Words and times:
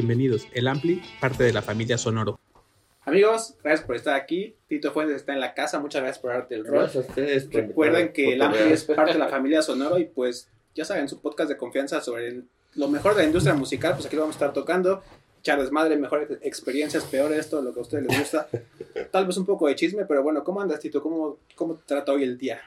bienvenidos. 0.00 0.46
El 0.52 0.68
Ampli, 0.68 1.00
parte 1.20 1.42
de 1.44 1.52
la 1.54 1.62
familia 1.62 1.96
Sonoro. 1.96 2.38
Amigos, 3.06 3.54
gracias 3.62 3.86
por 3.86 3.96
estar 3.96 4.14
aquí. 4.14 4.54
Tito 4.68 4.92
Fuentes 4.92 5.16
está 5.16 5.32
en 5.32 5.40
la 5.40 5.54
casa. 5.54 5.80
Muchas 5.80 6.02
gracias 6.02 6.18
por 6.20 6.32
darte 6.32 6.54
el 6.54 6.66
rol. 6.66 6.80
Gracias 6.80 7.06
a 7.06 7.08
ustedes. 7.08 7.44
por 7.44 7.60
Recuerden 7.62 8.12
que 8.12 8.34
el. 8.34 8.42
Ampli 8.42 8.60
es 8.72 8.84
parte 8.84 9.14
de 9.14 9.18
la 9.18 9.28
familia 9.28 9.62
Sonoro 9.62 9.98
y 9.98 10.04
pues 10.04 10.48
ya 10.74 10.84
saben, 10.84 11.08
su 11.08 11.20
podcast 11.20 11.48
de 11.48 11.56
confianza 11.56 12.00
sobre 12.02 12.28
el- 12.28 12.44
lo 12.74 12.88
mejor 12.88 13.14
de 13.14 13.22
la 13.22 13.26
industria 13.28 13.54
musical, 13.54 13.94
pues 13.94 14.04
aquí 14.04 14.16
lo 14.16 14.22
vamos 14.22 14.36
a 14.36 14.38
estar 14.38 14.52
tocando. 14.52 15.02
Echar 15.40 15.58
desmadre, 15.58 15.96
mejores 15.96 16.28
experiencias, 16.42 17.04
peor 17.04 17.32
esto, 17.32 17.62
lo 17.62 17.72
que 17.72 17.78
a 17.78 17.82
ustedes 17.82 18.04
les 18.06 18.18
gusta. 18.18 18.48
Tal 19.10 19.26
vez 19.26 19.36
un 19.38 19.46
poco 19.46 19.66
de 19.66 19.76
chisme, 19.76 20.04
pero 20.04 20.22
bueno, 20.22 20.44
¿cómo 20.44 20.60
andas, 20.60 20.80
Tito? 20.80 21.00
¿Cómo, 21.00 21.38
cómo 21.54 21.76
te 21.76 21.84
trata 21.86 22.12
hoy 22.12 22.24
el 22.24 22.36
día? 22.36 22.60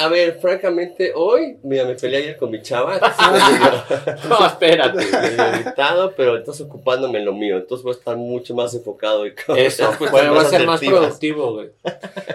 A 0.00 0.06
ver, 0.08 0.38
francamente, 0.40 1.10
hoy, 1.14 1.56
mira, 1.64 1.84
me 1.84 1.96
peleé 1.96 2.22
ayer 2.22 2.36
con 2.36 2.50
mi 2.52 2.62
chava. 2.62 3.00
No, 4.28 4.46
espérate. 4.46 5.04
irritado, 5.60 6.14
pero 6.16 6.36
entonces 6.36 6.64
ocupándome 6.64 7.18
en 7.18 7.24
lo 7.24 7.32
mío. 7.32 7.56
Entonces 7.56 7.82
voy 7.82 7.94
a 7.94 7.98
estar 7.98 8.16
mucho 8.16 8.54
más 8.54 8.72
enfocado 8.74 9.26
y 9.26 9.34
con 9.34 9.58
Eso, 9.58 9.92
pues, 9.98 10.10
bueno, 10.10 10.34
va 10.34 10.42
a 10.42 10.44
ser 10.44 10.64
más 10.66 10.80
productivo, 10.80 11.52
güey. 11.54 11.70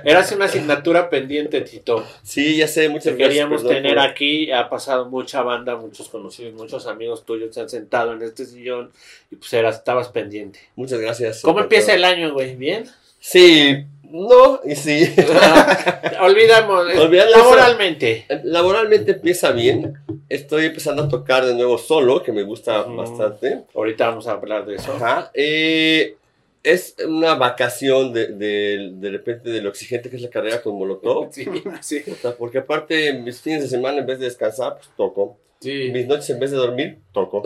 Eras 0.03 0.31
una 0.33 0.45
asignatura 0.45 1.09
pendiente, 1.09 1.61
Tito. 1.61 2.03
Sí, 2.21 2.57
ya 2.57 2.67
sé, 2.67 2.89
muchas 2.89 3.05
Te 3.05 3.09
gracias. 3.11 3.29
queríamos 3.29 3.61
perdón 3.61 3.75
tener 3.77 3.95
por- 3.97 4.05
aquí, 4.07 4.51
ha 4.51 4.69
pasado 4.69 5.05
mucha 5.05 5.41
banda, 5.41 5.75
muchos 5.77 6.09
conocidos, 6.09 6.53
muchos 6.55 6.85
amigos 6.87 7.23
tuyos 7.23 7.53
se 7.55 7.61
han 7.61 7.69
sentado 7.69 8.13
en 8.13 8.21
este 8.23 8.45
sillón 8.45 8.91
y 9.31 9.37
pues 9.37 9.53
eras, 9.53 9.77
estabas 9.77 10.09
pendiente. 10.09 10.59
Muchas 10.75 10.99
gracias. 10.99 11.41
¿Cómo 11.41 11.59
empieza 11.61 11.87
todo. 11.87 11.95
el 11.95 12.03
año, 12.03 12.33
güey? 12.33 12.55
¿Bien? 12.55 12.89
Sí, 13.19 13.85
no 14.13 14.61
y 14.63 14.75
sí. 14.75 15.13
Olvidamos, 16.21 16.87
eh, 16.93 16.99
Olvidando 16.99 17.31
eso. 17.35 17.37
laboralmente. 17.39 18.25
Laboralmente 18.43 19.11
empieza 19.13 19.51
bien. 19.51 19.95
Estoy 20.29 20.65
empezando 20.65 21.03
a 21.03 21.09
tocar 21.09 21.45
de 21.45 21.55
nuevo 21.55 21.77
solo, 21.79 22.21
que 22.21 22.31
me 22.31 22.43
gusta 22.43 22.83
bastante. 22.83 23.63
Ahorita 23.73 24.09
vamos 24.09 24.27
a 24.27 24.33
hablar 24.33 24.65
de 24.65 24.75
eso. 24.75 24.93
Ajá. 24.93 25.31
Eh, 25.33 26.15
es 26.61 26.95
una 27.05 27.33
vacación 27.35 28.13
de, 28.13 28.27
de, 28.27 28.91
de 28.93 29.09
repente 29.09 29.49
de 29.49 29.61
lo 29.61 29.69
exigente 29.69 30.09
que 30.09 30.15
es 30.17 30.21
la 30.21 30.29
carrera 30.29 30.61
con 30.61 30.77
Molotov. 30.77 31.29
Sí, 31.33 31.45
Sí. 31.81 32.03
O 32.11 32.15
sea, 32.15 32.31
Porque 32.35 32.59
aparte, 32.59 33.13
mis 33.13 33.41
fines 33.41 33.63
de 33.63 33.67
semana, 33.67 33.97
en 33.97 34.05
vez 34.05 34.19
de 34.19 34.25
descansar, 34.25 34.75
pues 34.77 34.89
toco. 34.95 35.37
Sí. 35.63 35.89
Mis 35.91 36.05
noches, 36.07 36.29
en 36.29 36.39
vez 36.39 36.51
de 36.51 36.57
dormir, 36.57 36.99
toco. 37.11 37.41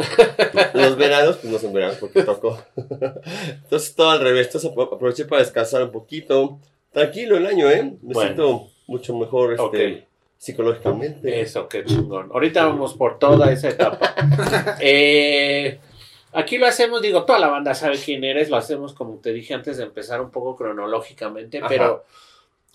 Los 0.73 0.95
veranos, 0.97 1.37
pues 1.37 1.51
no 1.53 1.59
son 1.59 1.73
veranos 1.73 1.97
porque 1.97 2.23
toco. 2.23 2.61
Entonces, 3.63 3.95
todo 3.95 4.09
al 4.11 4.21
revés. 4.21 4.47
Entonces, 4.47 4.71
apro- 4.71 4.93
aproveché 4.93 5.25
para 5.25 5.41
descansar 5.41 5.83
un 5.83 5.91
poquito. 5.91 6.59
Tranquilo 6.91 7.37
el 7.37 7.45
año, 7.45 7.69
¿eh? 7.69 7.83
Me 7.83 8.13
Bueno. 8.13 8.21
siento 8.21 8.67
mucho 8.87 9.15
mejor 9.15 9.53
este, 9.53 10.07
psicológicamente. 10.37 11.41
Eso, 11.41 11.67
qué 11.67 11.83
chingón. 11.85 12.29
Ahorita 12.33 12.65
vamos 12.65 12.93
por 12.95 13.19
toda 13.19 13.51
esa 13.51 13.69
etapa. 13.69 14.15
Eh, 14.79 15.79
aquí 16.33 16.57
lo 16.57 16.65
hacemos, 16.67 17.01
digo, 17.01 17.23
toda 17.25 17.39
la 17.39 17.47
banda 17.47 17.73
sabe 17.73 17.97
quién 17.97 18.23
eres, 18.23 18.49
lo 18.49 18.57
hacemos 18.57 18.93
como 18.93 19.17
te 19.17 19.33
dije 19.33 19.53
antes 19.53 19.77
de 19.77 19.83
empezar 19.83 20.21
un 20.21 20.29
poco 20.31 20.55
cronológicamente, 20.55 21.57
Ajá. 21.59 21.67
pero 21.67 22.03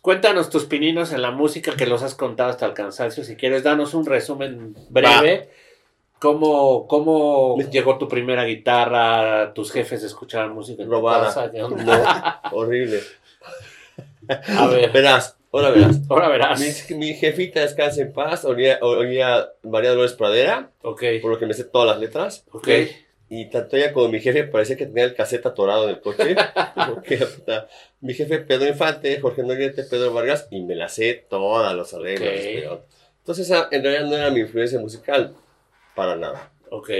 cuéntanos 0.03 0.50
tus 0.50 0.64
pininos 0.67 1.12
en 1.12 1.22
la 1.22 1.31
música 1.31 1.75
que 1.75 1.86
los 1.86 2.03
has 2.03 2.14
contado 2.14 2.50
hasta 2.50 2.67
el 2.67 2.75
cansancio. 2.75 3.25
Si 3.25 3.36
quieres, 3.36 3.62
danos 3.62 3.95
un 3.95 4.05
resumen 4.05 4.77
breve. 4.91 5.48
¿Cómo, 6.19 6.86
¿Cómo 6.86 7.56
llegó 7.70 7.98
tu 7.98 8.06
primera 8.06 8.44
guitarra? 8.44 9.53
¿Tus 9.55 9.72
jefes 9.72 10.03
escuchaban 10.05 10.53
música 10.55 10.83
en 10.83 10.91
Robada. 10.91 11.31
horrible. 12.53 13.00
A 14.56 14.67
ver, 14.69 14.92
Verás, 14.92 15.36
ahora 15.53 15.70
verás. 15.70 16.00
ahora 16.09 16.28
verás. 16.28 16.61
Mi, 16.91 16.97
mi 16.97 17.14
jefita 17.14 17.61
descansa 17.61 18.03
en 18.03 18.12
paz, 18.12 18.44
oía, 18.44 18.78
oía 18.83 19.48
María 19.64 19.91
Dolores 19.91 20.12
Pradera, 20.12 20.70
Ok, 20.83 21.03
por 21.20 21.33
lo 21.33 21.39
que 21.41 21.47
me 21.47 21.55
sé 21.55 21.64
todas 21.64 21.89
las 21.89 21.98
letras. 21.98 22.44
ok. 22.53 22.69
Y 23.34 23.47
tanto 23.47 23.78
ella 23.78 23.94
como 23.94 24.08
mi 24.08 24.20
jefe 24.20 24.44
parecía 24.44 24.77
que 24.77 24.84
tenía 24.84 25.05
el 25.05 25.14
cassette 25.14 25.47
atorado 25.47 25.84
en 25.84 25.94
el 25.94 26.00
coche. 26.03 26.37
Mi 28.03 28.12
jefe 28.12 28.41
Pedro 28.41 28.69
Infante, 28.69 29.19
Jorge 29.20 29.43
Noriete, 29.43 29.84
Pedro 29.84 30.12
Vargas, 30.12 30.48
y 30.50 30.60
me 30.60 30.75
la 30.75 30.91
sé 30.91 31.25
todas 31.31 31.75
los 31.75 31.94
arreglos. 31.94 32.28
Ok. 32.28 32.41
pero- 32.54 32.84
Entonces, 33.20 33.50
en 33.70 33.82
realidad 33.82 34.04
no 34.06 34.16
era 34.16 34.31
mi 34.31 34.41
influencia 34.41 34.78
musical, 34.78 35.34
para 35.94 36.15
nada. 36.16 36.53
Ok, 36.70 36.91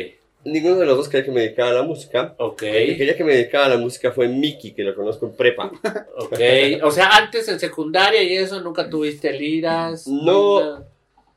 Ninguno 0.44 0.76
de 0.76 0.87
los 0.87 0.97
dos 0.97 1.09
quería 1.09 1.25
que 1.26 1.31
me 1.32 1.41
dedicara 1.43 1.70
a 1.70 1.75
la 1.75 1.82
música. 1.82 2.34
ok. 2.38 2.62
El 2.62 2.87
que 2.87 2.97
quería 2.97 3.16
que 3.16 3.25
me 3.25 3.34
dedicara 3.34 3.66
a 3.66 3.69
la 3.69 3.76
música 3.76 4.10
fue 4.10 4.26
Mickey, 4.26 4.72
que 4.72 4.82
lo 4.84 4.94
conozco 4.94 5.26
en 5.26 5.37
prepa. 5.37 5.70
Ok, 6.16 6.38
o 6.82 6.91
sea, 6.91 7.10
antes 7.16 7.47
en 7.49 7.60
secundaria 7.60 8.22
y 8.22 8.37
eso, 8.38 8.59
¿nunca 8.60 8.88
tuviste 8.88 9.31
liras? 9.32 10.06
No. 10.09 10.60
Nada? 10.60 10.88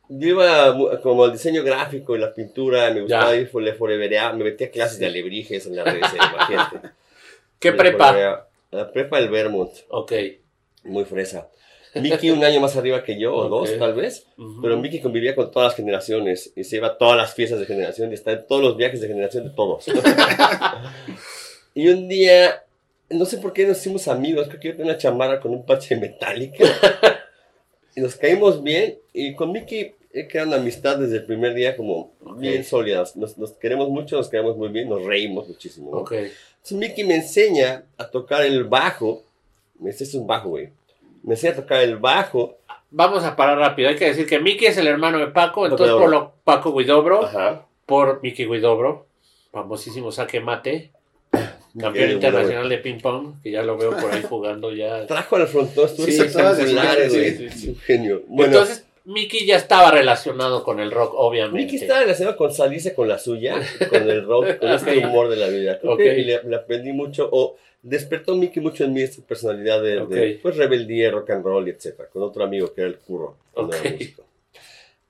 Yo 0.10 0.30
iba 0.30 1.00
como 1.02 1.24
al 1.24 1.32
diseño 1.32 1.64
gráfico 1.64 2.16
y 2.16 2.20
la 2.20 2.34
pintura, 2.34 2.92
me 2.92 3.02
gustaba 3.02 3.32
Ya. 3.32 3.38
ir 3.42 3.52
por 3.52 3.76
foreverear, 3.76 4.36
me 4.36 4.44
metí 4.44 4.64
a 4.66 4.72
clases 4.72 5.00
de 5.00 5.08
alebrijes 5.08 5.66
en 5.66 5.76
la 5.76 5.84
red, 5.84 5.98
imagínate. 5.98 6.80
¿Qué 7.60 7.72
prepa? 7.72 8.48
La 8.72 8.92
prepa 8.92 9.20
del 9.20 9.30
Vermont. 9.30 9.72
Ok. 9.90 10.12
Muy 10.84 11.06
fresa. 11.06 11.50
Mickey 11.96 12.30
un 12.30 12.44
año 12.44 12.60
más 12.60 12.76
arriba 12.76 13.04
que 13.04 13.18
yo, 13.18 13.34
o 13.34 13.48
dos 13.48 13.70
tal 13.80 13.94
vez, 13.94 14.28
pero 14.62 14.76
Mickey 14.78 15.00
convivía 15.00 15.34
con 15.34 15.50
todas 15.50 15.72
las 15.72 15.76
generaciones 15.78 16.52
y 16.56 16.66
se 16.66 16.76
iba 16.76 16.88
a 16.88 16.98
todas 16.98 17.16
las 17.16 17.34
fiestas 17.34 17.60
de 17.60 17.66
generación 17.66 18.12
y 18.12 18.16
está 18.16 18.34
en 18.34 18.46
todos 18.46 18.62
los 18.62 18.76
viajes 18.76 19.00
de 19.00 19.08
generación 19.08 19.46
de 19.46 19.52
todos. 19.52 19.86
y 21.74 21.88
un 21.88 22.10
día, 22.10 22.64
no 23.10 23.26
sé 23.26 23.38
por 23.38 23.54
qué 23.54 23.66
nos 23.66 23.78
hicimos 23.78 24.10
amigos, 24.10 24.48
creo 24.50 24.60
que 24.60 24.68
yo 24.68 24.76
tenía 24.76 24.92
una 24.92 24.98
chamarra 25.00 25.40
con 25.40 25.52
un 25.54 25.66
parche 25.66 25.96
metálico 25.96 26.66
y 27.96 28.02
nos 28.02 28.16
caímos 28.16 28.62
bien 28.64 28.98
y 29.14 29.34
con 29.36 29.52
Mickey 29.52 29.96
he 30.14 30.28
creado 30.28 30.50
una 30.50 30.58
amistad 30.58 30.98
desde 30.98 31.18
el 31.18 31.26
primer 31.26 31.54
día 31.54 31.76
como 31.76 32.12
bien 32.38 32.64
sólidas. 32.64 33.16
Nos, 33.16 33.38
nos 33.38 33.52
queremos 33.54 33.90
mucho, 33.90 34.18
nos 34.18 34.30
queremos 34.30 34.56
muy 34.58 34.70
bien, 34.70 34.88
nos 34.90 35.04
reímos 35.04 35.48
muchísimo. 35.48 35.92
¿no? 35.92 36.00
Entonces 36.00 36.72
Mickey 36.78 37.04
me 37.04 37.16
enseña 37.16 37.84
a 37.98 38.10
tocar 38.10 38.44
el 38.44 38.64
bajo. 38.66 39.24
Me 39.80 39.92
dice, 39.92 40.04
"Este 40.06 40.18
es 40.18 40.22
un 40.22 40.28
bajo, 40.28 40.50
güey. 40.50 40.70
Me 41.24 41.34
enseña 41.34 41.54
a 41.54 41.56
tocar 41.58 41.82
el 41.82 41.98
bajo. 41.98 42.58
Vamos 42.92 43.24
a 43.24 43.36
parar 43.36 43.58
rápido. 43.58 43.90
Hay 43.90 43.96
que 43.98 44.06
decir 44.06 44.26
que 44.26 44.40
Miki 44.40 44.66
es 44.68 44.78
el 44.78 44.88
hermano 44.88 45.18
de 45.18 45.28
Paco, 45.28 45.66
entonces 45.66 45.88
Guidobro. 45.88 46.04
por 46.06 46.12
lo 46.12 46.34
Paco 46.46 46.74
Guidobro, 46.74 47.26
Ajá. 47.26 47.66
por 47.86 48.22
Miki 48.24 48.46
Guidobro, 48.46 49.08
famosísimo 49.52 50.12
saque 50.14 50.40
mate, 50.40 50.92
campeón 51.80 51.94
Mickey, 51.94 52.12
internacional 52.14 52.70
de 52.70 52.78
ping 52.80 53.00
pong, 53.00 53.42
que 53.44 53.52
ya 53.52 53.62
lo 53.64 53.78
veo 53.78 53.92
por 53.98 54.12
ahí 54.12 54.24
jugando 54.24 54.72
ya. 54.74 55.06
Trajo 55.08 55.36
al 55.36 55.48
frontón, 55.48 55.90
Sí, 55.90 56.04
espectacular, 56.04 56.96
todas 56.96 57.10
güey. 57.14 57.32
sí, 57.38 57.50
sí, 57.50 57.76
genio. 57.86 58.24
Bueno, 58.28 58.54
Entonces, 58.54 58.86
Miki 59.06 59.46
ya 59.46 59.58
estaba 59.58 59.92
relacionado 59.92 60.64
con 60.64 60.80
el 60.80 60.90
rock, 60.92 61.14
obviamente. 61.16 61.58
Mickey 61.64 61.78
estaba 61.80 62.00
relacionado 62.02 62.36
con 62.38 62.52
salirse 62.54 62.96
con 62.96 63.08
la 63.08 63.20
suya, 63.20 63.56
con 63.90 64.10
el 64.10 64.26
rock, 64.26 64.58
con 64.58 64.70
este 64.72 64.98
humor 64.98 65.30
de 65.30 65.36
la 65.36 65.48
vida. 65.48 65.80
Creo 65.80 65.94
Ok. 65.94 66.00
que 66.00 66.14
le, 66.16 66.42
le 66.44 66.56
aprendí 66.56 66.92
mucho, 66.92 67.30
o 67.32 67.56
despertó 67.84 68.36
Mickey 68.36 68.64
mucho 68.64 68.84
en 68.84 68.94
mí 68.94 69.02
esta 69.04 69.22
personalidad 69.22 69.80
de, 69.84 70.40
pues, 70.42 70.58
rebeldía, 70.58 71.12
rock 71.12 71.30
and 71.30 71.44
roll, 71.46 71.68
etcétera, 71.70 72.10
con 72.12 72.24
otro 72.24 72.44
amigo 72.44 72.74
que 72.74 72.82
era 72.82 72.90
el 72.90 72.98
curro, 72.98 73.38
cuando 73.54 73.74
era 73.76 73.84
Ok. 73.84 73.92
músico. 73.92 74.24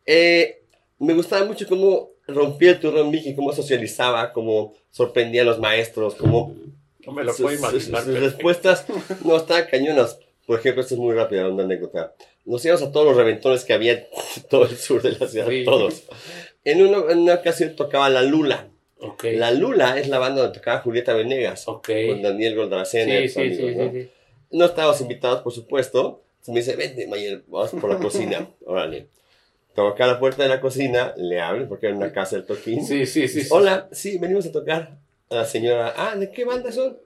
Eh, 0.06 0.62
me 1.00 1.14
gustaba 1.14 1.46
mucho 1.46 1.66
cómo 1.68 2.10
rompía 2.28 2.72
el 2.72 2.80
turno 2.80 3.06
Mickey, 3.06 3.36
cómo 3.36 3.54
socializaba, 3.54 4.34
cómo 4.34 4.74
sorprendía 4.92 5.42
a 5.44 5.46
los 5.46 5.60
maestros, 5.60 6.16
cómo 6.16 6.56
No 7.06 7.12
me 7.14 7.24
lo 7.24 7.34
sus, 7.34 7.42
puedo 7.44 7.58
imaginar. 7.58 8.04
sus- 8.04 8.20
respuestas 8.20 8.86
no 9.24 9.36
estaban 9.38 9.66
cañonas. 9.70 10.20
Por 10.46 10.60
ejemplo, 10.60 10.82
esto 10.82 10.94
es 10.96 11.00
muy 11.00 11.14
rápido, 11.16 11.52
una 11.52 11.64
anécdota. 11.64 12.14
Nos 12.46 12.64
íbamos 12.66 12.84
a 12.84 12.92
todos 12.92 13.08
los 13.08 13.18
reventones 13.18 13.64
que 13.66 13.74
había 13.74 13.94
en 13.94 14.06
todo 14.50 14.66
el 14.66 14.78
sur 14.78 15.02
de 15.02 15.12
la 15.18 15.28
ciudad, 15.28 15.48
Sí. 15.50 15.64
todos. 15.66 16.04
En 16.64 16.82
una, 16.86 17.12
en 17.12 17.20
una 17.20 17.36
ocasión 17.36 17.76
tocaba 17.76 18.10
La 18.10 18.22
Lula. 18.22 18.68
Ok. 19.00 19.24
La 19.34 19.52
Lula 19.52 20.00
es 20.00 20.08
la 20.08 20.20
banda 20.20 20.42
donde 20.44 20.58
tocaba 20.58 20.82
Julieta 20.82 21.14
Venegas, 21.14 21.68
Ok. 21.68 21.90
con 22.10 22.22
Daniel 22.22 22.56
Goldracena. 22.56 23.20
Sí, 23.22 23.30
sí, 23.30 23.56
sí, 23.56 23.68
amigos, 23.68 23.94
¿no? 23.94 24.00
No 24.52 24.66
estábamos 24.66 25.02
invitados, 25.02 25.42
por 25.42 25.52
supuesto. 25.54 26.22
Entonces 26.42 26.54
me 26.54 26.60
dice, 26.60 26.76
vente, 26.76 27.08
Mayer, 27.08 27.44
vamos 27.48 27.72
por 27.72 27.90
la 27.92 27.98
cocina. 28.00 28.48
Órale. 28.66 29.08
Toca 29.76 30.06
a 30.06 30.08
la 30.08 30.20
puerta 30.20 30.44
de 30.44 30.50
la 30.50 30.62
cocina, 30.62 31.14
le 31.18 31.42
abren 31.42 31.68
porque 31.68 31.88
era 31.88 31.96
una 31.96 32.12
casa 32.14 32.38
del 32.38 32.46
toquín. 32.46 32.86
Sí, 32.86 33.06
sí, 33.06 33.28
sí. 33.28 33.46
Hola, 33.52 33.88
sí, 33.92 34.18
venimos 34.18 34.46
a 34.46 34.52
tocar 34.52 34.98
a 35.30 35.36
la 35.36 35.46
señora. 35.46 35.94
Ah, 35.98 36.16
¿de 36.16 36.32
qué 36.32 36.46
banda 36.46 36.72
son? 36.72 36.98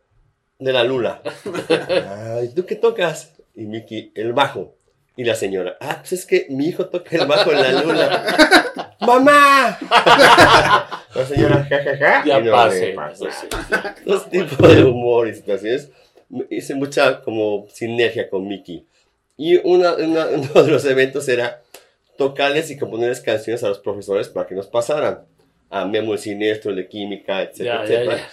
De 0.59 0.71
la 0.73 0.83
Lula. 0.83 1.21
Ah, 1.71 2.41
¿y 2.43 2.49
tú 2.53 2.65
qué 2.65 2.75
tocas? 2.75 3.33
Y 3.55 3.65
Miki, 3.65 4.11
el 4.15 4.33
bajo. 4.33 4.75
Y 5.17 5.23
la 5.25 5.35
señora, 5.35 5.77
ah, 5.81 5.97
pues 5.99 6.13
es 6.13 6.25
que 6.25 6.45
mi 6.49 6.67
hijo 6.67 6.85
toca 6.85 7.15
el 7.17 7.25
bajo 7.25 7.51
en 7.51 7.61
la 7.61 7.81
Lula. 7.81 8.95
¡Mamá! 9.01 9.77
la 11.15 11.25
señora, 11.27 11.65
jajaja. 11.69 12.23
Ya 12.25 12.39
y 12.39 12.43
no 12.43 12.51
pase. 12.51 12.95
Dos 14.05 14.29
tipos 14.29 14.57
de 14.75 14.83
humor 14.83 15.27
y 15.27 15.33
situaciones. 15.35 15.89
Hice 16.49 16.75
mucha 16.75 17.21
como 17.21 17.65
sinergia 17.73 18.29
con 18.29 18.47
Miki. 18.47 18.85
Y 19.35 19.57
una, 19.67 19.95
una- 19.95 20.27
uno 20.27 20.63
de 20.63 20.71
los 20.71 20.85
eventos 20.85 21.27
era 21.27 21.61
tocarles 22.19 22.69
y 22.69 22.77
componerles 22.77 23.21
canciones 23.21 23.63
a 23.63 23.69
los 23.69 23.79
profesores 23.79 24.27
para 24.29 24.45
que 24.45 24.53
nos 24.53 24.67
pasaran. 24.67 25.21
A 25.71 25.85
Memo 25.85 26.13
el 26.13 26.19
Siniestro, 26.19 26.71
el 26.71 26.77
de 26.77 26.87
Química, 26.87 27.41
etcétera, 27.43 27.83
etcétera. 27.83 28.27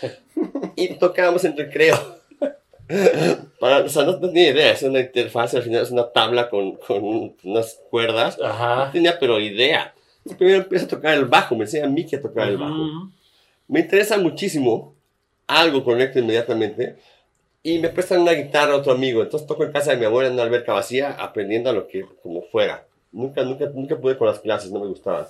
Y 0.74 0.94
tocábamos 0.94 1.44
en 1.44 1.56
recreo. 1.56 1.96
Para, 3.60 3.78
o 3.84 3.88
sea, 3.88 4.04
no 4.04 4.18
tenía 4.18 4.50
idea, 4.50 4.70
es 4.72 4.82
una 4.82 5.00
interfaz, 5.00 5.54
al 5.54 5.62
final 5.62 5.82
es 5.82 5.90
una 5.90 6.10
tabla 6.12 6.48
con, 6.48 6.76
con 6.76 7.02
un- 7.04 7.36
unas 7.44 7.80
cuerdas. 7.90 8.38
No 8.38 8.46
Ajá. 8.46 8.90
tenía 8.92 9.18
pero 9.18 9.38
idea. 9.40 9.94
Primero 10.38 10.58
empiezo 10.62 10.86
a 10.86 10.88
tocar 10.88 11.14
el 11.14 11.24
bajo, 11.26 11.54
me 11.56 11.64
enseña 11.64 11.84
a 11.86 11.88
Miki 11.88 12.16
a 12.16 12.22
tocar 12.22 12.48
el 12.48 12.56
bajo. 12.58 13.10
Me 13.68 13.80
interesa 13.80 14.18
muchísimo, 14.18 14.94
algo 15.46 15.84
conecto 15.84 16.18
inmediatamente, 16.18 16.96
y 17.62 17.78
me 17.78 17.88
prestan 17.90 18.20
una 18.22 18.32
guitarra 18.32 18.72
a 18.74 18.76
otro 18.76 18.92
amigo. 18.92 19.22
Entonces 19.22 19.46
toco 19.46 19.64
en 19.64 19.72
casa 19.72 19.90
de 19.92 19.96
mi 19.98 20.04
abuela 20.04 20.28
en 20.28 20.34
una 20.34 20.42
alberca 20.44 20.72
vacía, 20.72 21.10
aprendiendo 21.12 21.70
a 21.70 21.72
lo 21.72 21.86
que, 21.88 22.04
como 22.22 22.42
fuera. 22.42 22.84
Nunca, 23.12 23.42
nunca, 23.44 23.66
nunca 23.74 23.96
pude 23.98 24.16
con 24.18 24.26
las 24.28 24.40
clases, 24.40 24.70
no 24.70 24.80
me 24.80 24.86
gustaban. 24.88 25.26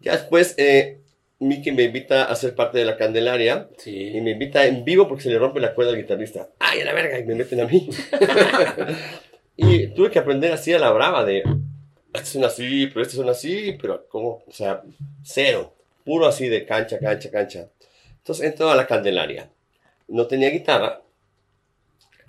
Ya 0.00 0.12
después, 0.12 0.54
eh, 0.56 0.98
Mickey 1.40 1.72
me 1.72 1.84
invita 1.84 2.24
a 2.24 2.34
ser 2.36 2.54
parte 2.54 2.78
de 2.78 2.84
la 2.84 2.96
Candelaria. 2.96 3.68
Y 3.78 3.80
Sí. 3.80 4.20
me 4.22 4.30
invita 4.32 4.66
en 4.66 4.84
vivo 4.84 5.06
porque 5.08 5.22
se 5.24 5.30
le 5.30 5.38
rompe 5.38 5.60
la 5.60 5.74
cuerda 5.74 5.92
al 5.92 5.98
guitarrista. 5.98 6.48
¡Ay, 6.58 6.80
a 6.80 6.84
la 6.86 6.92
verga! 6.94 7.18
Y 7.18 7.24
me 7.24 7.34
meten 7.34 7.60
a 7.60 7.66
mí. 7.66 7.88
y 9.56 9.88
tuve 9.88 10.10
que 10.10 10.18
aprender 10.18 10.52
así 10.52 10.72
a 10.72 10.78
la 10.78 10.90
brava 10.90 11.24
de... 11.24 11.42
Estos 12.12 12.30
son 12.30 12.44
así, 12.44 12.86
pero 12.88 13.02
estos 13.02 13.16
son 13.18 13.28
así, 13.28 13.76
pero 13.80 14.06
como, 14.08 14.42
o 14.46 14.52
sea, 14.52 14.82
cero. 15.22 15.72
Puro 16.04 16.26
así 16.26 16.48
de 16.48 16.64
cancha, 16.66 16.98
cancha, 16.98 17.30
cancha. 17.30 17.68
Entonces 18.18 18.46
entro 18.46 18.70
a 18.70 18.74
la 18.74 18.86
Candelaria. 18.86 19.48
No 20.08 20.26
tenía 20.26 20.50
guitarra. 20.50 21.02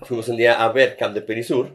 Fuimos 0.01 0.27
un 0.29 0.37
día 0.37 0.61
a 0.63 0.71
ver 0.71 0.95
Camp 0.97 1.13
de 1.15 1.21
Perisur, 1.21 1.71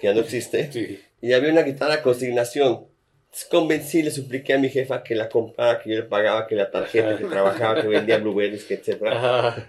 que 0.00 0.06
ya 0.06 0.14
no 0.14 0.20
existe. 0.20 0.70
Sí. 0.72 1.00
Y 1.20 1.32
había 1.32 1.52
una 1.52 1.62
guitarra 1.62 1.94
a 1.94 2.02
consignación. 2.02 2.86
Entonces, 3.24 3.48
Convencí, 3.48 4.02
le 4.02 4.10
supliqué 4.10 4.54
a 4.54 4.58
mi 4.58 4.68
jefa 4.68 5.02
que 5.02 5.14
la 5.14 5.28
comprara, 5.28 5.78
que 5.78 5.90
yo 5.90 5.96
le 5.96 6.02
pagaba, 6.02 6.46
que 6.46 6.56
la 6.56 6.70
tarjeta, 6.70 7.16
que 7.16 7.24
trabajaba, 7.24 7.80
que 7.80 7.86
vendía 7.86 8.18
blueberries, 8.18 8.64
que 8.64 8.74
etcétera. 8.74 9.66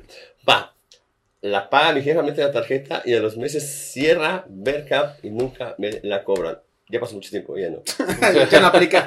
Va. 0.50 0.76
La 1.42 1.70
paga 1.70 1.94
mi 1.94 2.02
jefa, 2.02 2.22
mete 2.22 2.42
la 2.42 2.52
tarjeta 2.52 3.02
y 3.04 3.14
a 3.16 3.20
los 3.20 3.36
meses 3.36 3.68
cierra 3.92 4.46
Vercap 4.48 5.24
y 5.24 5.30
nunca 5.30 5.76
me 5.78 6.00
la 6.04 6.24
cobran. 6.24 6.60
Ya 6.90 7.00
pasó 7.00 7.16
mucho 7.16 7.30
tiempo, 7.30 7.58
ya 7.58 7.70
no. 7.70 7.82
ya 8.52 8.60
no 8.60 8.68
aplica. 8.68 9.06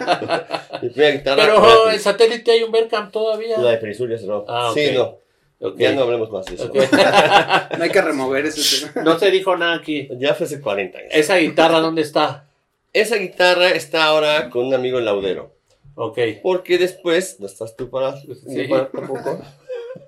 Pero 0.80 1.60
gratis. 1.60 1.94
el 1.94 2.00
satélite 2.00 2.50
hay 2.50 2.62
un 2.62 2.72
Berkham 2.72 3.10
todavía. 3.10 3.58
La 3.58 3.72
de 3.72 3.76
Perisur 3.76 4.10
ya 4.10 4.18
cerró. 4.18 4.44
Ah. 4.48 4.72
Sí, 4.74 4.90
no. 4.94 5.18
Ok. 5.60 5.76
Ya 5.78 5.92
no 5.92 6.02
hablemos 6.02 6.30
más 6.30 6.46
de 6.46 6.54
eso. 6.56 6.66
Ok. 6.66 6.76
No 7.78 7.84
hay 7.84 7.90
que 7.90 8.02
remover 8.02 8.44
ese 8.46 8.86
tema. 8.86 9.02
No 9.04 9.18
se 9.18 9.30
dijo 9.30 9.56
nada 9.56 9.74
aquí. 9.74 10.08
Ya 10.18 10.34
fue 10.34 10.46
hace 10.46 10.60
40 10.60 10.98
años. 10.98 11.10
¿Esa 11.14 11.36
guitarra 11.36 11.80
dónde 11.80 12.02
está? 12.02 12.44
Esa 12.92 13.16
guitarra 13.16 13.70
está 13.70 14.04
ahora 14.04 14.50
con 14.50 14.66
un 14.66 14.74
amigo 14.74 15.00
laudero. 15.00 15.52
Ok. 15.96 16.18
Porque 16.42 16.78
después, 16.78 17.38
no 17.40 17.46
estás 17.46 17.76
tú 17.76 17.88
para, 17.90 18.16
Sí. 18.20 18.28
ni 18.46 18.68
para 18.68 18.88
tampoco. 18.88 19.40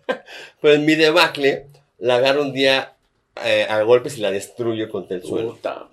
Pero 0.60 0.74
en 0.74 0.84
mi 0.84 0.94
debacle, 0.94 1.66
la 1.98 2.16
agarro 2.16 2.42
un 2.42 2.52
día 2.52 2.94
eh, 3.44 3.66
a 3.68 3.80
golpes 3.82 4.18
y 4.18 4.20
la 4.20 4.30
destruyo 4.30 4.88
contra 4.88 5.16
el 5.16 5.22
suelo. 5.22 5.52
Puta. 5.54 5.88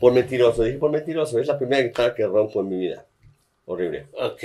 Por 0.00 0.12
mentiroso, 0.12 0.64
dije 0.64 0.78
por 0.78 0.90
mentiroso, 0.90 1.38
es 1.38 1.46
la 1.46 1.58
primera 1.58 1.82
guitarra 1.82 2.14
que 2.14 2.26
rompo 2.26 2.60
en 2.60 2.68
mi 2.68 2.78
vida. 2.78 3.04
Horrible. 3.66 4.06
Ok. 4.14 4.44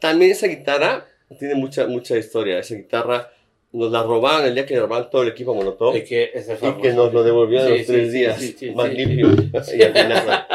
También 0.00 0.32
esa 0.32 0.46
guitarra 0.48 1.06
tiene 1.38 1.54
mucha, 1.54 1.86
mucha 1.86 2.16
historia. 2.16 2.58
Esa 2.58 2.74
guitarra 2.74 3.30
nos 3.72 3.90
la 3.90 4.02
robaron 4.02 4.46
el 4.46 4.54
día 4.54 4.66
que 4.66 4.74
le 4.74 4.80
robaron 4.80 5.08
todo 5.10 5.22
el 5.22 5.28
equipo 5.28 5.52
a 5.52 5.54
Molotov. 5.54 5.96
Es 5.96 6.08
que 6.08 6.30
ese 6.34 6.58
Y 6.60 6.82
que 6.82 6.92
nos 6.92 7.12
lo 7.12 7.22
devolvieron 7.22 7.68
Sí, 7.68 7.72
en 7.72 7.78
los 7.78 7.86
sí, 7.86 7.92
tres 7.92 8.12
sí, 8.12 8.18
días. 8.18 8.38
sí, 8.40 8.56
sí, 8.58 8.70
más 8.72 8.88
sí. 8.88 8.94
limpio. 8.96 9.28
Y 9.76 9.82
al 9.82 9.92
final, 9.92 10.46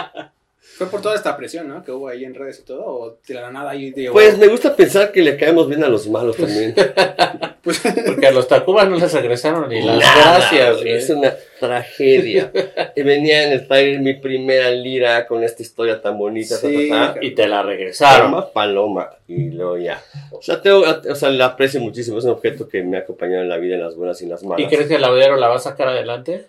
Fue 0.60 0.88
por 0.88 1.02
toda 1.02 1.16
esta 1.16 1.36
presión, 1.36 1.68
¿no? 1.68 1.84
Que 1.84 1.92
hubo 1.92 2.08
ahí 2.08 2.24
en 2.26 2.36
redes 2.36 2.60
y 2.60 2.64
todo. 2.66 2.86
O 2.86 3.18
de 3.28 3.34
la 3.34 3.52
nada 3.52 3.72
ahí 3.72 3.92
digo. 3.92 4.14
Pues 4.14 4.38
me 4.38 4.48
gusta 4.48 4.76
pensar 4.76 5.12
que 5.12 5.22
le 5.22 5.36
caemos 5.36 5.68
bien 5.68 5.84
a 5.84 5.88
los 5.90 6.08
malos 6.08 6.38
también. 6.38 6.76
pues, 7.64 7.82
Porque 8.06 8.28
a 8.28 8.32
los 8.32 8.48
Tacubas 8.48 8.88
no 8.88 8.98
les 8.98 9.12
regresaron 9.14 9.68
ni 9.70 9.82
las 9.86 9.98
Nada, 9.98 10.38
gracias. 10.52 10.82
Es 10.86 11.10
una 11.10 11.34
tragedia. 11.60 12.52
y 12.96 13.02
venía 13.04 13.44
en 13.44 13.52
el 13.54 13.68
trailer 13.68 14.00
mi 14.02 14.14
primera 14.16 14.70
lira 14.72 15.26
con 15.28 15.44
esta 15.44 15.62
historia 15.62 16.02
tan 16.02 16.18
bonita. 16.18 16.60
ta, 16.60 16.68
Sí, 16.68 16.90
ta, 16.90 17.14
ta. 17.14 17.20
Y 17.26 17.32
te 17.32 17.48
la 17.48 17.64
regresaron. 17.64 18.32
Paloma, 18.32 18.52
paloma. 18.54 19.10
Y 19.28 19.52
luego 19.52 19.78
ya. 19.78 20.02
O 20.32 20.42
sea, 20.42 20.62
tengo, 20.62 20.84
o 20.84 21.16
sea, 21.16 21.30
la 21.30 21.46
aprecio 21.46 21.80
muchísimo. 21.80 22.18
Es 22.18 22.26
un 22.26 22.32
objeto 22.32 22.68
que 22.68 22.84
me 22.84 22.98
ha 22.98 23.02
acompañado 23.02 23.44
en 23.44 23.50
la 23.50 23.58
vida, 23.58 23.76
en 23.76 23.82
las 23.84 23.96
buenas 23.96 24.20
y 24.22 24.26
en 24.26 24.32
las 24.32 24.44
¿Y 24.44 24.48
malas. 24.48 24.68
crees 24.70 24.88
que 24.88 24.96
el 24.96 25.02
laudero 25.02 25.36
la 25.38 25.48
va 25.50 25.56
a 25.56 25.60
sacar 25.60 25.88
adelante? 25.90 26.46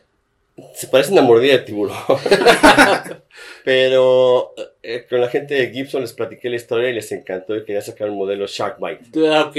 Se 0.74 0.88
parece 0.88 1.12
una 1.12 1.22
mordida 1.22 1.52
de 1.52 1.58
tiburón. 1.60 1.94
Pero 3.64 4.54
eh, 4.82 5.06
con 5.08 5.20
la 5.20 5.28
gente 5.28 5.54
de 5.54 5.70
Gibson 5.70 6.00
les 6.02 6.12
platiqué 6.12 6.48
la 6.50 6.56
historia 6.56 6.90
y 6.90 6.94
les 6.94 7.10
encantó 7.12 7.56
y 7.56 7.64
quería 7.64 7.82
sacar 7.82 8.10
un 8.10 8.16
modelo 8.16 8.46
Sharkbite. 8.46 9.04
Ah, 9.28 9.46
Ok. 9.48 9.56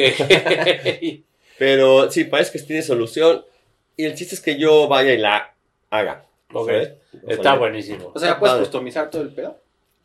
Pero 1.57 2.09
sí, 2.09 2.23
parece 2.23 2.51
que 2.57 2.65
tiene 2.65 2.81
solución. 2.81 3.43
Y 3.99 4.05
el 4.05 4.15
chiste 4.15 4.35
es 4.35 4.39
que 4.41 4.57
yo 4.57 4.87
vaya 4.87 5.11
y 5.13 5.17
la 5.17 5.53
haga. 5.89 6.23
Ok. 6.53 6.69
Está 7.27 7.55
buenísimo. 7.55 8.11
o 8.15 8.17
sea, 8.19 8.39
puedes 8.39 8.53
Padre. 8.53 8.63
customizar 8.65 9.09
todo 9.09 9.21
el 9.23 9.33
pedo. 9.33 9.57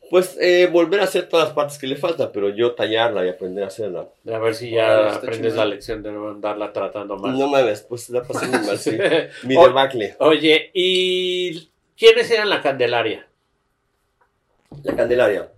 Pues 0.09 0.37
eh, 0.39 0.67
volver 0.71 0.99
a 0.99 1.05
hacer 1.05 1.29
todas 1.29 1.45
las 1.47 1.55
partes 1.55 1.77
que 1.77 1.87
le 1.87 1.95
faltan, 1.95 2.29
pero 2.33 2.49
yo 2.49 2.73
tallarla 2.75 3.25
y 3.25 3.29
aprender 3.29 3.63
a 3.63 3.67
hacerla. 3.67 4.09
A 4.29 4.37
ver 4.37 4.53
si 4.53 4.69
ya 4.71 5.15
aprendes 5.15 5.55
la 5.55 5.63
lección 5.65 6.03
de 6.03 6.11
no 6.11 6.27
andarla 6.29 6.73
tratando 6.73 7.15
mal. 7.17 7.39
No 7.39 7.47
mames, 7.47 7.83
pues 7.83 8.09
la 8.09 8.21
pasé 8.21 8.47
muy 8.47 8.59
mal, 8.67 8.77
sí. 8.77 8.97
Mi 9.43 9.55
O- 9.55 9.65
debacle. 9.67 10.15
Oye, 10.19 10.71
¿y 10.73 11.69
quiénes 11.97 12.29
eran 12.29 12.49
la 12.49 12.61
Candelaria? 12.61 13.25
La 14.83 14.95
Candelaria. 14.95 15.49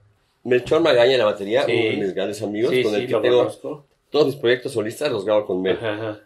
Melchor 0.44 0.81
Magaña 0.81 1.13
en 1.13 1.19
la 1.19 1.25
batería, 1.25 1.63
Sí. 1.66 1.72
uno 1.72 1.81
de 1.90 1.98
mis 2.06 2.13
grandes 2.13 2.42
amigos, 2.44 2.72
sí, 2.72 2.83
con 2.83 2.94
el 2.95 3.01
sí, 3.01 3.07
que 3.07 3.13
lo 3.13 3.22
tengo 3.22 3.38
conozco. 3.40 3.86
todos 4.12 4.28
mis 4.28 4.36
proyectos 4.36 4.72
solistas, 4.74 5.12
los 5.12 5.25
grabo 5.25 5.45
con 5.45 5.62
Mel. 5.62 5.75
Ajá, 5.78 5.94
ajá. 5.94 6.19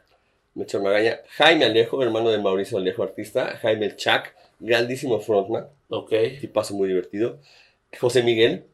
Melchor 0.55 0.81
Magaña. 0.81 1.19
Jaime 1.37 1.65
Alejo, 1.65 2.01
hermano 2.03 2.29
de 2.29 2.37
Mauricio 2.39 2.77
Alejo, 2.77 3.03
artista. 3.03 3.57
Jaime 3.61 3.85
El 3.85 3.95
Chac, 3.95 4.35
grandísimo 4.59 5.19
frontman, 5.19 5.67
Ok. 5.89 6.13
tipazo 6.39 6.73
muy 6.73 6.87
divertido. 6.89 7.39
José 7.99 8.23
Miguel 8.23 8.65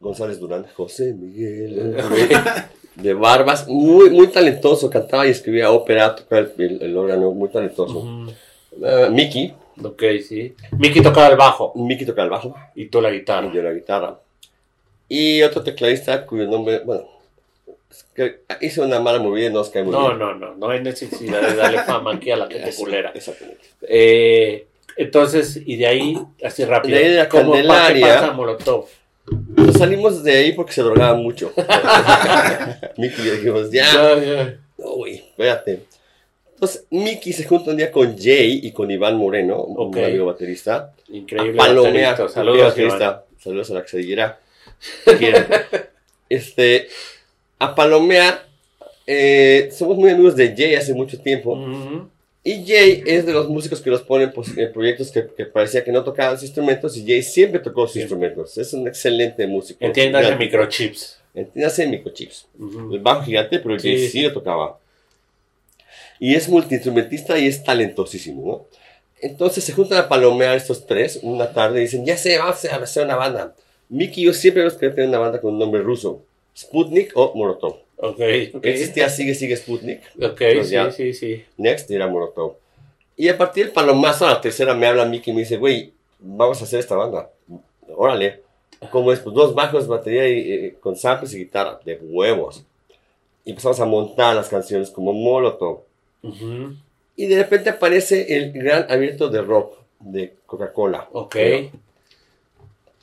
González 0.00 0.38
Durán. 0.40 0.66
José 0.74 1.12
Miguel. 1.14 1.96
de 2.96 3.14
barbas, 3.14 3.66
muy, 3.68 4.10
muy 4.10 4.26
talentoso, 4.28 4.90
cantaba 4.90 5.26
y 5.26 5.30
escribía 5.30 5.70
ópera, 5.70 6.14
tocaba 6.14 6.46
el, 6.58 6.96
órgano, 6.96 7.30
muy 7.30 7.48
talentoso. 7.48 8.26
Eh, 8.82 9.08
Miki, 9.10 9.54
Ok, 9.82 10.02
sí. 10.26 10.54
Miki 10.78 11.00
tocaba 11.00 11.28
el 11.28 11.36
bajo 11.36 11.72
Miki 11.74 12.04
toca 12.04 12.22
el 12.22 12.28
bajo, 12.30 12.54
y 12.74 12.86
tú 12.86 13.00
la 13.00 13.10
guitarra. 13.10 13.48
y 13.50 13.56
yo 13.56 13.62
la 13.62 13.72
guitarra. 13.72 14.18
Y 15.08 15.42
otro 15.42 15.62
tecladista 15.62 16.26
cuyo 16.26 16.46
nombre, 16.46 16.80
bueno, 16.80 17.04
que 18.14 18.40
hice 18.60 18.80
una 18.80 19.00
mala 19.00 19.18
movida 19.18 19.46
y 19.48 19.52
no 19.52 19.60
os 19.60 19.70
cae 19.70 19.82
muy 19.82 19.92
No, 19.92 20.08
bien. 20.08 20.18
no, 20.18 20.34
no, 20.34 20.54
no 20.54 20.68
hay 20.70 20.80
necesidad 20.82 21.40
de 21.42 21.54
darle 21.54 21.78
fama 21.84 22.14
aquí 22.14 22.30
a 22.30 22.36
la 22.36 22.48
gente 22.48 22.72
culera. 22.74 23.12
Exactamente. 23.14 23.60
Eh, 23.82 24.66
entonces, 24.96 25.60
y 25.64 25.76
de 25.76 25.86
ahí, 25.86 26.18
así 26.44 26.64
rápido. 26.64 26.96
De 26.98 27.04
ahí 27.04 27.10
de 27.10 27.16
la 27.16 27.28
¿cómo 27.28 27.52
pa- 27.52 27.56
qué 27.62 27.66
Candelaria. 27.66 28.06
pasa 28.20 28.32
Molotov? 28.32 28.86
Nos 29.56 29.76
salimos 29.76 30.22
de 30.24 30.32
ahí 30.32 30.52
porque 30.52 30.72
se 30.72 30.82
drogaba 30.82 31.14
mucho. 31.14 31.52
Miki 32.98 33.22
y 33.22 33.24
yo 33.26 33.32
dijimos, 33.34 33.70
ya, 33.70 34.18
ya. 34.20 34.56
no, 34.78 34.90
güey, 34.96 35.16
espérate. 35.16 35.84
Entonces, 36.54 36.86
Miki 36.90 37.32
se 37.32 37.44
junta 37.44 37.70
un 37.70 37.76
día 37.76 37.90
con 37.90 38.16
Jay 38.18 38.60
y 38.62 38.72
con 38.72 38.90
Iván 38.90 39.16
Moreno, 39.16 39.56
Ok. 39.56 39.96
un 39.96 40.04
amigo 40.04 40.26
baterista. 40.26 40.92
Increíble. 41.08 41.54
a 41.60 41.64
palomear. 41.66 42.10
baterista. 42.12 42.28
Saludos, 42.28 42.58
Iván. 42.58 42.68
baterista. 42.70 43.24
Saludos 43.38 43.70
a 43.70 43.74
la. 43.74 43.84
Si 43.86 45.12
quieren. 45.16 45.46
este, 46.28 46.88
a 47.64 47.74
palomear. 47.74 48.46
eh, 49.06 49.68
somos 49.76 49.96
muy 49.96 50.10
amigos 50.10 50.36
de 50.36 50.54
Jay 50.56 50.74
hace 50.74 50.92
mucho 50.94 51.18
tiempo. 51.20 51.56
Y 52.44 52.64
Jay 52.66 53.02
es 53.06 53.24
de 53.24 53.32
los 53.32 53.48
músicos 53.48 53.80
que 53.80 53.88
los 53.90 54.02
ponen 54.02 54.32
pues, 54.32 54.56
en 54.56 54.72
proyectos 54.72 55.12
que, 55.12 55.26
que 55.36 55.46
parecía 55.46 55.84
que 55.84 55.92
no 55.92 56.02
tocaban 56.02 56.36
sus 56.36 56.44
instrumentos. 56.44 56.96
Y 56.96 57.06
Jay 57.06 57.22
siempre 57.22 57.60
tocó 57.60 57.86
sus 57.86 57.96
instrumentos. 57.96 58.58
Es 58.58 58.72
un 58.72 58.86
excelente 58.88 59.46
músico. 59.46 59.78
Entiéndase 59.84 60.34
microchips. 60.36 61.18
Entiéndase 61.34 61.86
microchips. 61.86 62.46
El 62.92 62.98
bajo 63.00 63.22
gigante, 63.22 63.58
pero 63.60 63.78
Sí, 63.78 63.88
Jay 63.90 63.98
sí, 63.98 64.08
sí. 64.08 64.22
lo 64.22 64.32
tocaba. 64.32 64.78
Y 66.18 66.34
es 66.34 66.48
multiinstrumentista 66.48 67.38
y 67.38 67.46
es 67.46 67.62
talentosísimo, 67.64 68.46
¿no? 68.46 68.66
Entonces 69.20 69.62
se 69.62 69.72
juntan 69.72 69.98
a 69.98 70.08
palomear 70.08 70.56
estos 70.56 70.84
tres 70.86 71.20
una 71.22 71.52
tarde 71.52 71.78
y 71.78 71.82
dicen, 71.82 72.04
ya 72.04 72.16
sé, 72.16 72.38
vamos 72.38 72.64
a 72.64 72.76
hacer 72.76 73.04
una 73.04 73.14
banda. 73.16 73.54
Mickey 73.88 74.24
y 74.24 74.26
yo 74.26 74.32
siempre 74.32 74.62
hemos 74.62 74.74
querido 74.74 74.94
tener 74.96 75.08
una 75.10 75.18
banda 75.20 75.40
con 75.40 75.52
un 75.52 75.58
nombre 75.60 75.80
ruso. 75.80 76.22
Sputnik 76.56 77.12
o 77.14 77.32
Molotov. 77.34 77.76
Ok, 77.96 78.20
Ok. 78.54 78.64
Existía 78.64 79.08
Sigue 79.08 79.34
Sigue 79.34 79.56
Sputnik. 79.56 80.00
ok, 80.20 80.36
Pues 80.36 80.68
sí, 80.68 80.74
ya. 80.74 80.90
sí, 80.90 81.12
sí. 81.14 81.44
Next 81.56 81.90
era 81.90 82.08
Molotov. 82.08 82.54
Y 83.16 83.28
a 83.28 83.38
partir 83.38 83.66
del 83.66 83.72
palomazo, 83.74 84.26
a 84.26 84.30
la 84.30 84.40
tercera 84.40 84.74
me 84.74 84.86
habla 84.86 85.04
Mickey 85.04 85.32
y 85.32 85.34
me 85.34 85.42
dice, 85.42 85.56
güey, 85.58 85.92
vamos 86.18 86.60
a 86.60 86.64
hacer 86.64 86.80
esta 86.80 86.96
banda. 86.96 87.30
Órale. 87.94 88.40
¿Cómo 88.90 89.12
es? 89.12 89.20
Pues 89.20 89.34
dos 89.36 89.54
bajos, 89.54 89.86
batería 89.86 90.28
y, 90.28 90.52
eh, 90.52 90.74
con 90.80 90.96
samples 90.96 91.32
y 91.34 91.38
guitarra. 91.38 91.78
De 91.84 91.96
huevos. 92.02 92.64
Y 93.44 93.50
empezamos 93.50 93.78
a 93.80 93.84
montar 93.86 94.34
las 94.34 94.48
canciones 94.48 94.90
como 94.90 95.12
Molotov. 95.12 95.82
Ujú. 96.22 96.74
Y 97.14 97.26
de 97.26 97.36
repente 97.36 97.70
aparece 97.70 98.34
el 98.36 98.52
gran 98.52 98.90
abierto 98.90 99.28
de 99.28 99.42
rock 99.42 99.76
de 100.00 100.34
Coca-Cola. 100.46 101.08
Ok. 101.12 101.36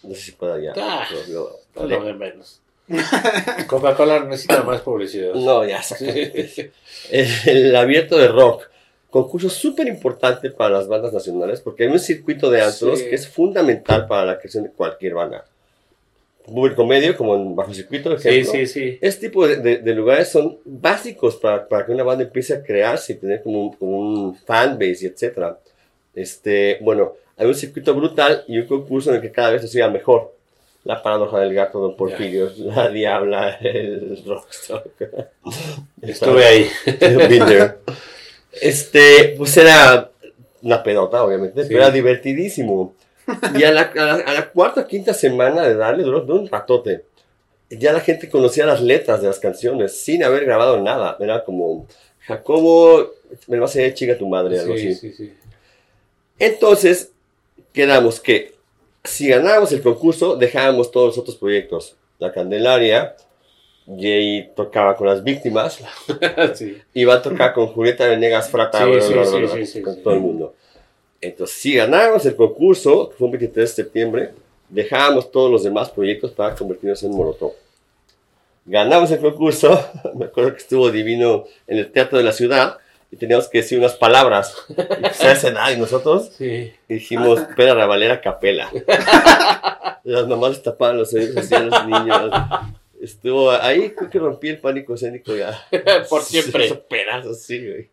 No 0.03 0.15
sé 0.15 0.21
si 0.21 0.31
pueda 0.33 0.59
ya. 0.59 0.73
Ah, 0.77 1.07
Lo- 1.29 1.33
lo- 1.33 1.59
Es 1.85 1.89
lo 1.99 2.03
de 2.05 2.13
menos. 2.13 2.61
Coca-Cola 3.67 4.21
necesita 4.25 4.63
más 4.63 4.81
publicidad. 4.81 5.33
No, 5.33 5.65
ya, 5.65 5.77
exactamente. 5.79 6.71
El 7.11 7.75
abierto 7.75 8.17
de 8.17 8.27
rock. 8.27 8.63
Concurso 9.09 9.49
súper 9.49 9.87
importante 9.87 10.51
para 10.51 10.69
las 10.75 10.87
bandas 10.87 11.11
nacionales 11.13 11.61
porque 11.61 11.83
hay 11.85 11.89
un 11.89 11.99
circuito 11.99 12.51
de 12.51 12.61
antros 12.61 12.99
Sí. 12.99 13.05
que 13.09 13.15
es 13.15 13.27
fundamental 13.27 14.05
para 14.07 14.25
la 14.25 14.37
creación 14.37 14.65
de 14.65 14.71
cualquier 14.71 15.13
banda. 15.15 15.45
público 16.45 16.83
medio, 16.83 17.15
como 17.15 17.35
en 17.35 17.55
Bajo 17.55 17.71
Circuito, 17.75 18.17
Sí, 18.17 18.27
ejemplo. 18.27 18.51
sí, 18.53 18.65
sí. 18.65 18.97
Este 19.01 19.27
tipo 19.27 19.47
de, 19.47 19.57
de- 19.57 19.77
de 19.77 19.93
lugares 19.93 20.29
son 20.29 20.57
básicos 20.65 21.35
para, 21.35 21.67
para 21.67 21.85
que 21.85 21.91
una 21.91 22.01
banda 22.03 22.23
empiece 22.23 22.53
a 22.55 22.63
crearse 22.63 23.13
y 23.13 23.15
tener 23.17 23.43
como 23.43 23.65
un, 23.67 23.73
como 23.73 23.97
un 23.99 24.35
fanbase 24.35 24.97
y 25.01 25.05
etcétera. 25.05 25.59
Este, 26.15 26.79
bueno, 26.81 27.13
hay 27.37 27.45
un 27.45 27.53
circuito 27.53 27.93
brutal 27.93 28.43
y 28.47 28.57
un 28.57 28.65
concurso 28.65 29.11
en 29.11 29.17
el 29.17 29.21
que 29.21 29.31
cada 29.31 29.51
vez 29.51 29.61
se 29.61 29.67
siga 29.67 29.89
mejor. 29.89 30.33
La 30.89 31.03
paradoja 31.03 31.39
del 31.41 31.53
gato, 31.53 31.77
Don 31.77 31.95
Porfirio, 31.95 32.51
la 32.57 32.89
diabla, 32.89 33.57
el 33.61 34.23
rockstar. 34.25 34.83
Estuve 36.01 36.43
ahí. 36.43 36.67
Este, 38.59 39.35
pues 39.37 39.55
era 39.57 40.09
una 40.63 40.81
pedota, 40.81 41.23
obviamente, 41.23 41.61
Sí. 41.61 41.67
pero 41.69 41.81
era 41.83 41.91
divertidísimo. 41.91 42.95
Y 43.55 43.63
a 43.63 43.71
la, 43.71 43.81
a 43.81 43.95
la- 44.05 44.13
a 44.25 44.33
la 44.33 44.49
cuarta 44.49 44.81
o 44.81 44.87
quinta 44.87 45.13
semana 45.13 45.61
de 45.61 45.75
darle, 45.75 46.01
duró, 46.03 46.23
un 46.25 46.47
ratote. 46.47 47.05
Ya 47.69 47.93
la 47.93 47.99
gente 47.99 48.27
conocía 48.27 48.65
las 48.65 48.81
letras 48.81 49.21
de 49.21 49.27
las 49.27 49.37
canciones 49.37 49.95
sin 50.01 50.23
haber 50.23 50.45
grabado 50.45 50.81
nada. 50.81 51.15
Era 51.19 51.43
como, 51.43 51.85
Jacobo, 52.21 53.11
me 53.45 53.59
vas 53.59 53.75
a 53.75 53.79
decir 53.79 53.93
chica 53.93 54.17
tu 54.17 54.27
madre, 54.27 54.59
algo 54.59 54.75
Sí, 54.75 54.87
así. 54.87 54.95
sí, 54.95 55.13
sí. 55.13 55.33
Entonces, 56.39 57.11
quedamos 57.73 58.19
que 58.19 58.55
si 59.03 59.27
ganábamos 59.29 59.71
el 59.71 59.81
concurso, 59.81 60.35
dejábamos 60.35 60.91
todos 60.91 61.07
los 61.07 61.17
otros 61.17 61.35
proyectos. 61.37 61.95
La 62.19 62.31
Candelaria, 62.31 63.15
Jay 63.87 64.51
tocaba 64.55 64.95
con 64.95 65.07
las 65.07 65.23
víctimas, 65.23 65.79
Sí. 66.53 66.77
iba 66.93 67.15
a 67.15 67.21
tocar 67.21 67.53
con 67.53 67.67
Julieta 67.67 68.07
Venegas 68.07 68.49
Frata, 68.49 68.79
Sí, 68.79 68.85
bla, 69.13 69.23
bla, 69.23 69.39
bla, 69.53 69.65
sí, 69.65 69.81
con 69.81 70.01
todo 70.03 70.13
el 70.13 70.19
mundo. 70.19 70.53
Entonces, 71.21 71.57
si 71.57 71.73
ganábamos 71.73 72.25
el 72.25 72.35
concurso, 72.35 73.09
que 73.09 73.15
fue 73.17 73.25
un 73.25 73.31
23 73.33 73.69
de 73.69 73.75
septiembre, 73.83 74.29
dejábamos 74.69 75.31
todos 75.31 75.51
los 75.51 75.63
demás 75.63 75.89
proyectos 75.89 76.31
para 76.31 76.55
convertirnos 76.55 77.01
en 77.03 77.11
Molotov. 77.11 77.53
Ganamos 78.65 79.09
el 79.11 79.19
concurso, 79.19 79.83
me 80.15 80.25
acuerdo 80.25 80.51
que 80.53 80.59
estuvo 80.59 80.91
divino 80.91 81.45
en 81.67 81.79
el 81.79 81.91
Teatro 81.91 82.17
de 82.17 82.23
la 82.23 82.31
Ciudad, 82.31 82.77
y 83.11 83.17
teníamos 83.17 83.47
que 83.47 83.59
decir 83.59 83.79
unas 83.79 83.93
palabras. 83.95 84.53
Y 84.69 84.73
pues, 84.73 85.21
a 85.21 85.31
esa 85.31 85.47
edad, 85.49 85.71
y 85.71 85.77
nosotros 85.77 86.31
Sí. 86.37 86.71
dijimos, 86.87 87.39
Pera 87.55 87.73
Ravalera 87.73 88.21
Capela. 88.21 88.69
Las 90.03 90.27
mamás 90.27 90.51
les 90.51 90.63
tapaban 90.63 90.97
los 90.97 91.13
oídos 91.13 91.37
así 91.37 91.53
a 91.55 91.59
los 91.59 91.85
niños. 91.87 92.31
Estuvo 93.01 93.51
ahí, 93.51 93.91
creo 93.91 94.09
que 94.09 94.19
rompí 94.19 94.49
el 94.49 94.59
pánico 94.59 94.93
escénico 94.95 95.35
ya. 95.35 95.65
Por 96.09 96.21
Se 96.23 96.41
siempre. 96.41 96.65
hizo 96.65 96.81
pedazos, 96.83 97.41
sí, 97.41 97.65
güey. 97.65 97.89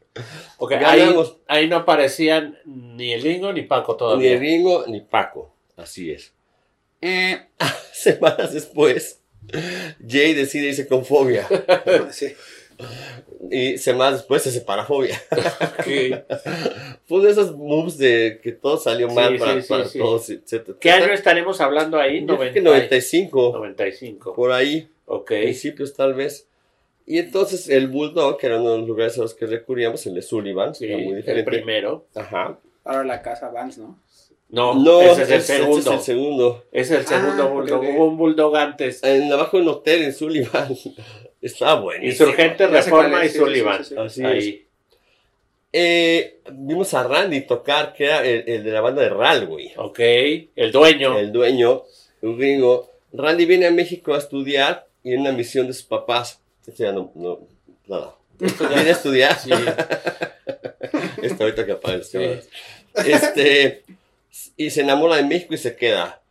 Ok, 0.59 0.73
ahí, 1.47 1.69
no 1.69 1.77
aparecían 1.77 2.59
ni 2.65 3.13
el 3.13 3.23
Lingo 3.23 3.53
ni 3.53 3.63
Paco 3.63 3.93
Ni 3.93 3.99
todavía. 3.99 4.39
Ringo 4.39 4.85
ni 4.87 5.01
Paco. 5.03 5.55
Así 5.77 6.11
es. 6.11 6.33
Eh, 7.03 7.47
semanas 7.93 8.53
después, 8.55 9.21
Jay 10.09 10.33
decide 10.33 10.69
irse 10.69 10.89
con 10.89 11.05
fobia. 11.05 11.47
Sí. 12.11 12.35
Y 13.51 13.79
semanas 13.79 14.15
después 14.21 14.43
se 14.43 14.51
separa 14.51 14.85
fobia. 14.85 15.21
Ok. 15.79 15.87
Fue 17.07 17.23
de 17.23 17.31
esos 17.31 17.57
moves 17.57 17.97
de 17.99 18.41
que 18.43 18.53
todo 18.53 18.77
salió 18.79 19.09
mal 19.09 19.35
Sí, 19.35 19.39
para, 19.39 19.55
sí, 19.55 19.63
sí, 19.63 19.69
para 19.69 19.85
sí. 19.85 19.99
todos. 19.99 20.31
etcétera. 20.31 20.79
¿Qué 20.81 20.91
año 20.91 21.13
estaremos 21.13 21.61
hablando 21.61 21.99
ahí? 21.99 22.21
Yo 22.27 22.37
creo 22.39 22.53
que 22.53 22.61
90 22.61 22.65
95, 22.87 23.53
95. 23.55 24.35
por 24.35 24.53
ahí. 24.53 24.89
Ok. 25.07 25.29
principios 25.29 25.95
tal 25.95 26.15
vez. 26.15 26.49
Y 27.07 27.19
entonces 27.19 27.69
el 27.69 27.87
Bulldog, 27.87 28.37
que 28.39 28.47
era 28.49 28.61
uno 28.61 28.73
de 28.73 28.79
los 28.79 28.89
lugares 28.89 29.17
a 29.19 29.23
los 29.23 29.35
que 29.35 29.47
recurríamos, 29.47 30.05
el 30.07 30.15
de 30.15 30.23
Sullivan, 30.23 30.75
Sí, 30.75 30.87
era 30.87 30.97
muy 30.99 31.11
el 31.11 31.17
diferente. 31.19 31.49
primero. 31.51 32.07
Ajá. 32.17 32.59
Ahora 32.85 33.05
la 33.05 33.23
casa 33.23 33.49
Vans, 33.51 33.79
¿no? 33.79 33.97
No, 34.49 34.75
No, 34.75 35.01
ese 35.03 35.11
es 35.13 35.19
el 35.19 35.23
ese- 35.23 35.37
ese 35.37 35.57
segundo. 35.59 35.79
es 35.79 35.87
el 35.87 36.01
segundo. 36.01 36.65
Es 36.73 36.91
el 36.91 37.07
segundo 37.07 37.43
Ah, 37.45 37.47
bulldog. 37.47 37.83
Hubo 37.85 38.05
un 38.07 38.17
bulldog 38.17 38.57
antes. 38.57 39.03
En 39.05 39.33
abajo 39.33 39.59
del 39.59 39.69
hotel 39.69 40.03
en 40.03 40.13
Sullivan. 40.15 40.69
Estaba 41.47 41.81
buenísimo. 41.81 42.29
Insurgente, 42.29 42.67
Reforma 42.67 43.23
y 43.23 43.27
es, 43.27 43.37
Sullivan. 43.37 43.85
sí, 43.85 43.89
sí, 43.89 43.95
sí. 43.95 44.01
Así 44.01 44.21
es. 44.21 44.27
Ahí. 44.27 44.67
Eh, 45.73 46.41
vimos 46.53 46.95
a 46.95 47.03
Randy 47.03 47.43
tocar, 47.43 47.93
que 47.93 48.05
era 48.05 48.25
el, 48.25 48.45
el 48.47 48.65
de 48.65 48.71
la 48.71 48.81
banda 48.81 49.03
de 49.03 49.11
Ral, 49.11 49.47
güey. 49.47 49.73
Ok. 49.77 49.99
El 49.99 50.73
dueño. 50.73 51.19
El 51.19 51.33
dueño, 51.33 51.85
un 52.23 52.39
gringo. 52.39 52.91
Randy 53.13 53.45
viene 53.45 53.67
a 53.67 53.71
México 53.71 54.15
a 54.15 54.19
estudiar 54.19 54.87
y 55.03 55.13
en 55.13 55.21
una 55.21 55.33
misión 55.33 55.67
de 55.67 55.73
sus 55.73 55.85
papás. 55.85 56.41
Este 56.67 56.85
ya 56.85 56.93
no, 56.93 57.13
no, 57.15 57.41
nada. 57.87 58.15
Viene 58.39 58.89
a 58.89 58.93
estudiar. 58.93 59.39
Sí. 59.39 59.51
Está 61.23 61.45
ahorita 61.45 61.65
que 61.65 61.73
apaga 61.73 61.99
las 61.99 62.09
Sí. 62.09 62.19
Este, 62.95 63.85
y 64.57 64.71
se 64.71 64.81
enamora 64.81 65.17
de 65.17 65.25
México 65.25 65.55
y 65.55 65.59
se 65.59 65.77
queda. 65.77 66.23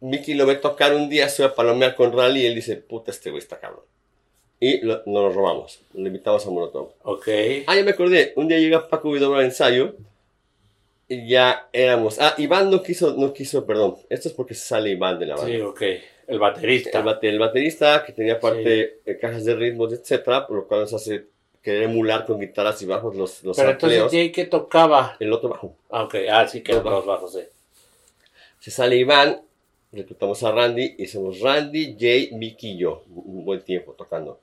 Mickey 0.00 0.34
lo 0.34 0.46
ve 0.46 0.56
tocar 0.56 0.94
un 0.94 1.08
día, 1.08 1.28
sube 1.28 1.46
a 1.46 1.54
palomear 1.54 1.94
con 1.94 2.12
Rally 2.12 2.42
y 2.42 2.46
él 2.46 2.54
dice, 2.54 2.76
puta, 2.76 3.10
este 3.10 3.30
güey 3.30 3.42
está 3.42 3.58
cabrón. 3.58 3.84
Y 4.60 4.80
lo, 4.80 5.02
nos 5.06 5.06
lo 5.06 5.32
robamos, 5.32 5.80
lo 5.94 6.06
invitamos 6.06 6.46
a 6.46 6.50
Molotov. 6.50 6.90
Ok. 7.02 7.28
Ah, 7.66 7.76
ya 7.76 7.82
me 7.84 7.90
acordé, 7.90 8.32
un 8.36 8.48
día 8.48 8.58
llega 8.58 8.88
Paco 8.88 9.10
Vidobra 9.10 9.40
al 9.40 9.46
ensayo 9.46 9.94
y 11.08 11.28
ya 11.28 11.68
éramos... 11.72 12.18
Ah, 12.20 12.34
Iván 12.38 12.70
no 12.70 12.82
quiso, 12.82 13.14
no 13.14 13.32
quiso, 13.34 13.66
perdón, 13.66 13.96
esto 14.08 14.28
es 14.28 14.34
porque 14.34 14.54
sale 14.54 14.90
Iván 14.90 15.18
de 15.18 15.26
la 15.26 15.36
banda. 15.36 15.50
Sí, 15.54 15.60
ok. 15.60 15.82
El 16.26 16.38
baterista. 16.38 16.98
El, 17.00 17.04
bate- 17.04 17.28
el 17.28 17.38
baterista 17.38 18.02
que 18.06 18.12
tenía 18.12 18.40
parte 18.40 19.00
eh, 19.04 19.18
cajas 19.20 19.44
de 19.44 19.54
ritmos, 19.54 19.92
etcétera, 19.92 20.46
por 20.46 20.56
lo 20.56 20.66
cual 20.66 20.80
nos 20.80 20.94
hace 20.94 21.26
querer 21.60 21.82
emular 21.82 22.24
con 22.24 22.40
guitarras 22.40 22.80
y 22.80 22.86
bajos 22.86 23.14
los, 23.16 23.42
los 23.44 23.56
Pero 23.56 23.70
entonces. 23.72 24.04
Jay 24.10 24.32
que 24.32 24.46
tocaba. 24.46 25.16
El 25.20 25.32
otro 25.32 25.50
bajo. 25.50 25.76
Ah, 25.90 26.04
ok. 26.04 26.14
Ah, 26.30 26.48
sí, 26.48 26.62
que 26.62 26.72
Los 26.72 26.84
los 26.84 27.04
bajos, 27.04 27.32
sí. 27.34 27.40
Se 28.60 28.70
sale 28.70 28.96
Iván, 28.96 29.42
reclutamos 29.92 30.42
a 30.42 30.52
Randy 30.52 30.94
y 30.98 31.06
somos 31.06 31.40
Randy, 31.40 31.96
Jay, 32.00 32.30
Mickey 32.32 32.70
y 32.72 32.78
yo. 32.78 33.02
Un 33.14 33.44
buen 33.44 33.60
tiempo 33.60 33.92
tocando. 33.92 34.40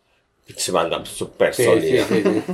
Pinche 0.54 0.72
banda 0.72 1.04
súper 1.06 1.54
Sí, 1.54 1.64
sí, 1.64 1.70
sólida. 1.70 2.06
sí, 2.08 2.24
sí. 2.24 2.44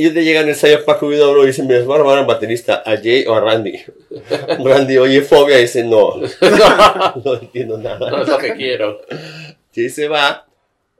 Y 0.00 0.06
un 0.06 0.14
día 0.14 0.22
llega 0.22 0.40
en 0.42 0.46
el 0.46 0.54
ensayo 0.54 0.84
Paco 0.84 1.08
Vidobro 1.08 1.42
y 1.42 1.48
dice, 1.48 1.64
me 1.64 1.76
va 1.80 1.96
a 1.96 1.98
robar 1.98 2.18
a 2.18 2.20
un 2.20 2.28
baterista, 2.28 2.84
a 2.86 2.96
Jay 2.96 3.26
o 3.26 3.34
a 3.34 3.40
Randy. 3.40 3.80
Randy 4.64 4.96
oye 4.96 5.22
fobia 5.22 5.58
y 5.58 5.62
dice, 5.62 5.82
no, 5.82 6.16
no, 6.18 7.14
no 7.24 7.34
entiendo 7.34 7.78
nada. 7.78 8.08
no 8.08 8.22
es 8.22 8.28
lo 8.28 8.38
que 8.38 8.54
quiero. 8.54 9.00
Jay 9.74 9.90
se 9.90 10.06
va, 10.06 10.46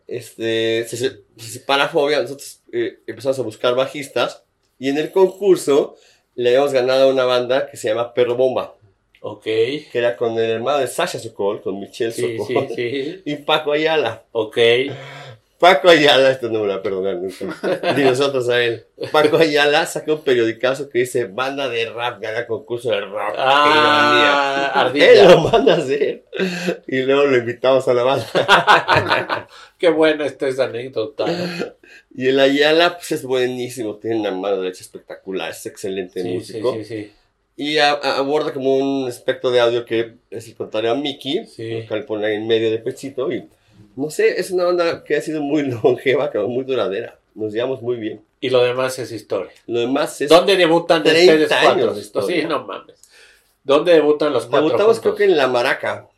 este, 0.08 0.84
se, 0.88 0.96
se- 0.96 1.20
se 1.36 1.48
separa 1.48 1.88
fobia, 1.88 2.20
nosotros 2.20 2.60
eh, 2.72 2.98
empezamos 3.06 3.38
a 3.38 3.42
buscar 3.42 3.76
bajistas 3.76 4.42
y 4.80 4.88
en 4.88 4.98
el 4.98 5.12
concurso 5.12 5.94
le 6.34 6.48
habíamos 6.48 6.72
ganado 6.72 7.04
a 7.08 7.12
una 7.12 7.24
banda 7.24 7.68
que 7.70 7.76
se 7.76 7.86
llama 7.88 8.12
Perro 8.14 8.34
Bomba, 8.34 8.74
Ok. 9.20 9.44
que 9.44 9.88
era 9.92 10.16
con 10.16 10.32
el 10.38 10.50
hermano 10.50 10.78
de 10.78 10.88
Sasha 10.88 11.20
Sokol, 11.20 11.62
con 11.62 11.78
Michelle 11.78 12.10
Sí, 12.10 12.36
Sokol 12.36 12.66
sí, 12.74 12.74
sí. 12.74 13.22
y 13.26 13.36
Paco 13.36 13.70
Ayala. 13.70 14.24
Ok. 14.32 14.58
Paco 15.58 15.88
Ayala, 15.88 16.30
esto 16.30 16.46
no 16.48 16.60
me 16.60 16.66
lo 16.66 16.72
va 16.72 16.78
a 16.78 16.82
perdonar 16.82 17.16
nunca, 17.16 17.92
ni 17.96 18.04
nosotros 18.04 18.48
a 18.48 18.62
él. 18.62 18.86
Paco 19.10 19.38
Ayala 19.38 19.84
saca 19.86 20.12
un 20.12 20.22
periodicazo 20.22 20.88
que 20.88 21.00
dice 21.00 21.24
banda 21.24 21.68
de 21.68 21.90
rap, 21.90 22.20
gana 22.22 22.46
concurso 22.46 22.90
de 22.90 23.00
rap. 23.00 23.34
Ah. 23.36 24.92
Él 24.94 25.28
lo 25.28 25.40
manda 25.40 25.74
a 25.74 25.78
hacer 25.78 26.24
y 26.86 27.00
luego 27.02 27.24
lo 27.26 27.36
invitamos 27.38 27.88
a 27.88 27.94
la 27.94 28.02
banda. 28.04 29.48
Qué 29.78 29.88
buena 29.88 30.26
esta 30.26 30.46
es 30.46 30.60
anécdota. 30.60 31.24
Y 32.14 32.28
el 32.28 32.38
Ayala, 32.38 32.96
pues 32.96 33.10
es 33.12 33.24
buenísimo, 33.24 33.96
tiene 33.96 34.20
una 34.20 34.30
mano 34.30 34.60
derecha 34.60 34.82
espectacular, 34.82 35.50
es 35.50 35.66
excelente 35.66 36.22
Sí, 36.22 36.28
sí, 36.28 36.34
músico. 36.60 36.74
sí, 36.74 36.84
sí. 36.84 37.12
Y 37.56 37.78
a- 37.78 37.90
a- 37.94 38.18
aborda 38.18 38.52
como 38.52 38.76
un 38.76 39.08
espectro 39.08 39.50
de 39.50 39.58
audio 39.58 39.84
que 39.84 40.14
es 40.30 40.46
el 40.46 40.54
contrario 40.54 40.92
a 40.92 40.94
Mickey, 40.94 41.44
Sí. 41.46 41.84
que 41.88 41.94
le 41.96 42.02
pone 42.02 42.32
en 42.32 42.46
medio 42.46 42.70
de 42.70 42.78
pechito. 42.78 43.32
Y 43.32 43.48
no 43.96 44.10
sé, 44.10 44.40
es 44.40 44.50
una 44.50 44.64
banda 44.64 45.04
que 45.04 45.16
ha 45.16 45.20
sido 45.22 45.40
muy 45.42 45.62
longeva, 45.82 46.30
que 46.30 46.38
muy 46.38 46.64
duradera. 46.64 47.18
Nos 47.34 47.52
llevamos 47.52 47.82
muy 47.82 47.96
bien. 47.96 48.20
Y 48.40 48.50
lo 48.50 48.62
demás 48.62 48.98
es 48.98 49.10
historia. 49.12 49.52
Lo 49.66 49.80
demás 49.80 50.20
es. 50.20 50.28
¿Dónde 50.28 50.56
debutan 50.56 51.02
30 51.02 51.32
ustedes 51.32 51.52
años 51.52 51.64
cuatro? 51.74 51.94
de 51.94 52.00
historia. 52.00 52.40
Sí, 52.42 52.46
no 52.46 52.64
mames. 52.66 52.96
¿Dónde 53.64 53.92
debutan 53.92 54.32
los 54.32 54.46
cuatro? 54.46 54.66
Debutamos 54.68 55.00
creo 55.00 55.12
juntos? 55.12 55.18
que 55.18 55.24
en 55.32 55.36
La 55.36 55.46
Maraca. 55.48 56.08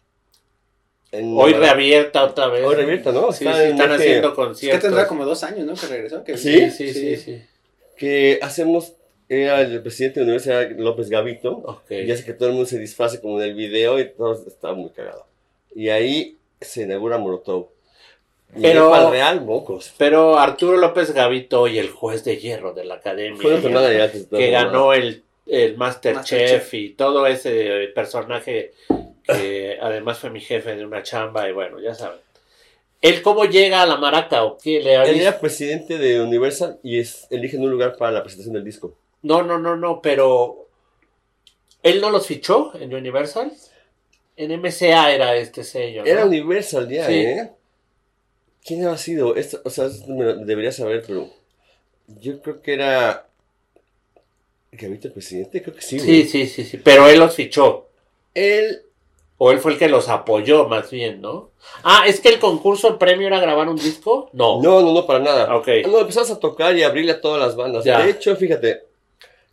En 1.12 1.34
Hoy 1.36 1.52
Maraca. 1.54 1.58
reabierta 1.74 2.24
otra 2.24 2.48
vez. 2.48 2.64
Hoy 2.64 2.74
reabierta, 2.76 3.10
¿no? 3.12 3.32
Sí, 3.32 3.44
Está 3.44 3.56
sí, 3.58 3.64
están 3.70 3.90
eje- 3.90 3.94
haciendo 3.96 4.28
Es 4.28 4.34
conciertos. 4.34 4.80
que 4.80 4.86
tendrá 4.86 5.06
como 5.08 5.24
dos 5.24 5.42
años, 5.42 5.66
¿no? 5.66 5.74
Que 5.74 5.86
regresó. 5.86 6.22
Que 6.24 6.36
Sí. 6.38 6.70
Sí, 6.70 6.92
sí, 6.92 6.94
sí, 6.94 7.16
sí. 7.16 7.42
Que 7.96 8.38
hacemos. 8.42 8.92
Era 9.28 9.60
el 9.60 9.80
presidente 9.82 10.18
de 10.20 10.26
la 10.26 10.32
universidad 10.32 10.70
López 10.76 11.08
Gavito. 11.08 11.52
Ok. 11.52 11.90
Y 11.92 12.10
hace 12.10 12.24
que 12.24 12.32
todo 12.32 12.48
el 12.48 12.54
mundo 12.54 12.68
se 12.68 12.78
disfrace 12.78 13.20
como 13.20 13.40
en 13.40 13.48
el 13.48 13.54
video 13.54 13.98
y 14.00 14.08
todo 14.10 14.32
está 14.46 14.72
muy 14.72 14.90
cagado. 14.90 15.24
Y 15.74 15.88
ahí 15.88 16.36
se 16.60 16.82
inaugura 16.82 17.18
Molotov. 17.18 17.68
Y 18.56 18.62
Pero- 18.62 18.90
para 18.90 19.04
el 19.06 19.10
Real, 19.12 19.40
mocos. 19.44 19.92
Pero 19.96 20.38
Arturo 20.38 20.76
López 20.76 21.12
Gavito 21.12 21.68
y 21.68 21.78
el 21.78 21.90
juez 21.90 22.24
de 22.24 22.36
hierro 22.38 22.72
de 22.72 22.84
la 22.84 22.96
academia, 22.96 23.40
Fue 23.40 23.60
de 23.60 24.02
antes. 24.02 24.26
que 24.26 24.50
ganó 24.50 24.92
el, 24.92 25.22
el 25.46 25.76
Masterchef 25.76 26.74
y 26.74 26.90
todo 26.90 27.26
ese 27.26 27.88
personaje 27.94 28.72
que 29.24 29.78
además 29.80 30.18
fue 30.18 30.30
mi 30.30 30.40
jefe 30.40 30.74
de 30.74 30.84
una 30.84 31.02
chamba 31.02 31.48
y 31.48 31.52
bueno, 31.52 31.80
ya 31.80 31.94
saben. 31.94 32.18
¿Él 33.02 33.22
cómo 33.22 33.46
llega 33.46 33.82
a 33.82 33.86
la 33.86 33.96
maraca 33.96 34.44
o 34.44 34.58
qué 34.58 34.80
le 34.82 34.94
Él 34.94 35.20
era 35.20 35.38
presidente 35.40 35.96
de 35.96 36.20
Universal 36.20 36.78
y 36.82 36.98
es, 36.98 37.26
eligen 37.30 37.62
un 37.62 37.70
lugar 37.70 37.96
para 37.96 38.12
la 38.12 38.22
presentación 38.22 38.54
del 38.54 38.64
disco. 38.64 38.94
No, 39.22 39.42
no, 39.42 39.58
no, 39.58 39.76
no, 39.76 40.02
pero 40.02 40.66
¿él 41.82 42.00
no 42.00 42.10
los 42.10 42.26
fichó 42.26 42.72
en 42.78 42.94
Universal? 42.94 43.52
En 44.42 44.58
MCA 44.60 45.12
era 45.12 45.36
este 45.36 45.62
sello. 45.64 46.02
¿no? 46.02 46.06
Era 46.08 46.24
Universal 46.24 46.88
ya, 46.88 47.06
Sí. 47.06 47.12
¿eh? 47.14 47.50
¿Quién 48.64 48.86
ha 48.86 48.96
sido? 48.96 49.36
Esto, 49.36 49.60
o 49.64 49.70
sea, 49.70 49.88
debería 49.88 50.72
saber, 50.72 51.02
pero 51.06 51.28
yo 52.20 52.40
creo 52.40 52.60
que 52.62 52.74
era 52.74 53.26
Gavito 54.72 55.08
el 55.08 55.12
presidente, 55.14 55.62
creo 55.62 55.74
que 55.74 55.82
sí. 55.82 55.98
Sí, 55.98 56.24
sí, 56.24 56.46
sí, 56.46 56.64
sí. 56.64 56.76
Pero 56.78 57.08
él 57.08 57.18
los 57.18 57.34
fichó. 57.34 57.88
Él, 58.34 58.82
O 59.38 59.50
él 59.50 59.58
fue 59.58 59.72
el 59.72 59.78
que 59.78 59.88
los 59.88 60.08
apoyó, 60.08 60.68
más 60.68 60.90
bien, 60.90 61.20
¿no? 61.20 61.50
Ah, 61.82 62.04
es 62.06 62.20
que 62.20 62.28
el 62.28 62.38
concurso 62.38 62.88
el 62.88 62.98
premio 62.98 63.26
era 63.26 63.40
grabar 63.40 63.68
un 63.68 63.76
disco. 63.76 64.28
No. 64.34 64.60
no, 64.62 64.80
no, 64.82 64.92
no, 64.92 65.06
para 65.06 65.18
nada. 65.18 65.56
Ok. 65.56 65.68
No, 65.86 65.98
empezamos 66.00 66.30
a 66.30 66.38
tocar 66.38 66.76
y 66.76 66.82
abrirle 66.82 67.12
a 67.12 67.20
todas 67.20 67.40
las 67.40 67.56
bandas. 67.56 67.84
Ya. 67.84 68.02
De 68.02 68.10
hecho, 68.10 68.36
fíjate, 68.36 68.84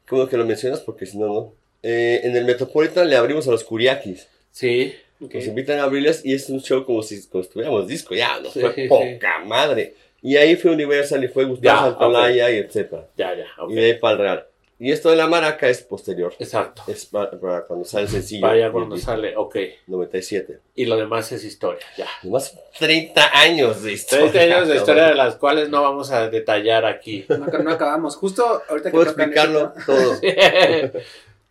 como 0.07 0.27
que 0.27 0.35
lo 0.37 0.45
mencionas 0.45 0.81
porque 0.81 1.05
si 1.05 1.17
no, 1.17 1.27
no. 1.27 1.53
Eh, 1.83 2.19
en 2.23 2.35
el 2.35 2.43
Metropolitan 2.45 3.09
le 3.09 3.15
abrimos 3.15 3.47
a 3.47 3.51
los 3.51 3.63
Kuriakis. 3.63 4.27
Sí. 4.57 4.95
Nos 5.19 5.45
invitan 5.45 5.77
a 5.79 5.83
abrirles 5.83 6.25
y 6.25 6.33
es 6.33 6.49
un 6.49 6.61
show 6.61 6.83
como 6.83 7.03
si 7.03 7.21
tuviéramos 7.27 7.87
disco, 7.87 8.15
ya, 8.15 8.39
nos 8.39 8.53
Sí, 8.53 8.59
fue 8.61 8.73
sí. 8.73 8.87
poca 8.87 9.39
madre. 9.45 9.93
Y 10.23 10.35
ahí 10.35 10.55
fue 10.55 10.71
Universal 10.71 11.23
y 11.23 11.27
fue 11.27 11.45
Gustavo 11.45 11.77
Ya, 11.77 11.89
Santolaya 11.91 12.51
y 12.51 12.57
etcétera. 12.57 13.07
Ya, 13.15 13.35
ya. 13.35 13.45
ok. 13.59 13.69
Y 13.69 13.75
de 13.75 13.85
ahí 13.85 13.93
para 13.99 14.13
el 14.13 14.19
Real. 14.19 14.45
Y 14.79 14.91
esto 14.91 15.09
de 15.11 15.15
la 15.15 15.27
maraca 15.27 15.67
es 15.69 15.83
posterior. 15.83 16.33
Exacto. 16.39 16.81
Es 16.87 17.05
para, 17.05 17.31
para 17.39 17.61
cuando 17.65 17.85
sale 17.85 18.05
el 18.05 18.09
sencillo. 18.09 18.45
Vaya 18.47 18.71
cuando 18.71 18.95
el 18.95 19.01
sale. 19.01 19.35
Ok. 19.37 19.57
97. 19.87 20.59
Y 20.75 20.85
lo 20.85 20.97
demás 20.97 21.31
es 21.31 21.43
historia. 21.43 21.85
Ya. 21.95 22.07
Más 22.23 22.55
30 22.79 23.39
años 23.39 23.83
de 23.83 23.93
historia. 23.93 24.31
30 24.31 24.55
años 24.55 24.67
de 24.69 24.75
historia 24.77 25.03
de 25.09 25.15
las 25.15 25.35
cuales 25.35 25.69
no 25.69 25.81
vamos 25.83 26.11
a 26.11 26.29
detallar 26.29 26.85
aquí. 26.85 27.25
No, 27.29 27.37
no 27.37 27.71
acabamos. 27.71 28.15
Justo 28.15 28.61
ahorita 28.69 28.89
que 28.89 28.95
Puedo 28.95 29.05
explicarlo 29.09 29.73
todo. 29.85 30.13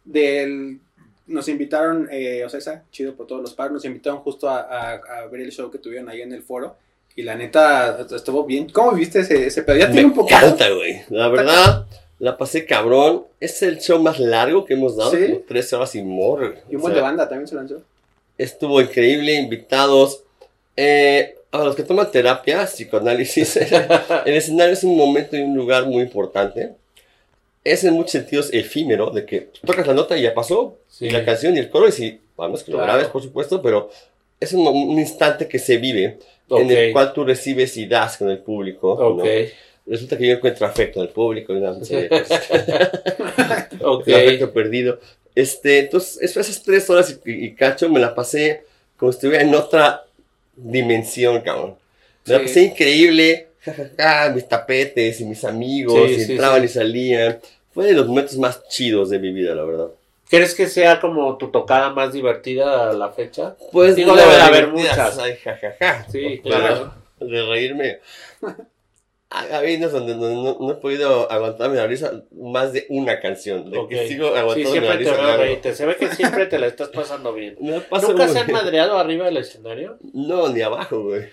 del 0.04 0.80
nos 1.26 1.49
invitaron, 1.49 2.09
eh, 2.11 2.45
o 2.45 2.49
sea, 2.49 2.59
esa, 2.59 2.85
chido 2.90 3.14
por 3.14 3.26
todos 3.26 3.42
los 3.42 3.54
paros, 3.54 3.73
nos 3.73 3.85
invitaron 3.85 4.21
justo 4.21 4.49
a, 4.49 4.61
a- 4.61 4.92
a 5.23 5.26
ver 5.26 5.40
el 5.42 5.50
show 5.52 5.71
que 5.71 5.78
tuvieron 5.78 6.09
ahí 6.09 6.23
en 6.23 6.33
el 6.33 6.42
foro. 6.42 6.76
Y 7.14 7.23
la 7.23 7.35
neta, 7.35 8.06
estuvo 8.14 8.45
bien. 8.45 8.68
¿Cómo 8.71 8.92
viste 8.92 9.21
ese, 9.21 9.47
ese 9.47 9.62
pedo? 9.62 9.76
Ya 9.78 9.90
tiene 9.90 10.06
un 10.06 10.14
poquito. 10.14 10.38
encanta, 10.38 10.68
güey. 10.71 11.00
La 11.09 11.28
verdad, 11.28 11.87
la 12.18 12.37
pasé 12.37 12.66
cabrón. 12.66 13.25
Es 13.40 13.62
el 13.62 13.78
show 13.80 13.99
más 14.02 14.18
largo 14.21 14.66
que 14.66 14.75
hemos 14.75 14.97
dado. 14.97 15.12
¿Sí? 15.12 15.26
Como 15.26 15.40
tres 15.49 15.73
horas 15.73 15.95
y 15.95 16.02
more. 16.02 16.61
Y 16.71 16.76
un 16.76 16.83
buen 16.83 16.92
de 16.92 17.00
banda 17.00 17.26
también 17.28 17.49
se 17.49 17.54
lanzó. 17.54 17.80
Estuvo 18.37 18.83
increíble, 18.83 19.33
invitados. 19.33 20.25
Eh, 20.76 21.38
a 21.52 21.64
los 21.64 21.75
que 21.75 21.85
toman 21.85 22.11
terapia, 22.11 22.66
psicoanálisis, 22.66 23.56
el 24.26 24.35
escenario 24.37 24.75
es 24.75 24.85
un 24.85 24.95
momento 24.95 25.37
y 25.38 25.40
un 25.40 25.56
lugar 25.56 25.87
muy 25.87 26.02
importante. 26.02 26.75
Es 27.64 27.83
en 27.85 27.95
muchos 27.95 28.12
sentidos 28.12 28.50
efímero, 28.52 29.09
de 29.11 29.25
que 29.25 29.49
tocas 29.64 29.87
la 29.87 29.95
nota 29.95 30.18
y 30.18 30.23
ya 30.23 30.35
pasó, 30.35 30.76
Sí. 30.98 31.06
y 31.06 31.10
la 31.10 31.24
canción 31.24 31.54
y 31.56 31.58
el 31.58 31.68
coro, 31.68 31.88
y 31.88 31.92
si, 31.92 32.18
vamos, 32.36 32.62
que 32.62 32.70
lo 32.70 32.78
Claro. 32.78 32.92
grabes, 32.92 33.08
por 33.08 33.22
supuesto, 33.22 33.60
pero 33.60 33.90
es 34.40 34.52
un, 34.52 34.66
un 34.66 34.98
instante 34.98 35.46
que 35.48 35.58
se 35.58 35.76
vive, 35.76 36.04
en 36.48 36.64
Ok. 36.66 36.70
el 36.70 36.92
cual 36.92 37.12
tú 37.12 37.24
recibes 37.24 37.76
y 37.76 37.86
das 37.86 38.16
con 38.16 38.30
el 38.30 38.38
público. 38.38 38.96
¿no? 38.98 39.06
Ok. 39.22 39.26
Resulta 39.86 40.16
que 40.16 40.26
yo 40.26 40.34
encuentro 40.34 40.66
afecto 40.66 41.00
en 41.00 41.06
el 41.06 41.12
público 41.12 41.52
y 41.52 41.56
una 41.58 41.84
serie 41.84 42.08
de 42.08 42.08
cosas. 42.08 42.48
Ok. 43.82 44.08
el 44.08 44.14
afecto 44.14 44.52
perdido. 44.52 44.98
Este, 45.34 45.80
entonces, 45.80 46.18
es- 46.22 46.36
esas 46.36 46.62
tres 46.62 46.88
horas 46.88 47.18
y, 47.24 47.30
y 47.46 47.54
cacho 47.54 47.88
me 47.90 48.00
la 48.00 48.14
pasé 48.14 48.62
como 48.96 49.12
si 49.12 49.16
estuviera 49.16 49.44
en 49.44 49.54
otra 49.54 50.04
dimensión, 50.56 51.40
cabrón. 51.42 51.76
Me 52.24 52.32
la 52.32 52.38
Sí. 52.40 52.44
pasé 52.46 52.62
increíble, 52.62 53.48
jajaja, 53.60 54.30
mis 54.30 54.48
tapetes 54.48 55.20
y 55.20 55.24
mis 55.26 55.44
amigos, 55.44 56.08
Sí, 56.10 56.16
y 56.28 56.32
entraban 56.32 56.64
y 56.64 56.68
salían. 56.68 57.38
Fue 57.72 57.86
de 57.86 57.92
los 57.92 58.06
momentos 58.06 58.36
más 58.38 58.66
chidos 58.68 59.10
de 59.10 59.18
mi 59.18 59.32
vida, 59.32 59.54
la 59.54 59.64
verdad. 59.64 59.88
¿Crees 60.28 60.54
que 60.54 60.66
sea 60.66 61.00
como 61.00 61.37
tu 61.37 61.50
tocada 61.50 61.90
más 61.90 62.12
divertida 62.12 62.90
a 62.90 62.92
la 62.92 63.11
fecha? 63.11 63.56
Pues 63.73 63.95
Digo, 63.95 64.12
no, 64.12 64.16
debe 64.16 64.35
de 64.35 64.42
haber 64.42 64.68
muchas. 64.68 65.18
Ay, 65.18 65.37
jajaja. 65.37 66.06
Sí, 66.11 66.40
claro. 66.42 66.92
De 67.21 67.47
reírme. 67.47 68.00
Ha 69.28 69.59
habido 69.59 69.90
donde 69.90 70.14
no, 70.14 70.29
no- 70.31 70.57
no 70.61 70.70
he 70.72 70.77
podido 70.77 71.31
aguantarme 71.31 71.74
la 71.77 71.88
risa 71.88 72.22
más 72.31 72.72
de 72.72 72.87
una 72.90 73.18
canción. 73.20 73.68
De 73.70 73.77
Ok. 73.79 73.88
que 73.90 74.07
sigo 74.07 74.29
Sí, 74.31 74.38
aguantando 74.38 74.74
la 74.81 74.81
siempre 74.96 75.05
te 75.05 75.37
reírte. 75.37 75.74
Se 75.74 75.85
ve 75.85 75.96
que 75.96 76.09
siempre 76.09 76.46
te 76.46 76.59
la 76.61 76.68
estás 76.68 76.90
pasando 76.90 77.33
bien. 77.35 77.57
¿Nunca 77.61 78.29
se 78.29 78.38
han 78.38 78.53
madreado 78.53 78.96
arriba 78.96 79.24
del 79.27 79.38
escenario? 79.38 79.98
No, 80.12 80.48
ni 80.50 80.62
abajo, 80.62 81.03
güey. 81.03 81.24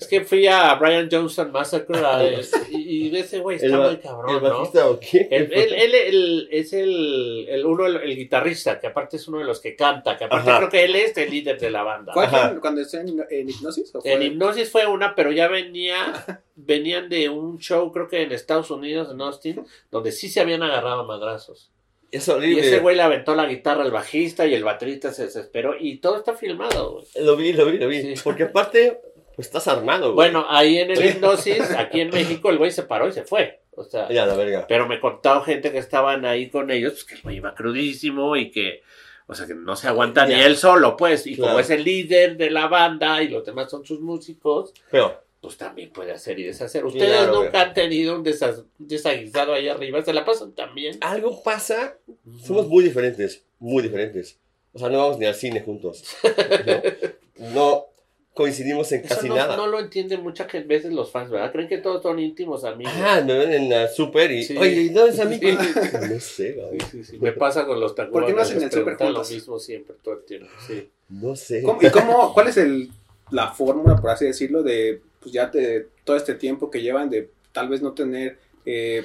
Es 0.00 0.08
que 0.08 0.22
fui 0.22 0.46
a 0.46 0.74
Brian 0.76 1.08
Johnson 1.12 1.52
Massacre 1.52 1.98
a- 1.98 2.24
y, 2.70 3.08
y 3.08 3.16
ese 3.16 3.40
güey 3.40 3.56
está 3.56 3.66
El 3.68 3.76
muy 3.76 3.96
cabrón, 3.98 4.36
¿El 4.36 4.42
¿no? 4.42 4.58
bajista 4.58 4.88
o 4.88 4.98
quién? 4.98 5.28
Él, 5.30 5.50
él- 5.52 5.94
él- 5.94 6.48
es 6.50 6.72
el, 6.72 7.46
el 7.50 7.66
uno 7.66 7.86
el, 7.86 7.96
el 7.98 8.16
guitarrista, 8.16 8.80
que 8.80 8.86
aparte 8.86 9.16
es 9.18 9.28
uno 9.28 9.38
de 9.38 9.44
los 9.44 9.60
que 9.60 9.76
canta, 9.76 10.16
que 10.16 10.24
aparte 10.24 10.48
Ajá. 10.48 10.58
creo 10.58 10.70
que 10.70 10.84
él 10.84 10.96
es 10.96 11.14
el 11.18 11.30
líder 11.30 11.60
de 11.60 11.70
la 11.70 11.82
banda. 11.82 12.14
¿Cuál 12.14 12.26
Ajá. 12.28 12.48
fue 12.48 12.60
cuando 12.60 12.80
estuve 12.80 13.02
en, 13.02 13.24
en 13.30 13.50
hipnosis? 13.50 13.94
¿o 13.94 14.00
fue? 14.00 14.10
En 14.12 14.22
Hipnosis 14.22 14.70
fue 14.70 14.86
una, 14.86 15.14
pero 15.14 15.30
ya 15.32 15.48
venía, 15.48 16.42
venían 16.56 17.10
de 17.10 17.28
un 17.28 17.51
show, 17.58 17.90
creo 17.92 18.08
que 18.08 18.22
en 18.22 18.32
Estados 18.32 18.70
Unidos, 18.70 19.08
en 19.12 19.20
Austin, 19.20 19.64
donde 19.90 20.12
sí 20.12 20.28
se 20.28 20.40
habían 20.40 20.62
agarrado 20.62 21.00
a 21.00 21.04
madrazos. 21.04 21.70
Es 22.10 22.28
Y 22.28 22.30
horrible. 22.30 22.60
ese 22.66 22.78
güey 22.80 22.94
le 22.96 23.02
aventó 23.02 23.34
la 23.34 23.46
guitarra 23.46 23.82
al 23.84 23.90
bajista 23.90 24.46
y 24.46 24.54
el 24.54 24.64
baterista 24.64 25.12
se 25.12 25.24
desesperó 25.24 25.74
y 25.78 25.98
todo 25.98 26.16
está 26.18 26.34
filmado, 26.34 26.92
güey. 26.92 27.06
Lo 27.24 27.36
vi, 27.36 27.52
lo 27.54 27.64
vi, 27.66 27.78
lo 27.78 27.88
vi. 27.88 28.02
Sí. 28.02 28.14
Porque 28.22 28.42
aparte, 28.44 29.00
pues 29.34 29.46
estás 29.46 29.66
armado, 29.68 30.12
güey. 30.12 30.28
Bueno, 30.30 30.44
ahí 30.48 30.76
en 30.78 30.90
el 30.90 31.02
Hipnosis, 31.04 31.70
aquí 31.78 32.00
en 32.02 32.10
México, 32.12 32.50
el 32.50 32.58
güey 32.58 32.70
se 32.70 32.82
paró 32.82 33.08
y 33.08 33.12
se 33.12 33.22
fue. 33.22 33.60
O 33.74 33.82
sea, 33.84 34.10
Ya, 34.10 34.26
la 34.26 34.34
verga. 34.36 34.66
pero 34.68 34.86
me 34.86 35.00
contaba 35.00 35.42
gente 35.42 35.72
que 35.72 35.78
estaban 35.78 36.26
ahí 36.26 36.50
con 36.50 36.70
ellos, 36.70 36.92
pues 36.92 37.04
que 37.04 37.14
el 37.14 37.22
güey 37.22 37.36
iba 37.36 37.54
crudísimo 37.54 38.36
y 38.36 38.50
que, 38.50 38.82
o 39.26 39.34
sea, 39.34 39.46
que 39.46 39.54
no 39.54 39.74
se 39.76 39.88
aguanta 39.88 40.26
ni 40.26 40.32
Ya. 40.34 40.44
él 40.44 40.58
solo, 40.58 40.94
pues. 40.98 41.26
Y 41.26 41.36
Claro. 41.36 41.52
como 41.52 41.60
es 41.60 41.70
el 41.70 41.82
líder 41.82 42.36
de 42.36 42.50
la 42.50 42.66
banda 42.68 43.22
y 43.22 43.28
los 43.28 43.46
demás 43.46 43.70
son 43.70 43.86
sus 43.86 44.00
músicos, 44.00 44.74
Pero, 44.90 45.18
pues 45.42 45.56
también 45.58 45.90
puede 45.90 46.12
hacer 46.12 46.38
y 46.38 46.44
deshacer. 46.44 46.86
Ustedes 46.86 47.08
Claro, 47.10 47.42
nunca 47.42 47.60
han 47.62 47.74
tenido 47.74 48.16
un 48.16 48.22
desaguisado 48.78 49.52
ahí 49.52 49.68
arriba, 49.68 50.00
se 50.02 50.12
la 50.14 50.24
pasan 50.24 50.52
también. 50.52 50.96
algo 51.02 51.42
pasa. 51.42 51.98
Somos 52.42 52.66
muy 52.68 52.84
diferentes. 52.84 53.42
Muy 53.58 53.82
diferentes. 53.82 54.38
O 54.72 54.78
sea, 54.78 54.88
no 54.88 54.98
vamos 54.98 55.18
ni 55.18 55.26
al 55.26 55.34
cine 55.34 55.60
juntos. 55.60 56.02
No, 57.38 57.50
No 57.54 57.86
coincidimos 58.34 58.90
en 58.92 59.00
Eso 59.04 59.14
casi 59.14 59.28
no, 59.28 59.34
nada. 59.36 59.56
no 59.56 59.66
lo 59.66 59.78
entienden 59.80 60.22
muchas 60.22 60.48
veces 60.66 60.92
los 60.92 61.10
fans, 61.10 61.30
¿verdad? 61.30 61.52
Creen 61.52 61.68
que 61.68 61.78
todos 61.78 62.02
son 62.02 62.18
íntimos 62.18 62.64
amigos. 62.64 62.92
Ah, 62.96 63.20
me 63.26 63.36
ven 63.36 63.52
en 63.52 63.68
la 63.68 63.88
super 63.88 64.30
y. 64.30 64.44
Sí. 64.44 64.56
Oye, 64.56 64.80
¿y 64.82 64.88
dónde 64.88 65.12
es 65.12 65.20
amigo? 65.20 65.42
Sí. 65.42 65.56
No 66.08 66.20
sé, 66.20 66.52
güey. 66.52 66.80
Sí, 66.80 66.86
sí, 66.90 67.04
sí. 67.04 67.18
Me 67.18 67.32
pasa 67.32 67.66
con 67.66 67.78
los 67.80 67.94
tacubanos. 67.94 68.22
¿Por 68.22 68.26
qué 68.30 68.36
no 68.36 68.42
hacen 68.42 68.56
el 68.62 68.70
súper 68.70 68.84
preguntan 68.84 69.06
juntos? 69.08 69.30
lo 69.30 69.34
mismo 69.36 69.58
siempre, 69.58 69.96
todo 70.02 70.14
el 70.14 70.24
tiempo. 70.24 70.48
Sí. 70.66 70.88
No 71.10 71.36
sé. 71.36 71.62
¿Cómo- 71.62 71.82
¿Y 71.82 71.90
cómo, 71.90 72.32
cuál 72.32 72.48
es 72.48 72.56
el, 72.56 72.90
la 73.30 73.48
fórmula, 73.52 73.96
por 73.96 74.10
así 74.10 74.24
decirlo, 74.24 74.62
de 74.62 75.02
pues 75.22 75.32
ya 75.32 75.46
de 75.46 75.86
todo 76.04 76.16
este 76.16 76.34
tiempo 76.34 76.70
que 76.70 76.82
llevan 76.82 77.08
de 77.08 77.30
tal 77.52 77.68
vez 77.68 77.80
no 77.80 77.92
tener... 77.92 78.36
eh, 78.66 79.04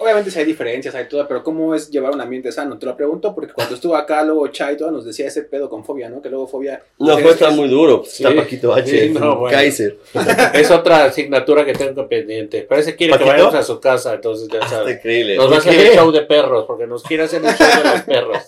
obviamente 0.00 0.30
si 0.30 0.38
hay 0.38 0.44
diferencias, 0.44 0.94
hay 0.94 1.08
todo, 1.08 1.26
pero 1.26 1.42
¿cómo 1.42 1.74
es 1.74 1.90
llevar 1.90 2.12
un 2.12 2.20
ambiente 2.20 2.52
sano? 2.52 2.78
Te 2.78 2.86
lo 2.86 2.96
pregunto 2.96 3.34
porque 3.34 3.52
cuando 3.52 3.74
estuvo 3.74 3.96
acá, 3.96 4.22
luego 4.22 4.46
Chai 4.46 4.76
todo 4.76 4.92
nos 4.92 5.04
decía 5.04 5.26
ese 5.26 5.42
pedo 5.42 5.68
con 5.68 5.84
fobia, 5.84 6.08
¿no? 6.08 6.22
Que 6.22 6.28
luego 6.28 6.46
fobia... 6.46 6.80
No, 7.00 7.16
es- 7.18 7.22
fue 7.24 7.32
está 7.32 7.48
es- 7.48 7.56
muy 7.56 7.68
duro. 7.68 8.02
pues, 8.02 8.20
Está. 8.20 8.32
Paquito 8.32 8.72
H. 8.72 8.86
Sí, 8.88 9.10
no, 9.10 9.38
bueno. 9.40 9.56
Kaiser. 9.56 9.96
Es 10.54 10.70
otra 10.70 11.06
asignatura 11.06 11.64
que 11.64 11.72
tengo 11.72 12.08
pendiente. 12.08 12.62
Parece 12.62 12.92
que 12.92 12.96
quiere 12.98 13.18
que 13.18 13.24
vayamos 13.24 13.54
a 13.56 13.62
su 13.64 13.80
casa, 13.80 14.14
entonces 14.14 14.46
ya 14.52 14.60
Ah, 14.62 14.68
sabes. 14.68 14.98
increíble. 14.98 15.34
Nos 15.36 15.46
va 15.46 15.56
a 15.56 15.60
¿Por 15.60 15.68
hacer 15.68 15.86
el 15.86 15.92
show 15.96 16.12
de 16.12 16.20
perros, 16.22 16.64
porque 16.68 16.86
nos 16.86 17.02
quiere 17.02 17.24
hacer 17.24 17.44
el 17.44 17.50
show 17.56 17.66
de 17.82 17.90
los 17.90 18.02
perros. 18.02 18.38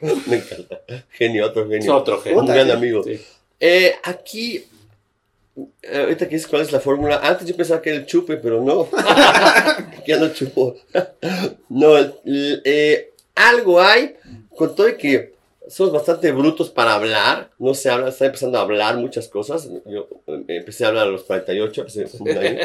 Me 0.26 0.36
encanta. 0.36 0.80
Genio, 1.10 1.46
otro 1.48 1.64
Es 1.64 1.68
genio. 1.70 1.96
otro 1.96 2.16
Un 2.16 2.22
genio. 2.22 2.40
Puta, 2.40 2.54
gran 2.54 2.70
amigo. 2.70 3.02
Sí. 3.02 3.20
Eh, 3.60 3.94
aquí, 4.04 4.64
ahorita 5.92 6.28
que 6.28 6.36
dices 6.36 6.48
cuál 6.48 6.62
es 6.62 6.72
la 6.72 6.80
fórmula, 6.80 7.20
antes 7.22 7.46
yo 7.46 7.56
pensaba 7.56 7.80
que 7.82 7.90
era 7.90 7.98
el 7.98 8.06
chupe, 8.06 8.36
pero 8.36 8.62
no. 8.62 8.88
ya 10.06 10.18
no 10.18 10.28
chupo. 10.28 10.76
no, 11.68 11.96
eh, 12.24 13.12
algo 13.34 13.80
hay, 13.80 14.14
con 14.56 14.74
todo 14.74 14.88
y 14.88 14.96
que 14.96 15.34
somos 15.68 15.92
bastante 15.92 16.32
brutos 16.32 16.70
para 16.70 16.94
hablar, 16.94 17.50
no 17.58 17.74
se 17.74 17.90
habla, 17.90 18.08
está 18.08 18.24
empezando 18.24 18.58
a 18.58 18.62
hablar 18.62 18.96
muchas 18.96 19.28
cosas. 19.28 19.68
Yo 19.84 20.08
eh, 20.26 20.44
empecé 20.48 20.84
a 20.84 20.88
hablar 20.88 21.06
a 21.08 21.10
los 21.10 21.24
48, 21.24 21.84
hace 21.86 22.06
un 22.18 22.28
año, 22.30 22.58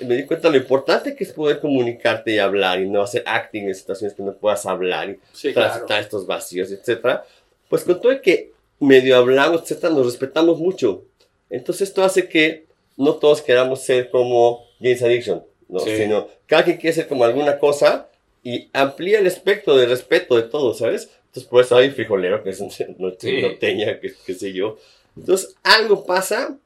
y 0.00 0.04
me 0.04 0.16
di 0.16 0.26
cuenta 0.26 0.50
lo 0.50 0.56
importante 0.56 1.16
que 1.16 1.24
es 1.24 1.32
poder 1.32 1.60
comunicarte 1.60 2.32
y 2.32 2.38
hablar 2.38 2.80
y 2.80 2.88
no 2.90 3.02
hacer 3.02 3.22
acting 3.26 3.68
en 3.68 3.74
situaciones 3.74 4.14
que 4.14 4.22
no 4.22 4.34
puedas 4.34 4.66
hablar 4.66 5.10
y 5.10 5.18
Sí, 5.32 5.52
claro. 5.52 5.70
transitar 5.70 6.02
estos 6.02 6.26
vacíos, 6.26 6.70
etcétera. 6.70 7.24
Pues 7.70 7.84
con 7.84 8.00
todo 8.00 8.12
el 8.12 8.20
que 8.20 8.52
medio 8.80 9.16
hablamos, 9.16 9.62
etcétera, 9.62 9.94
nos 9.94 10.04
respetamos 10.06 10.58
mucho. 10.58 11.04
Entonces 11.50 11.88
esto 11.88 12.02
hace 12.02 12.28
que 12.28 12.66
no 12.96 13.14
todos 13.14 13.42
queramos 13.42 13.82
ser 13.82 14.10
como 14.10 14.64
James 14.80 15.02
Addiction, 15.02 15.44
¿no? 15.68 15.80
Sí. 15.80 15.96
sino 15.96 16.28
cada 16.46 16.64
quien 16.64 16.76
quiere 16.78 16.94
ser 16.94 17.08
como 17.08 17.24
alguna 17.24 17.58
cosa 17.58 18.08
y 18.42 18.68
amplía 18.72 19.18
el 19.18 19.26
espectro 19.26 19.76
de 19.76 19.86
respeto 19.86 20.36
de 20.36 20.42
todos, 20.44 20.78
¿sabes? 20.78 21.10
Entonces 21.26 21.44
por 21.50 21.62
eso 21.62 21.76
hay 21.76 21.90
frijolero 21.90 22.42
que 22.42 22.50
es 22.50 22.60
un 22.60 22.68
no, 22.98 23.12
Sí. 23.18 23.42
norteña, 23.42 24.00
que, 24.00 24.12
que 24.24 24.34
sé 24.34 24.52
yo. 24.52 24.76
Entonces 25.16 25.54
algo 25.62 26.04
pasa 26.06 26.56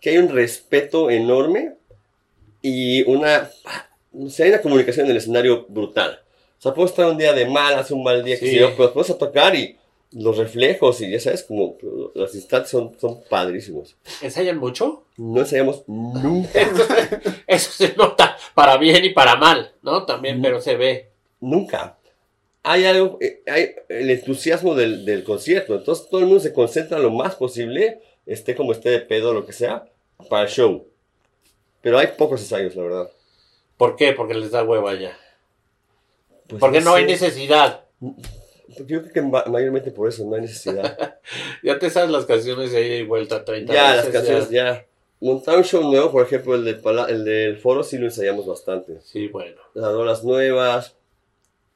que 0.00 0.10
hay 0.10 0.18
un 0.18 0.28
respeto 0.28 1.10
enorme 1.10 1.74
y 2.62 3.02
una, 3.04 3.50
no 4.12 4.28
sé, 4.30 4.44
hay 4.44 4.50
una 4.50 4.60
comunicación 4.62 5.06
en 5.06 5.12
el 5.12 5.18
escenario 5.18 5.66
brutal. 5.68 6.20
O 6.58 6.62
sea, 6.62 6.72
puedo 6.74 6.88
estar 6.88 7.06
un 7.06 7.18
día 7.18 7.32
de 7.32 7.46
malas, 7.46 7.90
un 7.90 8.02
mal 8.02 8.24
día, 8.24 8.38
que 8.38 8.46
Sí. 8.46 8.52
sé 8.52 8.58
yo, 8.60 8.74
pero 8.76 8.88
vamos 8.90 9.10
a 9.10 9.18
tocar 9.18 9.54
y 9.54 9.76
los 10.18 10.38
reflejos 10.38 11.00
y 11.02 11.10
ya 11.10 11.20
sabes, 11.20 11.42
como 11.42 11.76
los 12.14 12.34
instantes 12.34 12.70
son, 12.70 12.96
son 12.98 13.20
padrísimos. 13.28 13.96
¿Ensayan 14.22 14.56
mucho? 14.58 15.04
No 15.18 15.40
ensayamos 15.40 15.84
nunca, 15.86 16.58
Eso 17.46 17.70
se 17.70 17.94
nota 17.94 18.36
para 18.54 18.78
bien 18.78 19.04
y 19.04 19.10
para 19.10 19.36
mal, 19.36 19.72
¿no? 19.82 20.04
También, 20.06 20.40
pero 20.40 20.60
se 20.60 20.76
ve. 20.76 21.10
nunca. 21.40 21.98
Hay 22.62 22.84
algo, 22.84 23.18
eh, 23.20 23.42
hay 23.46 23.74
el 23.88 24.10
entusiasmo 24.10 24.74
del, 24.74 25.04
del 25.04 25.22
concierto, 25.22 25.74
entonces 25.76 26.08
todo 26.08 26.20
el 26.20 26.26
mundo 26.26 26.40
se 26.40 26.52
concentra 26.52 26.98
lo 26.98 27.10
más 27.10 27.36
posible, 27.36 28.00
esté 28.26 28.56
como 28.56 28.72
esté 28.72 28.90
de 28.90 29.00
pedo, 29.00 29.32
lo 29.32 29.46
que 29.46 29.52
sea, 29.52 29.84
para 30.28 30.44
el 30.44 30.48
show. 30.48 30.84
Pero 31.80 31.98
hay 31.98 32.08
pocos 32.18 32.40
ensayos, 32.40 32.74
la 32.74 32.82
verdad. 32.82 33.10
¿Por 33.76 33.94
qué? 33.94 34.12
Porque 34.14 34.34
les 34.34 34.50
da 34.50 34.64
hueva 34.64 34.94
ya. 34.94 35.16
Pues 36.48 36.58
Porque 36.58 36.80
no 36.80 36.94
hay 36.94 37.04
sé. 37.04 37.10
necesidad. 37.12 37.84
Yo 38.84 39.00
creo 39.02 39.12
que 39.12 39.22
ma- 39.22 39.44
mayormente 39.46 39.90
por 39.90 40.08
eso 40.08 40.24
no 40.26 40.34
hay 40.36 40.42
necesidad. 40.42 41.18
Ya 41.62 41.78
te 41.78 41.90
sabes 41.90 42.10
las 42.10 42.24
canciones 42.26 42.70
de 42.72 42.86
ida 42.86 42.96
y 42.96 43.02
vuelta 43.04 43.44
30 43.44 43.72
ya, 43.74 43.96
las 43.96 44.06
canciones, 44.08 44.50
ya. 44.50 44.84
Montar 45.20 45.56
un 45.56 45.64
show 45.64 45.82
nuevo, 45.82 46.12
por 46.12 46.24
ejemplo, 46.24 46.54
el 46.54 46.64
del, 46.64 46.78
pala- 46.80 47.06
el 47.08 47.24
del 47.24 47.56
foro, 47.58 47.82
sí 47.82 47.98
lo 47.98 48.04
ensayamos 48.06 48.46
bastante. 48.46 49.00
Sí, 49.02 49.28
bueno. 49.28 49.56
Las 49.74 49.92
rolas 49.92 50.22
nuevas. 50.22 50.94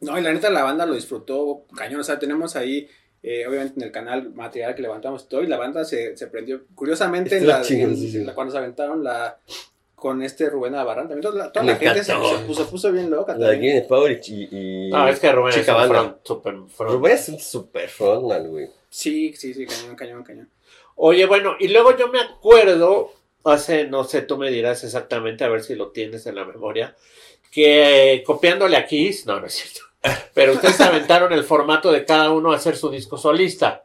No, 0.01 0.19
y 0.19 0.23
la 0.23 0.33
neta 0.33 0.51
la 0.51 0.63
banda 0.63 0.87
lo 0.87 0.95
disfrutó 0.95 1.65
cañón. 1.77 2.01
O 2.01 2.05
sea, 2.05 2.19
tenemos 2.19 2.55
ahí, 2.57 2.87
eh, 3.23 3.47
obviamente 3.47 3.75
en 3.81 3.87
el 3.87 3.93
canal 3.93 4.33
material 4.35 4.75
que 4.75 4.83
levantamos 4.83 5.29
todo 5.29 5.43
y 5.43 5.47
la 5.47 5.57
banda 5.59 5.85
se, 5.85 6.17
se 6.17 6.27
prendió. 6.29 6.63
Curiosamente, 6.75 7.37
en 7.37 7.43
Estuvo 7.43 7.59
la, 7.59 7.63
chingón, 7.65 7.91
en- 7.91 7.97
sí, 7.97 8.11
sí. 8.11 8.19
en 8.19 8.27
la- 8.27 8.35
cuando 8.35 8.53
se 8.53 8.59
aventaron 8.59 9.03
la 9.03 9.39
con 10.01 10.23
este 10.23 10.49
Rubén 10.49 10.75
Abarrán, 10.75 11.07
también 11.07 11.23
toda 11.23 11.45
la, 11.45 11.53
toda 11.53 11.65
Me 11.65 11.73
la 11.73 11.79
gente 11.79 12.03
se, 12.03 12.15
puso, 12.47 12.69
puso 12.69 12.91
bien 12.91 13.11
loca. 13.11 13.37
La. 13.37 13.53
Guinea 13.53 13.87
Power 13.87 14.21
y, 14.27 14.49
y 14.51 14.89
No, 14.89 15.07
es 15.07 15.21
que 15.21 15.31
Rubén 15.31 15.61
es 15.61 15.69
un 15.69 15.89
front, 15.89 16.17
super 16.25 16.55
front. 16.69 16.93
Rubén 16.93 17.13
es 17.13 17.29
un 17.29 17.39
super 17.39 17.89
frontman, 17.89 18.49
güey. 18.49 18.69
Sí, 18.89 19.35
sí, 19.37 19.55
sí, 19.55 19.67
cañón, 19.67 19.95
cañón, 19.95 20.25
cañón. 20.25 20.51
Oye, 20.97 21.27
bueno, 21.27 21.55
y 21.61 21.69
luego 21.69 21.97
yo 21.97 22.09
me 22.09 22.21
acuerdo, 22.21 23.13
hace, 23.45 23.85
no 23.85 24.05
sé, 24.05 24.23
tú 24.23 24.37
me 24.39 24.51
dirás 24.51 24.83
exactamente, 24.83 25.45
a 25.45 25.49
ver 25.49 25.63
si 25.63 25.75
lo 25.75 25.91
tienes 25.91 26.27
en 26.27 26.35
la 26.35 26.45
memoria, 26.45 26.97
que 27.53 28.15
eh, 28.15 28.23
copiándole 28.25 28.77
a 28.77 28.87
Kiss, 28.87 29.27
no, 29.27 29.39
no 29.39 29.47
es 29.47 29.55
cierto, 29.55 29.81
pero 30.35 30.55
ustedes 30.55 30.81
aventaron 30.81 31.33
el 31.33 31.45
formato 31.45 31.93
de 31.93 32.05
cada 32.05 32.31
uno 32.33 32.53
a 32.53 32.57
hacer 32.57 32.77
su 32.77 32.91
disco 32.91 33.19
solista. 33.19 33.85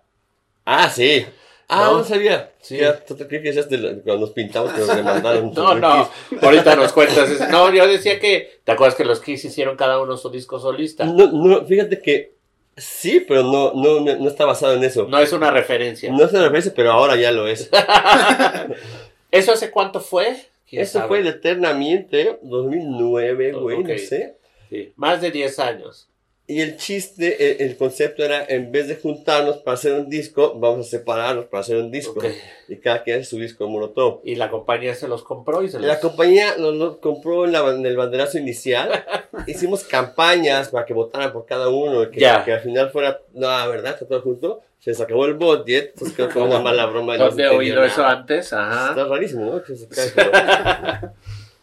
Ah, 0.65 0.89
sí. 0.89 1.25
Ah, 1.67 1.88
¿No? 1.91 1.97
no, 1.99 2.04
sabía. 2.04 2.51
Sí. 2.62 2.78
Ya, 2.78 2.99
¿tú 3.04 3.15
te 3.15 3.28
crees 3.28 3.41
que 3.41 3.47
decías 3.49 3.69
de 3.69 3.78
la- 3.80 3.89
cuando 4.04 4.17
nos 4.28 4.32
pintamos 4.32 4.71
que 4.73 4.80
nos 4.82 4.88
demandaron? 4.95 5.51
No, 5.54 5.73
no, 5.75 6.10
ahorita 6.41 6.75
nos 6.75 6.93
cuentas. 6.93 7.30
eso. 7.30 7.47
No, 7.49 7.73
yo 7.73 7.88
decía 7.88 8.19
que, 8.19 8.60
¿te 8.63 8.71
acuerdas 8.71 8.95
que 8.95 9.04
los 9.06 9.19
Kiss 9.19 9.45
hicieron 9.45 9.75
cada 9.75 9.99
uno 10.01 10.15
su 10.17 10.30
disco 10.30 10.60
solista? 10.60 11.06
No, 11.06 11.32
no, 11.32 11.65
fíjate 11.65 11.99
que 12.01 12.34
sí, 12.78 13.19
pero 13.28 13.43
no, 13.43 13.73
no, 13.73 13.99
no, 14.01 14.28
está 14.30 14.45
basado 14.45 14.73
en 14.73 14.84
eso. 14.84 15.08
No 15.08 15.17
es 15.19 15.34
una 15.34 15.49
referencia. 15.49 16.12
No 16.12 16.28
se 16.28 16.38
refiere, 16.47 16.71
pero 16.75 16.91
ahora 16.91 17.15
ya 17.15 17.32
lo 17.32 17.47
es. 17.47 17.69
¿Eso 19.32 19.51
hace 19.54 19.71
cuánto 19.71 19.99
fue? 19.99 20.36
¿Quién 20.69 20.82
Eso 20.82 20.93
sabe? 20.99 21.08
fue 21.08 21.19
el 21.19 21.28
eternamente, 21.28 22.39
2009, 22.41 23.51
güey, 23.54 23.84
no 23.84 23.97
sé. 23.97 24.38
Sí, 24.69 24.93
más 24.95 25.21
de 25.21 25.32
10 25.32 25.60
años. 25.60 26.08
Y 26.48 26.62
el 26.62 26.78
chiste, 26.78 27.64
el, 27.64 27.70
el 27.72 27.76
concepto 27.78 28.24
era, 28.24 28.46
en 28.48 28.72
vez 28.72 28.88
de 28.88 28.98
juntarnos 28.98 29.58
para 29.58 29.74
hacer 29.74 29.94
un 29.94 30.10
disco, 30.10 30.54
vamos 30.60 30.86
a 30.86 30.90
separarnos 30.92 31.46
para 31.46 31.62
hacer 31.62 31.78
un 31.78 31.90
disco. 31.90 32.20
Ok. 32.20 32.26
Y 32.68 32.76
cada 32.78 33.02
quien 33.02 33.16
hace 33.20 33.30
su 33.32 33.40
disco 33.40 33.68
Molotov. 33.68 34.20
Y 34.24 34.36
la 34.36 34.52
compañía 34.52 34.94
se 34.94 35.08
los 35.08 35.24
compró 35.24 35.64
y 35.64 35.70
se 35.70 35.80
los... 35.80 35.88
La 35.88 36.00
compañía 36.00 36.56
lo, 36.58 36.72
lo 36.72 37.00
compró 37.00 37.46
en, 37.46 37.52
la, 37.52 37.68
en 37.72 37.84
el 37.84 37.98
banderazo 37.98 38.38
inicial. 38.38 38.92
Hicimos 39.48 39.84
campañas 39.86 40.70
para 40.70 40.86
que 40.86 40.94
votaran 40.94 41.34
por 41.34 41.48
cada 41.48 41.70
uno. 41.70 42.12
Que, 42.12 42.20
Ya. 42.20 42.44
que 42.46 42.54
al 42.54 42.62
final 42.62 42.92
fuera, 42.92 43.20
no, 43.34 43.48
¿verdad? 43.70 43.94
Está 43.94 44.08
todo 44.08 44.22
junto. 44.22 44.62
Se 44.80 44.92
les 44.92 45.02
acabó 45.02 45.26
el 45.26 45.34
budget. 45.34 45.94
Entonces 45.96 46.16
quedó 46.16 46.30
como 46.30 46.46
una 46.46 46.60
mala 46.60 46.86
broma. 46.86 47.18
no 47.18 47.24
se 47.24 47.30
¿Dónde 47.30 47.42
he 47.44 47.46
entendió 47.48 47.60
oído 47.80 47.84
eso 47.86 48.02
nada. 48.04 48.14
antes? 48.20 48.54
Ajá. 48.54 48.90
Está 48.90 49.06
rarísimo, 49.06 49.46
¿no? 49.52 49.64
Que 49.64 49.76
se 49.76 49.88
cae, 49.88 50.12
pero- 50.14 51.12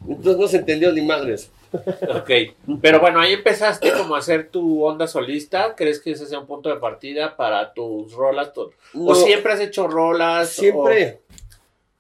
Entonces 0.09 0.37
no 0.40 0.49
se 0.49 0.57
entendió 0.57 0.90
ni 0.90 1.03
madres. 1.03 1.51
Ok. 1.72 2.30
Pero 2.80 3.00
bueno, 3.00 3.20
ahí 3.20 3.32
empezaste 3.32 3.92
como 3.92 4.14
a 4.14 4.18
hacer 4.18 4.48
tu 4.50 4.85
onda 4.85 5.06
solista. 5.06 5.74
¿Crees 5.74 6.00
que 6.00 6.12
ese 6.12 6.26
sea 6.26 6.38
un 6.40 6.46
punto 6.46 6.68
de 6.68 6.76
partida 6.76 7.37
para 7.37 7.72
tus 7.72 8.12
rolas? 8.12 8.52
Tu- 8.52 8.70
No, 8.94 9.06
¿O 9.06 9.14
siempre 9.14 9.52
has 9.52 9.61
hecho 9.61 9.87
rolas? 9.88 10.48
Siempre. 10.50 11.20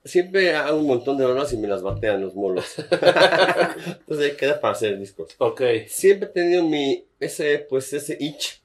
Siempre 0.04 0.54
hago 0.56 0.78
un 0.78 0.86
montón 0.88 1.16
de 1.16 1.24
horas 1.24 1.52
y 1.52 1.56
me 1.56 1.68
las 1.68 1.80
batean 1.82 2.20
los 2.22 2.34
molos. 2.34 2.74
Entonces 2.78 4.30
ahí 4.30 4.36
queda 4.36 4.60
para 4.60 4.72
hacer 4.72 4.98
discos. 4.98 5.30
Ok. 5.38 5.62
Siempre 5.86 6.28
he 6.28 6.32
tenido 6.32 6.64
mi, 6.64 7.04
ese, 7.20 7.58
pues 7.68 7.92
ese 7.92 8.16
itch, 8.18 8.60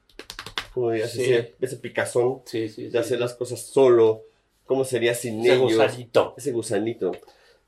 como 0.74 0.90
dirías, 0.90 1.12
Sí. 1.12 1.22
ese, 1.22 1.54
ese 1.60 1.76
picazón 1.76 2.42
Sí, 2.44 2.68
sí. 2.68 2.88
de 2.88 2.98
hacer 2.98 3.20
las 3.20 3.34
cosas 3.34 3.60
solo, 3.60 4.22
cómo 4.66 4.84
sería 4.84 5.14
sin 5.14 5.40
Ese 5.40 5.54
ellos, 5.54 5.72
gusanito. 5.76 6.34
ese 6.36 6.50
gusanito. 6.50 7.12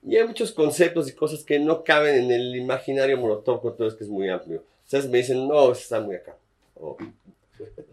Y 0.07 0.17
hay 0.17 0.27
muchos 0.27 0.53
conceptos 0.53 1.09
y 1.09 1.13
cosas 1.13 1.45
que 1.45 1.59
no 1.59 1.85
caben 1.85 2.17
en 2.25 2.31
el 2.31 2.57
imaginario 2.57 3.19
todo 3.45 3.87
es 3.87 3.95
que 3.95 4.05
es 4.05 4.11
muy 4.11 4.29
amplio. 4.29 4.63
¿Sabes? 4.87 5.07
Me 5.09 5.19
dicen, 5.19 5.47
no, 5.47 5.73
está 5.73 6.01
muy 6.01 6.17
acá. 6.17 6.35
O, 6.75 6.97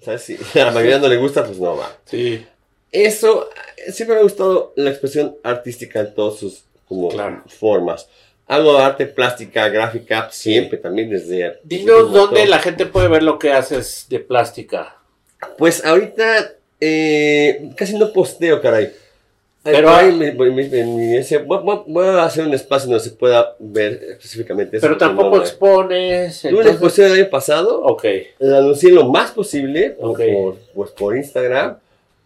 ¿Sabes? 0.02 0.22
Si 0.24 0.60
a 0.60 0.65
la 0.65 0.72
mayoría 0.72 1.00
no 1.00 1.08
le 1.08 1.17
gusta, 1.17 1.46
pues 1.46 1.60
no 1.60 1.76
va. 1.76 1.96
Sí. 2.06 2.46
Eso, 2.91 3.50
siempre 3.91 4.15
me 4.15 4.22
ha 4.22 4.24
gustado 4.24 4.74
la 4.76 4.89
expresión 4.89 5.36
artística 5.43 6.00
en 6.00 6.15
todas 6.15 6.39
sus 6.39 6.63
como, 6.88 7.10
Claro. 7.10 7.43
formas. 7.48 8.08
Hago 8.48 8.78
arte 8.78 9.06
plástica, 9.08 9.67
gráfica, 9.67 10.30
siempre 10.32 10.78
también 10.78 11.10
desde... 11.10 11.60
Dinos 11.63 12.13
dónde 12.13 12.46
la 12.46 12.60
gente 12.60 12.86
puede 12.86 13.10
ver 13.10 13.24
lo 13.24 13.38
que 13.38 13.52
haces 13.52 14.06
de 14.10 14.22
plástica. 14.22 14.96
Pues 15.58 15.84
ahorita 15.84 16.54
eh, 16.80 17.72
casi 17.76 17.98
no 17.98 18.13
posteo, 18.13 18.62
caray. 18.62 18.93
Pero 19.71 19.89
ahí 19.89 20.12
me- 20.13 20.32
me- 20.32 20.49
me- 20.51 20.67
me- 20.69 21.17
ese- 21.17 21.38
voy, 21.39 22.06
a 22.06 22.23
hacer 22.23 22.45
un 22.45 22.53
espacio 22.53 22.89
donde 22.89 23.03
se 23.03 23.12
pueda 23.12 23.56
ver 23.60 23.99
específicamente 24.12 24.77
eso. 24.77 24.86
Pero 24.86 24.97
tampoco 24.97 25.38
no, 25.38 25.41
expones. 25.41 26.41
Tuve 26.41 26.62
una 26.62 26.69
exposición 26.71 27.12
el 27.12 27.21
año 27.21 27.30
pasado, 27.30 27.82
Ok. 27.84 28.06
la 28.39 28.60
anuncié 28.60 28.91
lo 28.91 29.06
más 29.06 29.32
posible 29.32 29.91
por- 29.91 30.10
Ok. 30.12 30.21
por, 30.34 30.56
pues, 30.73 30.91
por 30.91 31.17
Instagram 31.17 31.77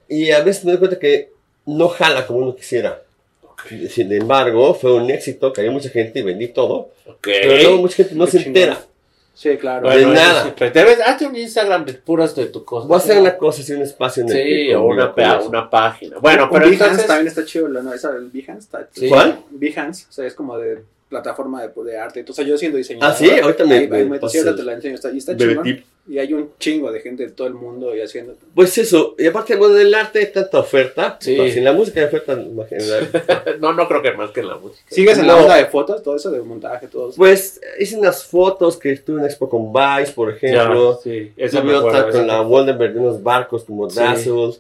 y 0.08 0.32
a 0.32 0.42
veces 0.44 0.66
me 0.66 0.72
doy 0.72 0.80
cuenta 0.80 1.00
que 1.00 1.30
no 1.66 1.88
jala 1.90 2.26
como 2.28 2.40
uno 2.40 2.56
quisiera. 2.56 3.02
Sin 3.90 4.12
embargo, 4.12 4.74
fue 4.74 4.92
un 4.94 5.10
éxito, 5.12 5.54
cayó 5.54 5.72
mucha 5.72 5.90
gente 5.90 6.20
y 6.20 6.24
vendí 6.24 6.48
todo. 6.48 6.90
Ok. 7.06 7.20
Pero 7.24 7.56
luego 7.58 7.78
mucha 7.78 7.98
gente 7.98 8.16
no 8.16 8.26
Qué 8.26 8.32
se 8.32 8.38
entera. 8.40 8.80
Sí, 9.42 9.58
claro. 9.58 9.90
de 9.90 10.02
eso 10.02 10.14
nada. 10.14 10.44
siempre. 10.44 10.70
Debes, 10.70 11.00
hazte 11.02 11.26
un 11.26 11.36
Instagram 11.36 11.84
de 11.84 11.94
puras 11.96 12.36
de 12.36 12.46
tu 12.46 12.64
cosa. 12.64 12.86
Voy 12.88 12.94
a 12.96 12.98
hacer 13.00 13.20
una 13.20 13.36
cosa, 13.38 13.64
así 13.64 13.74
un 13.74 13.82
espacio 13.82 14.22
en 14.22 14.30
el 14.30 14.36
Sí, 14.36 14.44
que 14.68 14.76
o 14.76 14.84
una, 14.84 15.14
eso. 15.18 15.50
una 15.50 15.68
página. 15.68 16.20
Bueno, 16.20 16.44
Un 16.44 16.50
pero 16.52 16.66
Behance 16.66 16.84
entonces. 16.84 17.08
también 17.08 17.28
está 17.28 17.44
chido, 17.44 17.68
¿no? 17.70 17.92
Esa, 17.92 18.12
el 18.16 18.30
Behance 18.30 18.60
está 18.60 18.88
Sí. 18.92 19.10
¿Cuál? 19.10 19.40
Behance, 19.50 20.06
o 20.08 20.12
sea, 20.12 20.28
es 20.28 20.36
como 20.36 20.60
de 20.60 20.84
plataforma 21.12 21.62
de, 21.62 21.84
de 21.84 21.98
arte. 21.98 22.22
Entonces, 22.22 22.48
yo 22.48 22.58
siendo 22.58 22.78
diseñador. 22.80 23.12
Ah, 23.14 23.16
sí, 23.16 23.30
ahorita 23.30 23.66
me- 23.66 23.76
ahí- 23.76 23.88
me 24.10 24.18
pasas 24.18 24.38
ahorita 24.44 24.56
te 24.56 24.64
la 24.64 24.74
enseño. 24.74 24.96
Está, 24.96 25.12
y 25.12 25.18
está 25.20 25.38
chingón. 25.38 25.64
tip. 25.64 25.86
Y 26.10 26.18
hay 26.18 26.34
un 26.34 26.50
chingo 26.58 26.92
de 26.92 27.00
gente 27.00 27.24
de 27.28 27.30
todo 27.32 27.46
el 27.48 27.54
mundo 27.54 27.96
y 27.96 28.02
haciendo. 28.02 28.34
Pues 28.56 28.76
eso, 28.80 29.14
y 29.20 29.28
aparte, 29.28 29.56
bueno, 29.56 29.76
del 29.76 29.94
arte 29.94 30.18
hay 30.18 30.32
tanta 30.32 30.58
oferta. 30.60 31.18
Sí. 31.22 31.36
Pues, 31.36 31.56
en 31.56 31.64
la 31.64 31.74
música 31.74 32.00
hay 32.00 32.08
oferta 32.08 32.34
en 32.34 32.58
general. 32.68 33.10
no, 33.62 33.74
no 33.74 33.88
creo 33.88 34.02
que 34.02 34.12
más 34.14 34.32
que 34.32 34.40
en 34.40 34.48
la 34.48 34.56
música. 34.58 34.84
¿Sigues 34.90 35.20
en 35.20 35.28
No. 35.28 35.36
la 35.36 35.42
onda 35.44 35.56
de 35.58 35.66
fotos? 35.68 36.02
Todo 36.02 36.16
eso 36.16 36.32
de 36.32 36.42
montaje, 36.42 36.88
todo 36.88 37.10
eso. 37.10 37.18
Pues 37.18 37.62
hice 37.80 37.98
unas 37.98 38.24
fotos 38.26 38.78
que 38.78 38.96
tuve 38.98 39.18
una 39.18 39.28
expo 39.28 39.48
con 39.48 39.72
Vice, 39.72 40.14
por 40.14 40.32
ejemplo. 40.34 40.96
Ya, 40.96 41.02
sí, 41.04 41.32
esa 41.38 41.62
me 41.62 41.76
otra 41.76 41.90
acuerdo, 42.00 42.12
con 42.14 42.22
esa 42.22 42.26
la 42.26 42.42
Woldenberg 42.42 42.94
de 42.94 43.00
unos 43.00 43.22
barcos 43.22 43.64
como 43.66 43.88
Sí. 43.90 44.00
Dazzle. 44.00 44.54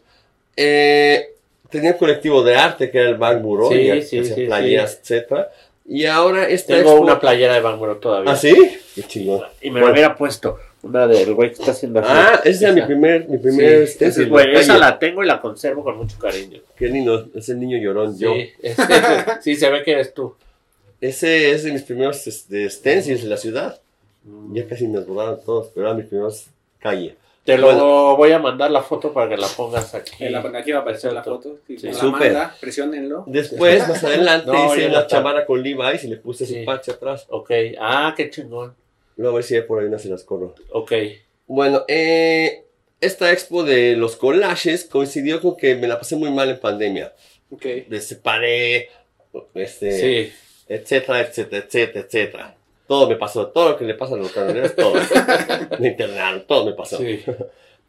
Eh, 0.56 1.34
tenía 1.70 1.92
un 1.94 1.98
colectivo 1.98 2.44
de 2.44 2.56
arte 2.56 2.92
que 2.92 2.98
era 3.00 3.10
el 3.10 3.16
Bank 3.18 3.42
Bureau, 3.42 3.72
Sí, 3.72 4.18
y 4.18 4.24
sí, 4.26 4.46
playeras, 4.46 5.00
etcétera. 5.02 5.50
Y 5.94 6.06
ahora 6.06 6.48
esta 6.48 6.76
Tengo 6.78 6.96
expo- 6.98 7.02
una 7.02 7.20
playera 7.20 7.54
de 7.56 7.60
Bangoro 7.60 7.98
todavía. 7.98 8.32
¿Ah, 8.32 8.36
sí? 8.38 8.56
Qué 8.96 9.04
chingón. 9.04 9.42
Y 9.62 9.70
me 9.72 9.82
la 9.82 9.92
hubiera 9.92 10.16
puesto. 10.16 10.58
Una 10.84 11.06
del 11.06 11.34
güey 11.34 11.50
que 11.50 11.56
está 11.60 11.72
haciendo 11.72 12.00
así. 12.00 12.10
Ah, 12.12 12.40
ese 12.46 12.64
era 12.64 12.74
mi 12.74 12.80
Esa. 12.80 12.88
primer, 12.88 13.28
mi 13.28 13.38
Sí, 13.38 13.44
primer 13.44 13.74
esa, 13.84 14.06
es 14.06 14.30
buena. 14.30 14.54
la 14.54 14.60
Esa 14.62 14.78
la 14.78 15.00
tengo 15.00 15.22
y 15.24 15.28
la 15.28 15.42
conservo 15.42 15.84
con 15.84 15.98
mucho 15.98 16.18
cariño. 16.18 16.62
Qué 16.78 16.88
lindo, 16.88 17.28
es 17.36 17.50
el 17.50 17.60
niño 17.60 17.78
llorón, 17.78 18.18
yo. 18.18 18.34
Sí, 18.34 18.50
este- 18.62 18.84
sí, 19.42 19.56
se 19.58 19.70
ve 19.70 19.84
que 19.84 19.92
eres 19.92 20.14
tú. 20.14 20.34
Ese 21.02 21.52
es 21.52 21.64
de 21.66 21.74
mis 21.74 21.84
primeros 21.84 22.26
este, 22.26 22.70
stencils 22.70 23.24
de 23.24 23.30
la 23.30 23.38
ciudad. 23.38 23.80
Ya 24.54 24.66
casi 24.68 24.88
me 24.88 25.00
borraron 25.02 25.40
todos, 25.46 25.72
pero 25.76 25.88
eran 25.88 25.98
mis 25.98 26.06
primeros 26.08 26.46
calle. 26.80 27.16
Te 27.44 27.58
lo 27.58 27.68
Bueno. 27.68 28.16
voy 28.18 28.32
a 28.34 28.40
mandar 28.40 28.70
la 28.70 28.84
foto 28.84 29.12
para 29.14 29.30
que 29.30 29.38
la 29.38 29.48
pongas 29.48 29.96
aquí. 29.96 30.12
En 30.26 30.32
la, 30.34 30.40
aquí 30.60 30.72
va 30.72 30.80
a 30.80 30.82
aparecer 30.82 31.12
la 31.12 31.24
foto. 31.24 31.58
Si 31.66 31.78
Sí. 31.80 31.88
la 31.88 31.94
Súper. 31.94 32.34
manda, 32.34 32.56
presionenlo. 32.62 33.24
Después, 33.26 33.88
más 33.88 34.04
adelante, 34.04 34.46
No, 34.52 34.76
hice 34.76 34.86
está. 34.88 35.08
chamara 35.08 35.46
con 35.46 35.64
Levi's 35.64 36.04
y 36.04 36.08
le 36.08 36.18
puse 36.18 36.46
Sí. 36.46 36.60
su 36.60 36.66
parche 36.66 36.92
atrás. 36.92 37.26
Ok. 37.30 37.52
Ah, 37.80 38.14
qué 38.16 38.30
chingón. 38.30 38.76
Luego 39.18 39.34
a 39.34 39.36
ver 39.38 39.44
si 39.44 39.56
hay 39.56 39.62
por 39.64 39.80
ahí 39.82 39.88
una 39.88 39.98
se 39.98 40.10
las 40.10 40.24
corro. 40.24 40.54
Ok. 40.72 40.92
Bueno, 41.48 41.84
eh, 41.88 42.64
esta 43.02 43.32
expo 43.32 43.64
de 43.64 43.96
los 43.96 44.16
collages 44.18 44.86
coincidió 44.86 45.42
con 45.42 45.58
que 45.58 45.76
me 45.76 45.88
la 45.88 45.98
pasé 45.98 46.16
muy 46.16 46.30
mal 46.30 46.50
en 46.50 46.60
pandemia. 46.60 47.12
Ok. 47.50 47.66
Me 47.88 48.00
separé, 48.02 48.90
este, 49.56 49.92
Sí. 50.30 50.34
etcétera, 50.68 51.22
etcétera, 51.22 51.66
etcétera, 51.66 52.06
etcétera. 52.06 52.56
Todo 52.92 53.08
me 53.08 53.16
pasó, 53.16 53.48
todo 53.48 53.70
lo 53.70 53.78
que 53.78 53.86
le 53.86 53.94
pasa 53.94 54.16
a 54.16 54.18
los 54.18 54.32
camioneros, 54.34 54.76
todo. 54.76 54.96
me 55.80 55.88
internaron, 55.88 56.44
todo 56.46 56.66
me 56.66 56.74
pasó. 56.74 56.98
Sí. 56.98 57.24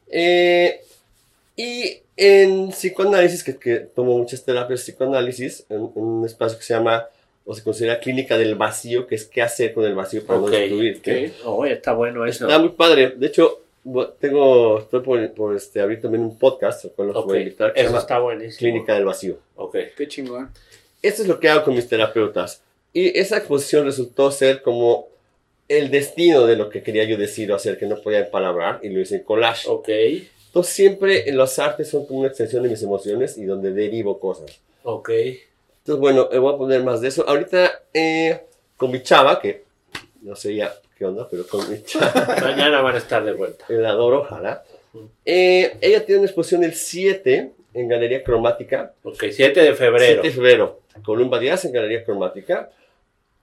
Eh, 0.09 0.81
Y 1.57 1.99
en 2.17 2.69
psicoanálisis, 2.71 3.43
que, 3.43 3.57
que 3.59 3.77
tomo 3.81 4.17
muchas 4.17 4.45
terapias 4.45 4.79
de 4.81 4.93
psicoanálisis, 4.93 5.67
en, 5.69 5.77
en 5.97 6.03
un 6.03 6.25
espacio 6.25 6.57
que 6.57 6.65
se 6.65 6.75
llama, 6.75 7.07
o 7.45 7.53
se 7.53 7.65
considera 7.65 7.99
clínica 7.99 8.39
del 8.39 8.55
vacío, 8.55 9.09
que 9.09 9.17
es 9.17 9.25
qué 9.25 9.43
hacer 9.43 9.75
con 9.75 9.85
el 9.85 9.95
vacío 9.97 10.25
para 10.25 10.39
Ok, 10.39 10.45
no 10.47 10.51
destruirte. 10.53 11.33
ok. 11.45 11.47
Oh, 11.47 11.67
está 11.67 11.93
bueno 11.95 12.25
eso. 12.25 12.47
Está 12.47 12.59
muy 12.61 12.69
padre. 12.71 13.15
De 13.17 13.27
hecho, 13.27 13.59
tengo, 14.21 14.79
estoy 14.79 15.01
por, 15.01 15.33
por 15.33 15.57
este, 15.57 15.81
abrir 15.81 16.01
también 16.01 16.23
un 16.23 16.39
podcast, 16.39 16.87
con 16.95 17.09
lo 17.09 17.13
que 17.13 17.19
Ok, 17.19 17.27
voy 17.27 17.39
a 17.39 17.41
invitar, 17.43 17.73
que 17.73 17.81
Eso 17.81 17.99
está 17.99 18.21
buenísimo. 18.21 18.59
Clínica 18.59 18.95
del 18.95 19.05
Vacío. 19.05 19.39
Ok. 19.57 19.77
Qué 19.97 20.07
chingón. 20.07 20.51
Esto 21.03 21.23
es 21.23 21.29
lo 21.29 21.41
que 21.41 21.49
hago 21.49 21.65
con 21.65 21.75
mis 21.75 21.89
terapeutas. 21.89 22.63
Y 22.93 23.19
esa 23.19 23.39
exposición 23.39 23.85
resultó 23.85 24.31
ser 24.31 24.63
como 24.63 25.09
el 25.69 25.91
destino 25.91 26.47
de 26.47 26.57
lo 26.57 26.69
que 26.69 26.83
quería 26.83 27.05
yo 27.05 27.17
decir 27.17 27.51
o 27.51 27.55
hacer, 27.55 27.79
que 27.79 27.87
no 27.87 27.97
podía 27.97 28.21
empalabrar, 28.21 28.81
y 28.83 28.91
lo 28.91 29.01
hice 29.01 29.17
en 29.17 29.23
collage. 29.23 29.69
Ok. 29.69 29.89
Entonces 29.89 30.75
siempre 30.75 31.29
en 31.31 31.39
las 31.39 31.59
artes 31.59 31.89
son 31.89 32.05
como 32.05 32.21
una 32.21 32.29
extensión 32.29 32.63
de 32.63 32.69
mis 32.69 32.83
emociones 32.83 33.39
y 33.39 33.45
donde 33.45 33.73
derivo 33.73 34.21
cosas. 34.21 34.61
Ok. 34.83 35.09
Entonces, 35.11 36.01
bueno, 36.01 36.29
eh, 36.31 36.39
voy 36.39 36.55
a 36.55 36.59
poner 36.59 36.85
más 36.85 37.01
de 37.01 37.09
eso. 37.09 37.25
Ahorita 37.27 37.83
eh, 37.95 38.43
con 38.77 38.91
mi 38.91 39.03
chava, 39.03 39.41
que 39.41 39.65
no 40.21 40.37
sé 40.37 40.55
ya 40.55 40.75
qué 40.99 41.07
onda, 41.07 41.27
pero 41.31 41.47
con 41.47 41.69
mi 41.71 41.83
chava, 41.83 42.37
Mañana 42.43 42.83
van 42.83 42.95
a 42.95 42.99
estar 42.99 43.25
de 43.25 43.33
vuelta. 43.33 43.65
la 43.69 43.91
adoro, 43.91 44.21
ojalá. 44.21 44.63
Eh, 45.25 45.77
ella 45.81 46.05
tiene 46.05 46.21
una 46.21 46.27
exposición 46.29 46.63
el 46.65 46.75
7 46.75 47.51
en 47.73 47.89
Galería 47.89 48.23
Cromática. 48.23 48.93
Ok, 49.03 49.25
7 49.31 49.61
de 49.61 49.75
febrero. 49.75 50.23
7 50.23 50.29
de 50.29 50.35
febrero. 50.35 50.81
Columba 51.03 51.39
Díaz 51.39 51.65
en 51.65 51.73
Galería 51.73 52.05
Cromática. 52.05 52.71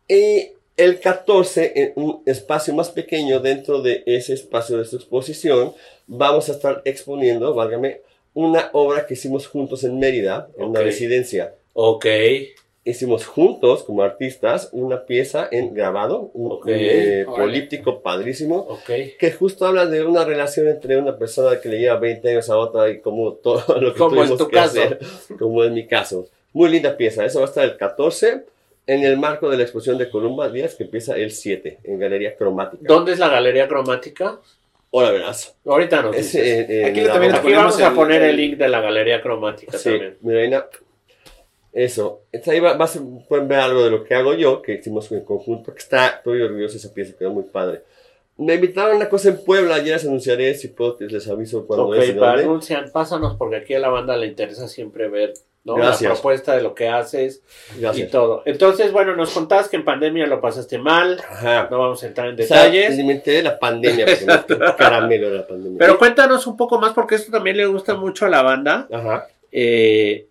Y 0.09 0.49
el 0.75 0.99
14, 0.99 1.71
en 1.75 1.93
un 1.95 2.21
espacio 2.25 2.73
más 2.73 2.89
pequeño 2.89 3.39
dentro 3.39 3.81
de 3.81 4.03
ese 4.05 4.33
espacio 4.33 4.77
de 4.77 4.85
su 4.85 4.95
exposición, 4.95 5.73
vamos 6.07 6.49
a 6.49 6.53
estar 6.53 6.81
exponiendo, 6.83 7.53
válgame, 7.53 8.01
una 8.33 8.69
obra 8.73 9.05
que 9.05 9.13
hicimos 9.13 9.47
juntos 9.47 9.83
en 9.83 9.99
Mérida, 9.99 10.49
en 10.57 10.65
una 10.65 10.79
Ok. 10.79 10.85
residencia. 10.85 11.53
Ok. 11.73 12.05
Hicimos 12.85 13.25
juntos, 13.27 13.83
como 13.83 14.01
artistas, 14.01 14.69
una 14.71 15.05
pieza 15.05 15.47
en 15.51 15.73
grabado, 15.75 16.31
un, 16.33 16.59
eh, 16.65 17.25
políptico 17.27 18.01
padrísimo, 18.01 18.65
Ok. 18.69 18.89
que 19.19 19.31
justo 19.37 19.65
habla 19.67 19.85
de 19.85 20.03
una 20.03 20.23
relación 20.25 20.67
entre 20.69 20.97
una 20.97 21.17
persona 21.17 21.59
que 21.61 21.69
le 21.69 21.79
lleva 21.79 21.97
20 21.99 22.29
años 22.29 22.49
a 22.49 22.57
otra 22.57 22.89
y 22.89 22.99
como 22.99 23.33
todo 23.33 23.79
lo 23.79 23.93
que 23.93 23.99
Como 23.99 24.15
es 24.23 24.29
tuvimos 24.29 24.37
tu 24.39 24.47
que 24.47 24.55
caso. 24.55 24.81
hacer, 24.81 24.99
como 25.37 25.63
en 25.63 25.73
mi 25.75 25.85
caso. 25.85 26.27
Muy 26.53 26.69
linda 26.71 26.97
pieza. 26.97 27.25
Eso 27.25 27.39
va 27.41 27.45
a 27.45 27.49
estar 27.49 27.63
el 27.65 27.77
14 27.77 28.43
en 28.93 29.03
el 29.03 29.17
marco 29.17 29.49
de 29.49 29.57
la 29.57 29.63
exposición 29.63 29.97
de 29.97 30.09
Columba 30.09 30.49
Díaz 30.49 30.75
que 30.75 30.83
empieza 30.85 31.15
el 31.15 31.31
7 31.31 31.79
en 31.83 31.99
Galería 31.99 32.35
Cromática. 32.35 32.83
¿Dónde 32.85 33.11
es 33.13 33.19
la 33.19 33.29
galería 33.29 33.67
cromática? 33.67 34.39
Ahora 34.91 35.11
verás. 35.11 35.55
Ahorita 35.65 36.01
nos 36.01 36.15
Es, 36.15 36.31
dices. 36.33 36.69
eh, 36.69 36.85
Aquí 36.85 37.01
también. 37.03 37.35
Aquí 37.35 37.53
vamos 37.53 37.79
a 37.79 37.93
poner 37.93 38.23
el 38.23 38.29
el- 38.31 38.35
link 38.37 38.57
de 38.57 38.67
la 38.67 38.81
galería 38.81 39.21
cromática 39.21 39.77
Sí, 39.77 39.89
también. 39.91 40.17
mi 40.21 40.33
reina. 40.33 40.65
Eso. 41.71 42.23
Entonces 42.31 42.53
ahí 42.53 42.59
va, 42.59 42.73
va 42.73 42.89
pueden 43.27 43.47
ver 43.47 43.59
algo 43.59 43.83
de 43.83 43.91
lo 43.91 44.03
que 44.03 44.15
hago 44.15 44.33
yo, 44.33 44.61
que 44.61 44.73
hicimos 44.73 45.11
en 45.11 45.23
conjunto, 45.23 45.65
porque 45.65 45.79
está, 45.81 46.07
estoy 46.07 46.41
orgulloso 46.41 46.73
de 46.73 46.79
esa 46.79 46.93
pieza, 46.93 47.13
quedó 47.17 47.29
muy 47.31 47.43
padre. 47.43 47.83
Me 48.37 48.55
invitaron 48.55 48.93
a 48.93 48.95
una 48.95 49.09
cosa 49.09 49.29
en 49.29 49.43
Puebla, 49.43 49.77
ya 49.79 49.93
les 49.93 50.05
anunciaré, 50.05 50.55
si 50.55 50.69
puedo, 50.69 50.97
les 50.99 51.27
aviso 51.27 51.67
cuando 51.67 51.89
Ok, 51.89 51.95
es 51.97 52.17
anuncian, 52.17 52.89
pásanos 52.91 53.35
porque 53.37 53.57
aquí 53.57 53.73
a 53.75 53.79
la 53.79 53.89
banda 53.89 54.17
le 54.17 54.27
interesa 54.27 54.67
siempre 54.67 55.09
ver 55.09 55.33
¿no? 55.77 55.83
Gracias. 55.83 56.01
la 56.09 56.15
propuesta 56.15 56.55
de 56.55 56.61
lo 56.61 56.73
que 56.75 56.87
haces 56.87 57.41
y 57.93 58.03
todo. 58.05 58.43
Entonces, 58.45 58.91
bueno, 58.91 59.15
nos 59.15 59.31
contabas 59.31 59.67
que 59.69 59.77
en 59.77 59.85
pandemia 59.85 60.27
lo 60.27 60.41
pasaste 60.41 60.77
mal, 60.77 61.21
Ajá. 61.29 61.67
no 61.71 61.79
vamos 61.79 62.03
a 62.03 62.07
entrar 62.07 62.27
en 62.29 62.39
O 62.39 62.43
sea, 62.43 62.65
detalles. 62.65 62.97
me 63.03 63.13
enteré 63.13 63.37
de 63.37 63.43
la 63.43 63.59
pandemia, 63.59 64.05
caramelo 64.77 65.29
de 65.29 65.37
la 65.37 65.47
pandemia. 65.47 65.77
Pero 65.79 65.97
cuéntanos 65.97 66.45
un 66.47 66.57
poco 66.57 66.79
más 66.79 66.93
porque 66.93 67.15
esto 67.15 67.31
también 67.31 67.57
le 67.57 67.65
gusta 67.65 67.95
mucho 67.95 68.25
a 68.25 68.29
la 68.29 68.41
banda. 68.41 68.87
Ajá. 68.91 69.27
Eh, 69.51 70.27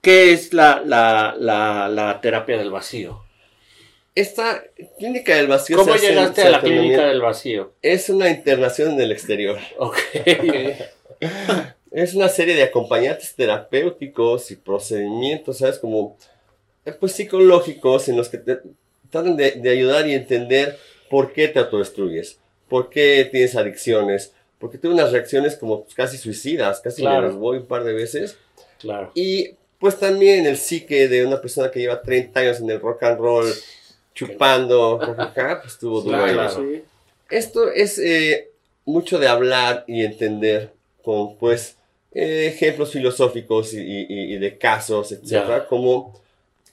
¿Qué 0.00 0.32
es 0.32 0.52
la, 0.52 0.82
la, 0.84 1.34
la, 1.38 1.88
la 1.88 2.20
terapia 2.20 2.58
del 2.58 2.70
vacío? 2.70 3.22
Esta 4.14 4.62
clínica 4.98 5.36
del 5.36 5.46
vacío 5.46 5.78
¿Cómo 5.78 5.94
llegaste 5.96 6.42
a 6.42 6.50
la 6.50 6.60
clínica 6.60 7.06
del 7.06 7.22
vacío? 7.22 7.72
Es 7.80 8.10
una 8.10 8.28
internación 8.28 8.92
en 8.92 9.00
el 9.00 9.12
exterior. 9.12 9.58
Ok. 9.78 9.96
Es 11.92 12.14
una 12.14 12.28
serie 12.28 12.54
de 12.54 12.62
acompañantes 12.62 13.34
terapéuticos 13.34 14.50
y 14.50 14.56
procedimientos, 14.56 15.58
¿sabes? 15.58 15.78
Como, 15.78 16.16
eh, 16.84 16.92
pues, 16.92 17.12
psicológicos 17.12 18.08
en 18.08 18.16
los 18.16 18.28
que 18.28 18.38
te 18.38 18.58
tratan 19.10 19.36
de, 19.36 19.52
de 19.52 19.70
ayudar 19.70 20.08
y 20.08 20.14
entender 20.14 20.78
por 21.10 21.32
qué 21.32 21.48
te 21.48 21.58
autodestruyes, 21.58 22.38
por 22.68 22.88
qué 22.88 23.28
tienes 23.30 23.54
adicciones, 23.56 24.32
porque 24.58 24.78
tuve 24.78 24.94
unas 24.94 25.12
reacciones 25.12 25.56
como 25.56 25.82
pues, 25.82 25.94
casi 25.94 26.16
suicidas, 26.16 26.80
casi 26.80 27.02
Claro. 27.02 27.20
me 27.22 27.26
las 27.28 27.36
voy 27.36 27.58
un 27.58 27.66
par 27.66 27.84
de 27.84 27.92
veces. 27.92 28.36
Claro. 28.78 29.10
Y 29.14 29.50
pues 29.78 29.98
también 29.98 30.46
el 30.46 30.56
psique 30.56 31.08
de 31.08 31.26
una 31.26 31.40
persona 31.42 31.70
que 31.70 31.80
lleva 31.80 32.00
30 32.00 32.40
años 32.40 32.60
en 32.60 32.70
el 32.70 32.80
rock 32.80 33.02
and 33.02 33.18
roll, 33.18 33.52
chupando, 34.14 35.00
acá, 35.18 35.58
pues 35.62 35.74
estuvo 35.74 36.00
duro. 36.00 36.16
Claro, 36.18 36.32
Claro. 36.32 36.50
sí. 36.72 36.82
Esto 37.30 37.70
es 37.70 37.98
eh, 37.98 38.50
mucho 38.84 39.18
de 39.18 39.26
hablar 39.28 39.84
y 39.86 40.04
entender 40.04 40.72
con, 41.02 41.36
pues, 41.36 41.76
eh, 42.14 42.46
ejemplos 42.54 42.90
filosóficos 42.92 43.72
y, 43.74 43.80
y- 43.80 44.34
y 44.34 44.38
de 44.38 44.58
casos, 44.58 45.12
etcétera, 45.12 45.58
Ya. 45.58 45.66
como 45.66 46.20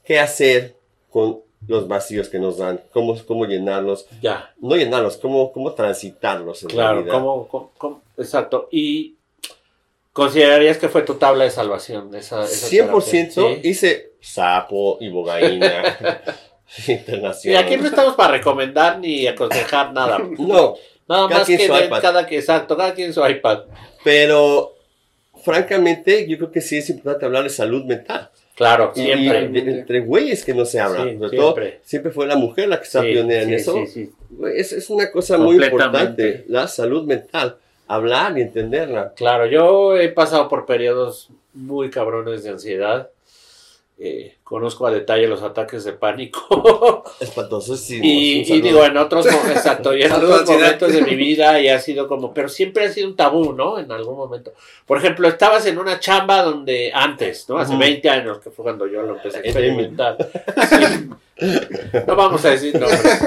qué 0.04 0.19
hacer 0.19 0.75
con 1.10 1.39
los 1.67 1.88
vacíos 1.88 2.30
que 2.30 2.39
nos 2.39 2.58
dan, 2.58 2.82
cómo, 2.91 3.17
cómo 3.25 3.45
llenarlos, 3.45 4.06
Ya. 4.21 4.54
no 4.60 4.75
llenarlos, 4.75 5.17
cómo, 5.17 5.52
cómo 5.52 5.73
transitarlos 5.73 6.63
en 6.63 6.69
Claro. 6.69 7.06
¿cómo, 7.10 7.47
cómo- 7.47 7.71
cómo? 7.78 8.02
exacto. 8.17 8.67
¿Y 8.71 9.15
considerarías 10.13 10.78
que 10.78 10.89
fue 10.89 11.02
tu 11.04 11.15
tabla 11.15 11.43
de 11.45 11.52
salvación? 11.52 12.13
Esa, 12.15 12.43
esa 12.45 12.67
100% 12.67 13.34
terapia? 13.36 13.62
¿Sí? 13.62 13.67
hice 13.69 14.12
sapo, 14.21 14.97
Y 15.02 15.08
internacional. 16.91 17.63
aquí 17.63 17.78
no 17.78 17.88
estamos 17.88 18.15
para 18.15 18.34
recomendar 18.34 18.99
ni 18.99 19.28
aconsejar 19.28 19.93
nada. 19.93 20.17
No, 20.38 20.75
Nada 21.08 21.28
Cada 21.28 21.39
más 21.39 21.45
quien 21.47 21.58
que 21.58 21.67
su 21.67 21.73
iPad. 21.75 22.02
cada 22.02 22.28
que 22.28 22.38
exacto, 22.38 22.78
cada 22.78 22.93
quien 22.93 23.13
su 23.13 23.25
iPad. 23.28 23.62
pero 24.04 24.75
francamente 25.54 26.28
yo 26.28 26.38
creo 26.38 26.52
que 26.52 26.62
sí 26.62 26.78
es 26.78 26.90
importante 26.90 27.26
hablar 27.26 27.44
de 27.44 27.50
salud 27.50 27.84
mental. 27.86 28.30
Claro, 28.56 28.92
siempre. 28.94 29.44
y 29.46 29.62
de- 29.62 29.80
entre 29.80 30.02
güeyes 30.02 30.44
que 30.44 30.54
no 30.54 30.66
se 30.66 30.80
hablan. 30.82 31.10
Sí, 31.12 31.18
Sobre 31.18 31.38
todo, 31.38 31.54
siempre. 31.54 31.80
siempre 31.84 32.12
fue 32.12 32.28
la 32.28 32.36
mujer 32.36 32.68
la 32.68 32.78
que 32.78 32.84
está 32.84 33.02
Sí, 33.02 33.08
pionera 33.14 33.42
en 33.44 33.50
sí, 33.50 33.56
eso. 33.56 33.74
sí, 33.74 33.88
sí. 33.88 34.12
Güey, 34.32 34.60
Es, 34.60 34.74
es 34.74 34.90
una 34.90 35.10
cosa 35.12 35.38
muy 35.38 35.56
importante, 35.56 36.44
la 36.48 36.68
salud 36.68 37.06
mental. 37.06 37.56
Hablar 37.88 38.38
y 38.38 38.42
entenderla. 38.42 39.14
Claro, 39.16 39.46
yo 39.48 39.98
he 39.98 40.10
pasado 40.10 40.48
por 40.50 40.66
periodos 40.66 41.30
muy 41.54 41.90
cabrones 41.90 42.44
de 42.44 42.50
ansiedad. 42.52 43.10
Eh, 44.02 44.38
conozco 44.46 44.88
a 44.88 44.92
detalle 44.92 45.28
los 45.28 45.42
ataques 45.42 45.84
de 45.84 45.92
pánico. 45.92 47.04
Espantosísimo. 47.20 48.02
y, 48.02 48.46
Un 48.50 48.58
y 48.58 48.62
digo, 48.62 48.86
en 48.86 48.96
otros, 48.96 49.26
exacto, 49.26 49.94
y 49.94 50.04
en 50.04 50.12
otros 50.14 50.46
momentos 50.50 50.94
de 50.94 51.02
mi 51.02 51.16
vida 51.18 51.60
y 51.60 51.68
ha 51.68 51.80
sido 51.80 52.08
como, 52.08 52.34
pero 52.34 52.48
siempre 52.48 52.86
ha 52.86 52.90
sido 52.94 53.10
un 53.10 53.18
tabú, 53.18 53.52
¿no? 53.52 53.78
En 53.78 53.92
algún 53.92 54.16
momento. 54.16 54.54
Por 54.86 55.00
ejemplo, 55.00 55.28
estabas 55.28 55.66
en 55.66 55.78
una 55.78 56.00
chamba 56.00 56.44
donde 56.44 56.92
antes, 56.94 57.50
¿no? 57.50 57.58
Hace 57.58 57.72
Ujú. 57.74 57.82
20 57.82 58.10
años, 58.10 58.40
que 58.40 58.52
fue 58.52 58.64
cuando 58.64 58.88
yo 58.88 59.02
lo 59.02 59.18
empecé 59.18 59.40
a 59.40 59.42
experimentar. 59.42 60.16
Sí. 60.70 61.10
No 62.08 62.16
vamos 62.16 62.46
a 62.46 62.52
decir 62.52 62.80
nombres. 62.80 63.22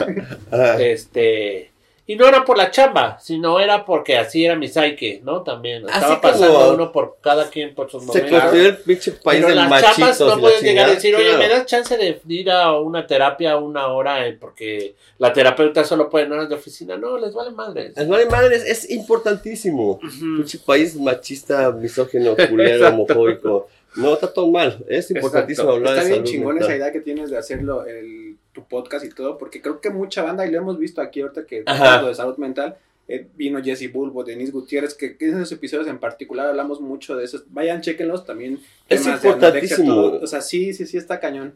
Ajá. 0.51 0.83
Este, 0.83 1.72
y 2.05 2.17
no 2.17 2.27
era 2.27 2.45
por 2.45 2.59
la 2.59 2.71
chamba, 2.71 3.17
sino 3.21 3.61
era 3.61 3.85
porque 3.85 4.17
así 4.17 4.45
era 4.45 4.57
mi 4.57 4.67
psyche, 4.69 5.21
¿no? 5.23 5.43
También. 5.43 5.85
Así 5.89 5.95
Estaba 5.99 6.21
como- 6.21 6.33
pasando 6.33 6.75
uno 6.75 6.93
por 6.93 7.17
cada 7.21 7.49
quien 7.49 7.75
por 7.75 7.91
sus 7.91 8.03
Se 8.03 8.07
momentos. 8.09 8.41
construyó 8.41 8.69
el 8.71 8.77
pinche 8.79 9.13
país 9.13 9.39
Pero 9.41 9.49
del 9.49 9.57
las 9.57 9.71
machitos 9.71 9.97
chapas 9.97 10.21
no 10.21 10.27
la 10.27 10.37
puedes 10.39 10.63
llegar 10.63 10.89
a 10.89 10.95
decir, 10.95 11.15
oye, 11.15 11.25
Claro. 11.27 11.39
¿me 11.39 11.49
das 11.49 11.67
chance 11.67 11.97
de 11.97 12.21
ir 12.29 12.51
a 12.51 12.77
una 12.79 13.07
terapia 13.07 13.57
una 13.57 13.87
hora? 13.87 14.27
eh, 14.27 14.37
Porque 14.39 14.95
la 15.19 15.33
terapeuta 15.33 15.85
solo 15.85 16.11
puede 16.11 16.25
en 16.27 16.33
horas 16.33 16.49
de 16.49 16.57
oficina. 16.57 16.97
No, 16.97 17.17
les 17.19 17.33
vale 17.35 17.51
madres. 17.53 17.97
El 17.97 18.09
vale 18.09 18.27
madres 18.27 18.65
es 18.67 18.91
importantísimo. 18.91 19.93
Ujú. 19.93 20.37
Pinche 20.39 20.59
país 20.59 20.97
machista, 20.97 21.71
misógino, 21.71 22.35
culero, 22.49 22.89
homofóbico. 22.89 23.69
No, 23.95 24.15
está 24.15 24.33
todo 24.33 24.51
mal. 24.51 24.85
Es 24.89 25.11
importantísimo 25.11 25.69
Exacto. 25.69 25.73
hablar 25.89 25.93
Está 25.93 26.03
de 26.05 26.09
bien 26.11 26.21
salud 26.27 26.31
chingón 26.31 26.55
mental. 26.55 26.69
esa 26.71 26.77
idea 26.79 26.93
que 26.93 27.01
tienes 27.01 27.31
de 27.31 27.37
hacerlo, 27.39 27.85
el, 27.85 28.32
tu 28.53 28.65
podcast 28.65 29.05
y 29.05 29.11
todo, 29.11 29.39
porque 29.39 29.61
creo 29.63 29.81
que 29.81 29.91
mucha 29.91 30.23
banda, 30.23 30.47
y 30.47 30.51
lo 30.51 30.59
hemos 30.59 30.79
visto 30.79 31.01
aquí 31.01 31.21
ahorita 31.21 31.47
que 31.47 31.63
hablando 31.67 32.09
de 32.09 32.15
salud 32.15 32.37
mental, 32.37 32.77
eh, 33.09 33.27
vino 33.35 33.63
Jesse 33.63 33.93
Bulbo, 33.93 34.25
Denise 34.25 34.53
Gutiérrez, 34.53 34.95
que, 34.95 35.17
que 35.17 35.27
en 35.27 35.37
esos 35.37 35.53
episodios 35.53 35.89
en 35.89 35.99
particular 35.99 36.47
hablamos 36.47 36.81
mucho 36.81 37.17
de 37.17 37.25
esos. 37.25 37.45
Vayan, 37.53 37.81
chequenlos 37.81 38.25
también. 38.25 38.61
Es 38.89 39.07
importantísimo. 39.07 39.95
todo. 39.95 40.21
O 40.23 40.27
sea, 40.27 40.41
sí, 40.41 40.73
sí, 40.73 40.87
sí, 40.87 40.97
está 40.97 41.19
cañón. 41.19 41.55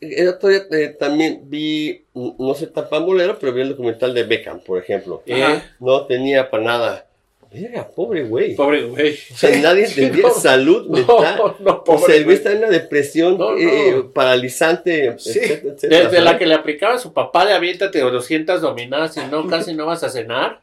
El 0.00 0.28
otro 0.28 0.48
día 0.48 0.62
eh, 0.70 0.96
también 0.98 1.42
vi, 1.44 2.04
no 2.14 2.54
sé 2.54 2.68
tan 2.68 2.88
pambolero, 2.88 3.38
pero 3.38 3.52
vi 3.52 3.62
el 3.62 3.70
documental 3.70 4.14
de 4.14 4.24
Beckham, 4.24 4.60
por 4.60 4.78
ejemplo. 4.78 5.22
Eh. 5.26 5.60
No 5.80 6.06
tenía 6.06 6.50
para 6.50 6.62
nada. 6.62 7.07
Verga, 7.52 7.88
pobre 7.88 8.24
güey. 8.24 8.54
Pobre 8.54 8.84
güey. 8.84 9.14
O 9.32 9.36
sea, 9.36 9.56
nadie 9.60 9.84
entendía 9.88 10.22
No, 10.24 10.30
salud 10.34 10.88
mental. 10.88 11.36
No, 11.38 11.56
no, 11.60 11.84
o 11.86 11.98
sea, 11.98 12.14
el 12.14 12.24
güey 12.24 12.36
está 12.36 12.52
en 12.52 12.58
una 12.58 12.68
depresión 12.68 13.38
no. 13.38 13.56
eh, 13.56 14.04
paralizante, 14.14 15.14
Sí. 15.18 15.38
etcétera, 15.38 15.74
etcétera, 15.74 16.04
Desde 16.04 16.20
la 16.20 16.38
que 16.38 16.46
le 16.46 16.54
aplicaba 16.54 16.94
a 16.94 16.98
su 16.98 17.12
papá 17.12 17.46
de 17.46 17.54
aviéntate 17.54 18.00
200 18.00 18.60
dominadas 18.60 19.16
y 19.16 19.20
no, 19.30 19.46
casi 19.46 19.72
no 19.74 19.86
vas 19.86 20.02
a 20.04 20.10
cenar. 20.10 20.60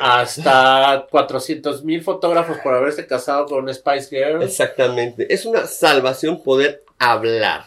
hasta 0.00 1.06
400 1.10 1.84
mil 1.84 2.02
fotógrafos 2.02 2.58
por 2.58 2.74
haberse 2.74 3.06
casado 3.06 3.46
con 3.46 3.64
una 3.64 3.74
Spice 3.74 4.08
Girl. 4.08 4.42
Exactamente. 4.42 5.32
Es 5.32 5.44
una 5.46 5.66
salvación 5.66 6.42
poder 6.42 6.82
hablar 6.98 7.64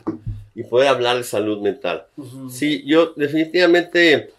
y 0.56 0.64
poder 0.64 0.88
hablar 0.88 1.18
de 1.18 1.24
salud 1.24 1.60
mental. 1.62 2.06
Sí, 2.50 2.84
yo 2.86 3.14
definitivamente, 3.16 4.32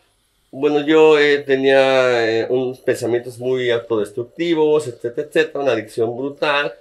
bueno, 0.51 0.81
yo 0.87 1.19
eh, 1.19 1.39
tenía 1.39 2.27
eh, 2.29 2.47
unos 2.49 2.81
pensamientos 2.81 3.39
muy 3.39 3.71
autodestructivos, 3.71 4.87
etcétera, 4.89 5.27
etcétera, 5.29 5.61
una 5.61 5.73
adicción 5.73 6.17
brutal. 6.17 6.75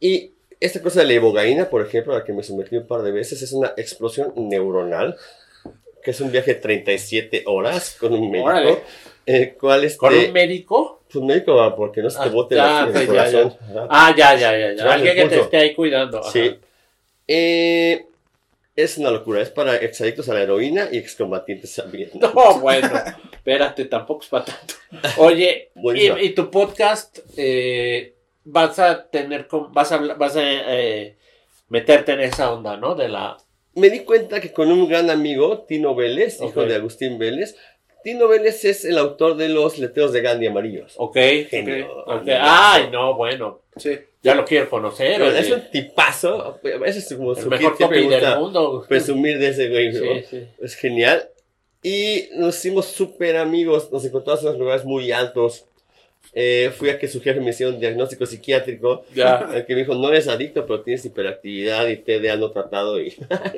Y 0.00 0.32
esta 0.60 0.80
cosa 0.82 1.00
de 1.00 1.06
la 1.06 1.12
ibogaína, 1.14 1.68
por 1.68 1.84
ejemplo, 1.84 2.12
a 2.14 2.18
la 2.18 2.24
que 2.24 2.32
me 2.32 2.42
sometí 2.42 2.76
un 2.76 2.86
par 2.86 3.02
de 3.02 3.10
veces, 3.12 3.42
es 3.42 3.52
una 3.52 3.72
explosión 3.76 4.32
neuronal, 4.36 5.16
que 6.02 6.10
es 6.12 6.20
un 6.20 6.30
viaje 6.30 6.54
de 6.54 6.60
37 6.60 7.42
horas 7.46 7.96
con 7.98 8.12
un 8.14 8.30
médico. 8.30 8.48
Órale. 8.50 8.78
El 9.26 9.54
cual 9.56 9.84
este, 9.84 9.98
¿Con 9.98 10.14
un 10.14 10.32
médico? 10.32 11.02
pues 11.12 11.24
médico, 11.24 11.54
va, 11.56 11.74
porque 11.76 12.00
no 12.02 12.08
se 12.10 12.18
te 12.18 12.24
Ah, 12.24 12.28
bote 12.28 12.54
ya, 12.54 12.64
la, 12.64 12.84
pues, 12.86 12.96
el 12.96 13.06
ya, 13.06 13.12
corazón. 13.12 13.56
Ajá. 13.70 13.86
Ah, 13.90 14.14
ya, 14.16 14.34
ya, 14.36 14.52
ya. 14.58 14.72
ya. 14.72 14.74
Ya, 14.84 14.92
Alguien 14.94 15.14
que 15.16 15.24
te 15.28 15.40
esté 15.40 15.56
ahí 15.58 15.74
cuidando. 15.74 16.18
ajá. 16.20 16.30
Sí. 16.30 16.54
Eh, 17.26 18.06
es 18.82 18.96
una 18.96 19.10
locura, 19.10 19.42
es 19.42 19.50
para 19.50 19.76
exadictos 19.76 20.28
a 20.28 20.34
la 20.34 20.42
heroína 20.42 20.88
y 20.92 20.98
excombatientes 20.98 21.74
también. 21.74 22.10
No, 22.20 22.60
bueno, 22.60 22.90
espérate, 23.32 23.86
tampoco 23.86 24.22
es 24.22 24.28
para 24.28 24.44
tanto. 24.44 24.74
Oye, 25.16 25.70
y, 25.94 26.10
y 26.26 26.30
tu 26.30 26.48
podcast, 26.48 27.18
eh, 27.36 28.14
vas 28.44 28.78
a 28.78 29.08
tener, 29.10 29.48
vas 29.70 29.90
a, 29.90 29.98
vas 29.98 30.36
a 30.36 30.42
eh, 30.42 31.16
meterte 31.68 32.12
en 32.12 32.20
esa 32.20 32.52
onda, 32.52 32.76
¿no? 32.76 32.94
De 32.94 33.08
la... 33.08 33.36
Me 33.74 33.90
di 33.90 34.00
cuenta 34.00 34.40
que 34.40 34.52
con 34.52 34.70
un 34.70 34.88
gran 34.88 35.10
amigo, 35.10 35.64
Tino 35.66 35.96
Vélez, 35.96 36.40
hijo 36.40 36.64
de 36.64 36.76
Agustín 36.76 37.18
Vélez, 37.18 37.56
Tino 38.04 38.28
Vélez 38.28 38.64
es 38.64 38.84
el 38.84 38.96
autor 38.96 39.36
de 39.36 39.48
los 39.48 39.78
letreros 39.78 40.12
de 40.12 40.20
Gandhi 40.20 40.46
amarillos. 40.46 40.94
Ok, 40.98 41.16
Genio. 41.50 42.02
ok, 42.02 42.22
ok. 42.22 42.28
Ay, 42.40 42.90
no, 42.92 43.14
bueno, 43.14 43.62
Sí. 43.76 43.98
Ya 44.22 44.34
lo 44.34 44.44
quiero 44.44 44.68
conocer. 44.68 45.22
Oye. 45.22 45.38
es 45.38 45.50
un 45.50 45.62
tipazo, 45.70 46.58
es 46.84 47.14
como 47.14 47.32
el 47.32 47.42
su 47.42 47.48
mejor 47.48 47.90
me 47.90 48.08
del 48.08 48.38
mundo. 48.38 48.84
presumir 48.88 49.38
de 49.38 49.48
ese 49.48 49.68
güey, 49.68 49.92
¿no? 49.92 50.00
Sí, 50.00 50.24
sí. 50.28 50.46
Es 50.60 50.74
genial. 50.74 51.28
Y 51.82 52.28
nos 52.36 52.56
hicimos 52.56 52.86
súper 52.86 53.36
amigos, 53.36 53.92
nos 53.92 54.04
encontramos 54.04 54.42
en 54.42 54.48
unos 54.48 54.60
lugares 54.60 54.84
muy 54.84 55.12
altos. 55.12 55.66
Eh, 56.34 56.70
fui 56.76 56.90
a 56.90 56.98
que 56.98 57.08
su 57.08 57.20
jefe 57.22 57.40
me 57.40 57.50
hiciera 57.50 57.72
un 57.72 57.80
diagnóstico 57.80 58.26
psiquiátrico, 58.26 59.04
Ya. 59.14 59.48
el 59.54 59.64
que 59.64 59.74
me 59.74 59.80
dijo, 59.80 59.94
no 59.94 60.08
eres 60.10 60.28
adicto, 60.28 60.66
pero 60.66 60.82
tienes 60.82 61.04
hiperactividad 61.04 61.88
y 61.88 61.96
TDA 61.96 62.36
no 62.36 62.50
tratado. 62.50 63.00
Y... 63.00 63.14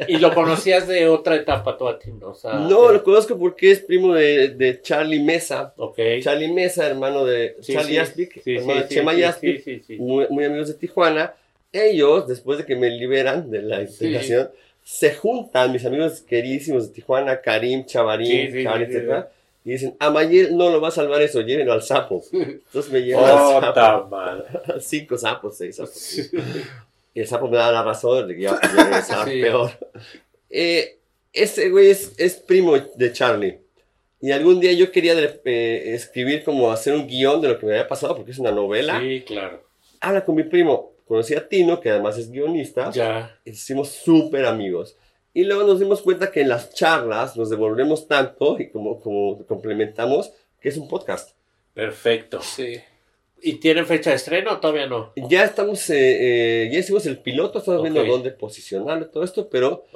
Y 0.09 0.19
lo 0.19 0.33
conocías 0.35 0.87
de 0.89 1.09
otra 1.09 1.37
etapa 1.37 1.77
tú 1.77 1.89
a 1.89 1.99
ti, 1.99 2.11
¿no? 2.13 2.29
O 2.29 2.35
sea, 2.35 2.55
no, 2.55 2.89
de- 2.89 2.95
lo 2.95 3.03
conozco 3.05 3.37
porque 3.39 3.73
es 3.73 3.81
primo 3.81 4.15
de, 4.15 4.49
de 4.51 4.81
Charlie 4.81 5.21
Mesa. 5.21 5.75
Ok. 5.77 5.99
Charlie 6.23 6.53
Mesa, 6.53 6.87
hermano 6.87 7.25
de 7.25 7.57
Sí, 7.61 7.73
Charlie 7.75 7.93
sí. 7.93 7.99
Aspic, 7.99 8.41
Sí, 8.43 8.57
hermano 8.57 8.81
de 8.83 8.89
Chema 8.89 9.13
sí. 9.41 9.97
Muy, 9.99 10.27
muy 10.31 10.45
amigos 10.45 10.69
de 10.69 10.75
Tijuana. 10.75 11.35
Ellos, 11.73 12.27
después 12.27 12.59
de 12.59 12.65
que 12.67 12.77
me 12.77 12.91
liberan 12.91 13.51
de 13.51 13.63
la 13.63 13.83
integración, 13.83 14.51
se 14.83 15.13
juntan, 15.15 15.73
mis 15.73 15.85
amigos 15.85 16.21
queridísimos 16.23 16.89
de 16.89 16.95
Tijuana, 16.95 17.41
Karim, 17.41 17.85
Chavarín, 17.85 18.51
sí, 18.51 18.59
etcétera, 18.67 19.31
y 19.65 19.73
dicen, 19.73 19.95
a 19.99 20.11
Mayel 20.11 20.57
no 20.57 20.71
lo 20.71 20.81
va 20.81 20.89
a 20.89 20.93
salvar 20.93 21.21
eso, 21.23 21.41
llévenlo 21.43 21.73
al 21.73 21.83
sapo. 21.83 22.23
Entonces 22.33 22.91
me 22.93 23.01
llevan 23.03 23.25
Oh, 23.31 23.59
al 23.59 23.75
sapo. 23.75 24.19
Cinco 24.81 25.17
sapos, 25.19 25.57
seis 25.59 25.77
sapos. 25.77 26.19
Y 27.15 27.21
el 27.21 27.27
sapo 27.27 27.49
me 27.49 27.57
da 27.57 27.71
la 27.73 27.83
razón 27.83 28.27
de 28.29 28.37
que 28.37 28.43
ya, 28.43 28.59
ya 29.09 29.25
Sí. 29.25 29.41
peor. 29.43 29.71
Eh, 30.49 30.99
ese 31.33 31.69
güey 31.71 31.91
es, 31.91 32.13
es 32.19 32.35
primo 32.37 32.77
de 32.79 33.13
Charlie. 33.13 33.59
Y 34.23 34.33
algún 34.33 34.61
día 34.61 34.73
yo 34.73 34.91
quería 34.93 35.15
de- 35.15 35.41
eh, 35.45 35.95
escribir 35.95 36.45
como 36.45 36.71
hacer 36.71 36.93
un 36.95 37.07
guion 37.07 37.41
de 37.41 37.49
lo 37.49 37.59
que 37.59 37.67
me 37.67 37.73
había 37.73 37.89
pasado, 37.89 38.17
porque 38.17 38.33
es 38.33 38.39
una 38.39 38.51
novela. 38.53 39.01
Sí, 39.01 39.23
claro. 39.27 39.63
Habla 40.01 40.25
con 40.25 40.35
mi 40.37 40.43
primo. 40.45 40.93
Conocí 41.07 41.35
a 41.35 41.49
Tino, 41.49 41.81
que 41.81 41.91
además 41.91 42.17
es 42.19 42.31
guionista. 42.31 42.91
Ya. 42.93 43.37
y 43.45 43.51
nos 43.51 43.59
hicimos 43.59 43.89
súper 43.89 44.45
amigos. 44.47 44.97
Y 45.33 45.45
luego 45.45 45.63
nos 45.65 45.79
dimos 45.79 46.03
cuenta 46.03 46.31
que 46.33 46.41
en 46.41 46.49
las 46.49 46.75
charlas 46.75 47.37
nos 47.37 47.51
devolvemos 47.51 48.09
tanto 48.09 48.59
y 48.59 48.69
como, 48.71 49.01
como 49.01 49.45
complementamos 49.47 50.33
que 50.61 50.69
es 50.71 50.77
un 50.77 50.89
podcast. 50.89 51.37
Perfecto. 51.75 52.41
Sí. 52.43 52.81
¿Y 53.43 53.55
tienen 53.55 53.87
fecha 53.87 54.11
de 54.11 54.17
estreno 54.17 54.53
o 54.53 54.59
todavía 54.59 54.87
no? 54.87 55.13
Ya 55.17 55.45
estamos, 55.45 55.89
eh, 55.91 56.65
eh, 56.67 56.71
ya 56.73 56.79
hicimos 56.81 57.07
el 57.07 57.19
piloto, 57.19 57.61
estamos 57.61 57.81
viendo 57.83 58.05
dónde 58.05 58.33
posicionarlo, 58.33 59.07
todo 59.09 59.23
esto, 59.25 59.49
pero 59.49 59.87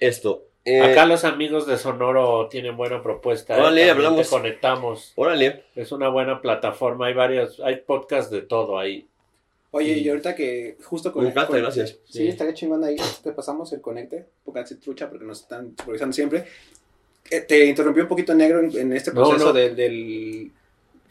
esto. 0.00 0.44
eh, 0.66 0.80
Acá 0.82 1.06
los 1.06 1.24
amigos 1.24 1.66
de 1.66 1.78
Sonoro 1.78 2.48
tienen 2.50 2.76
buena 2.76 3.02
propuesta. 3.02 3.56
¿eh? 3.56 3.60
Órale, 3.60 3.90
hablamos. 3.90 4.28
Te 4.28 4.36
conectamos. 4.36 5.12
Órale, 5.16 5.64
Es 5.76 5.92
una 5.92 6.08
buena 6.08 6.42
plataforma. 6.42 7.06
Hay 7.06 7.14
varios, 7.14 7.58
hay 7.60 7.76
podcasts 7.76 8.30
de 8.30 8.42
todo 8.42 8.78
ahí. 8.78 9.06
Oye, 9.72 9.92
y 9.98 10.08
ahorita 10.08 10.34
que 10.34 10.76
justo 10.82 11.12
con 11.12 11.22
me 11.22 11.30
encanta, 11.30 11.48
con- 11.52 11.60
gracias. 11.60 11.90
Sí, 12.04 12.18
Sí. 12.18 12.28
estaría 12.28 12.54
chingón 12.54 12.82
ahí. 12.82 12.96
Te 13.22 13.32
pasamos 13.32 13.72
el 13.72 13.80
conecte. 13.80 14.26
Pónganse 14.44 14.74
trucha 14.76 15.08
porque 15.08 15.24
nos 15.24 15.40
están 15.42 15.74
supervisando 15.78 16.12
siempre. 16.12 16.44
Eh, 17.30 17.40
te 17.40 17.64
interrumpió 17.66 18.02
un 18.02 18.08
poquito 18.08 18.34
negro 18.34 18.60
en, 18.60 18.76
en 18.76 18.92
este 18.92 19.12
proceso 19.12 19.46
no. 19.46 19.52
del. 19.52 19.76
del 19.76 20.50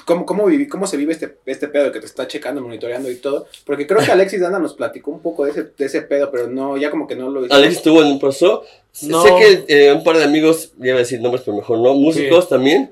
¿Cómo, 0.05 0.25
cómo, 0.25 0.47
viví- 0.47 0.67
¿Cómo 0.67 0.87
se 0.87 0.97
vive 0.97 1.13
este, 1.13 1.37
este 1.45 1.67
pedo 1.67 1.85
de 1.85 1.91
que 1.91 1.99
te 1.99 2.05
está 2.07 2.27
checando, 2.27 2.61
monitoreando 2.61 3.11
y 3.11 3.15
todo? 3.17 3.47
Porque 3.65 3.85
creo 3.85 4.03
que 4.03 4.11
Alexis 4.11 4.39
Dana 4.41 4.57
nos 4.57 4.73
platicó 4.73 5.11
un 5.11 5.21
poco 5.21 5.45
de 5.45 5.51
ese, 5.51 5.63
de 5.77 5.85
ese 5.85 6.01
pedo, 6.01 6.31
pero 6.31 6.47
no, 6.47 6.77
ya 6.77 6.89
como 6.89 7.05
que 7.05 7.15
no 7.15 7.29
lo 7.29 7.45
hizo. 7.45 7.53
Alex 7.53 7.75
estuvo 7.75 8.01
en 8.01 8.07
un 8.13 8.19
proceso. 8.19 8.63
No. 9.03 9.21
Sé 9.21 9.29
que 9.67 9.87
eh, 9.89 9.93
un 9.93 10.03
par 10.03 10.17
de 10.17 10.23
amigos, 10.23 10.73
ya 10.77 10.87
iba 10.87 10.95
a 10.95 10.99
decir 10.99 11.21
nombres, 11.21 11.43
pero 11.45 11.55
mejor 11.57 11.77
no, 11.79 11.93
músicos 11.93 12.49
también. 12.49 12.91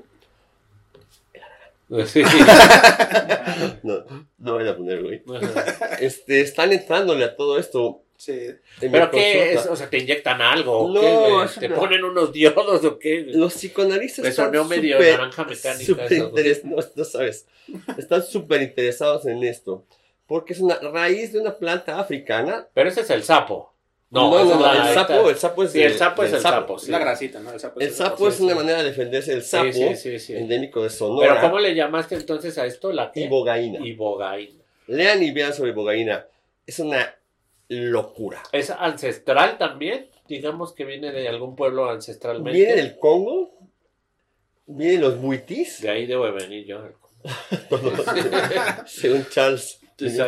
Sí. 2.06 2.22
No, 3.82 4.04
no 4.38 4.54
voy 4.54 4.68
a 4.68 4.76
poner, 4.76 5.02
güey. 5.02 5.22
Este, 6.00 6.40
están 6.40 6.72
entrándole 6.72 7.24
a 7.24 7.36
todo 7.36 7.58
esto. 7.58 8.02
Sí. 8.16 8.50
¿Pero 8.80 9.10
qué 9.10 9.52
es? 9.54 9.66
O 9.66 9.76
sea, 9.76 9.88
¿te 9.88 9.98
inyectan 9.98 10.42
algo? 10.42 10.80
o 10.80 10.92
No, 10.92 11.46
qué, 11.54 11.60
¿Te 11.60 11.68
ponen 11.70 12.04
unos 12.04 12.32
diodos 12.32 12.84
o 12.84 12.98
qué? 12.98 13.24
Los 13.28 13.54
psicoanalistas 13.54 14.24
Me 14.24 14.28
están 14.30 14.46
sonó 14.52 14.64
medio 14.64 14.96
súper- 14.98 15.12
naranja 15.18 15.44
mecánica 15.44 16.04
eso, 16.06 16.90
no 16.96 17.04
sabes. 17.04 17.46
Están 17.96 18.22
súper 18.24 18.62
interesados 18.62 19.24
en 19.26 19.42
esto. 19.44 19.84
Porque 20.26 20.52
es 20.52 20.60
una 20.60 20.74
raíz 20.80 21.32
de 21.32 21.40
una 21.40 21.56
planta 21.56 21.98
africana. 21.98 22.66
Pero 22.74 22.90
ese 22.90 23.00
es 23.02 23.10
el 23.10 23.22
sapo. 23.22 23.72
No, 24.10 24.30
No, 24.30 24.30
no, 24.30 24.40
es 24.40 24.58
no, 24.58 24.88
el 24.88 24.94
sapo, 24.94 25.30
el 25.30 25.36
sapo 25.36 25.62
es 25.64 25.72
Sí, 25.72 25.82
el 25.82 25.94
sapo 25.98 26.22
es 26.22 26.32
el 26.32 26.40
sapo, 26.40 26.76
Es 26.76 26.82
sí. 26.82 26.90
la 26.90 26.98
grasita, 26.98 27.40
¿no? 27.40 27.52
El 27.52 27.60
sapo, 27.60 27.80
El 27.80 27.90
sapo 27.92 28.30
sí, 28.30 28.34
es 28.36 28.40
una 28.40 28.52
sí. 28.52 28.58
manera 28.58 28.78
de 28.78 28.84
defenderse 28.84 29.32
del 29.32 29.42
sapo, 29.42 29.72
Sí, 29.72 29.82
sí, 29.88 29.96
sí, 29.96 30.18
sí. 30.18 30.36
endémico 30.36 30.82
de 30.82 30.90
Sonora. 30.90 31.34
Pero 31.34 31.40
¿cómo 31.42 31.58
le 31.60 31.74
llamaste 31.74 32.14
entonces 32.14 32.56
a 32.56 32.64
esto? 32.64 32.90
La 32.90 33.12
qué? 33.12 33.20
Ibogaína. 33.20 33.86
Ibogaína. 33.86 34.62
Lean 34.86 35.22
y 35.22 35.30
vean 35.30 35.52
sobre 35.52 35.72
ibogaína. 35.72 36.26
Es 36.66 36.78
una 36.78 37.14
locura. 37.68 38.42
¿Es 38.52 38.70
ancestral 38.70 39.58
también? 39.58 40.08
Digamos 40.26 40.72
que 40.72 40.84
viene 40.86 41.12
de 41.12 41.28
algún 41.28 41.54
pueblo 41.54 41.90
ancestralmente. 41.90 42.58
Viene 42.58 42.76
del 42.76 42.98
Congo, 42.98 43.50
viene 44.66 44.92
de 44.94 44.98
los 45.00 45.20
buitis, 45.20 45.82
De 45.82 45.90
ahí 45.90 46.06
debo 46.06 46.30
venir 46.32 46.64
yo. 46.66 46.80
según 48.86 49.26
Charles, 49.28 49.80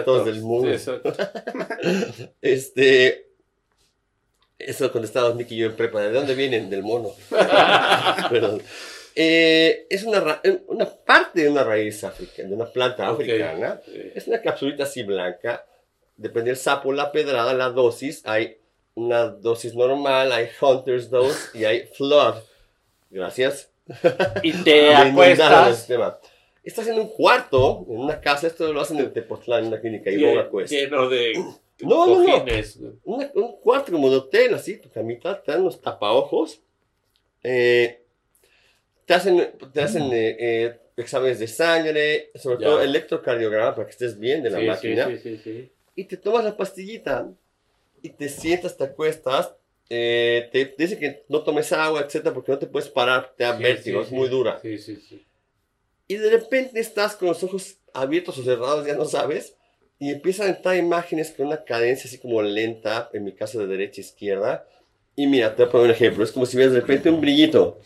todos 0.05 0.27
del 0.27 0.43
mundo. 0.43 0.71
Exacto. 0.71 1.13
Este. 2.43 3.30
Eso 4.67 4.91
contestábamos 4.93 5.37
Mickey 5.37 5.57
y 5.57 5.61
yo 5.61 5.67
en 5.67 5.77
prepa. 5.77 6.01
¿De 6.03 6.11
dónde 6.13 6.35
vienen? 6.35 6.71
Del 6.71 6.83
mono. 6.83 7.11
Perdón. 8.31 8.63
Eh, 9.15 9.87
es 9.91 10.05
una, 10.05 10.41
eh, 10.45 10.61
una 10.69 10.87
parte 10.87 11.43
de 11.43 11.49
una 11.49 11.65
raíz 11.65 12.05
africana, 12.05 12.49
de 12.49 12.55
una 12.55 12.67
planta 12.67 13.11
Ok. 13.11 13.21
africana. 13.21 13.81
Sí. 13.85 14.13
Es 14.15 14.27
una 14.29 14.41
capsulita 14.41 14.85
así 14.85 15.03
blanca. 15.03 15.65
Depende 16.17 16.51
del 16.51 16.57
sapo, 16.57 16.93
la 16.93 17.11
pedrada, 17.13 17.53
la 17.55 17.71
dosis. 17.71 18.23
Hay 18.27 18.59
una 18.95 19.27
dosis 19.27 19.75
normal, 19.75 20.33
hay 20.33 20.49
Hunter's 20.61 21.11
Dose 21.11 21.57
y 21.59 21.65
hay 21.65 21.89
Flood. 21.97 22.37
Gracias. 23.11 23.71
Y 24.43 24.53
te 24.53 24.95
acuestas. 24.95 25.89
Estás 26.63 26.87
en 26.87 26.99
un 27.01 27.09
cuarto, 27.09 27.85
en 27.89 27.99
una 27.99 28.21
casa. 28.21 28.47
Esto 28.47 28.73
lo 28.73 28.81
hacen 28.83 28.99
en 29.01 29.13
Tepoztlán, 29.13 29.61
en 29.61 29.67
una 29.69 29.81
clínica. 29.81 30.11
Y 30.11 30.23
Boga 30.23 30.49
Quest. 30.51 30.71
lleno 30.73 31.09
de 31.09 31.33
No, 31.83 32.07
no, 32.07 32.21
no. 32.23 32.45
Una- 33.05 33.31
un 33.35 33.57
cuarto 33.61 33.93
como 33.93 34.11
de 34.11 34.17
hotel, 34.17 34.55
así, 34.55 34.77
tu 34.79 34.91
camita, 34.91 35.43
te 35.43 35.53
dan 35.53 35.63
unos 35.63 35.81
tapaojos. 35.81 36.61
eh, 37.43 38.03
te 39.07 39.15
hacen, 39.15 39.53
te 39.73 39.81
hacen 39.81 40.05
eh, 40.13 40.37
eh, 40.39 40.81
exámenes 40.97 41.39
de 41.39 41.49
sangre, 41.49 42.31
sobre 42.37 42.59
Ya. 42.59 42.67
todo 42.67 42.81
electrocardiograma 42.83 43.75
para 43.75 43.87
que 43.87 43.93
estés 43.93 44.19
bien 44.19 44.43
de 44.43 44.51
la 44.51 44.59
Sí, 44.61 44.67
máquina. 44.67 45.07
sí, 45.07 45.19
sí, 45.19 45.39
sí. 45.43 45.73
Y 45.97 46.05
te 46.05 46.17
tomas 46.17 46.45
la 46.45 46.57
pastillita 46.57 47.29
y 48.03 48.11
te 48.11 48.29
sientas, 48.29 48.77
te 48.77 48.85
acuestas. 48.85 49.55
eh, 49.93 50.49
te, 50.53 50.67
te 50.67 50.83
dice 50.85 50.99
que 51.01 51.25
no 51.29 51.43
tomes 51.43 51.73
agua, 51.73 52.03
etcétera, 52.03 52.33
porque 52.33 52.53
no 52.53 52.59
te 52.61 52.69
puedes 52.69 52.89
parar, 52.89 53.35
te 53.37 53.43
da 53.43 53.59
vértigo, 53.59 54.01
es 54.03 54.13
muy 54.13 54.29
dura. 54.29 54.61
Sí, 54.63 54.79
sí, 54.79 54.97
sí. 54.97 55.27
Y 56.07 56.15
de 56.17 56.31
repente 56.31 56.79
estás 56.79 57.17
con 57.17 57.27
los 57.29 57.43
ojos 57.43 57.79
abiertos 57.93 58.39
o 58.39 58.45
cerrados, 58.45 58.87
ya 58.87 58.95
no 58.95 59.05
sabes, 59.05 59.57
y 60.01 60.11
empiezan 60.11 60.47
a 60.49 60.51
entrar 60.57 60.77
imágenes 60.77 61.31
con 61.37 61.47
una 61.47 61.63
cadencia 61.63 62.09
así 62.09 62.19
como 62.19 62.43
lenta, 62.43 63.09
en 63.13 63.23
mi 63.25 63.33
caso 63.33 63.61
de 63.61 63.67
derecha 63.69 64.01
a 64.01 64.05
izquierda. 64.05 64.67
Y 65.15 65.27
mira, 65.29 65.55
te 65.55 65.63
voy 65.63 65.69
a 65.69 65.73
poner 65.73 65.85
un 65.89 65.93
ejemplo, 65.93 66.25
es 66.25 66.33
como 66.33 66.47
si 66.47 66.57
vieras 66.57 66.73
de 66.75 66.81
repente 66.81 67.11
un 67.11 67.21
brillito, 67.21 67.79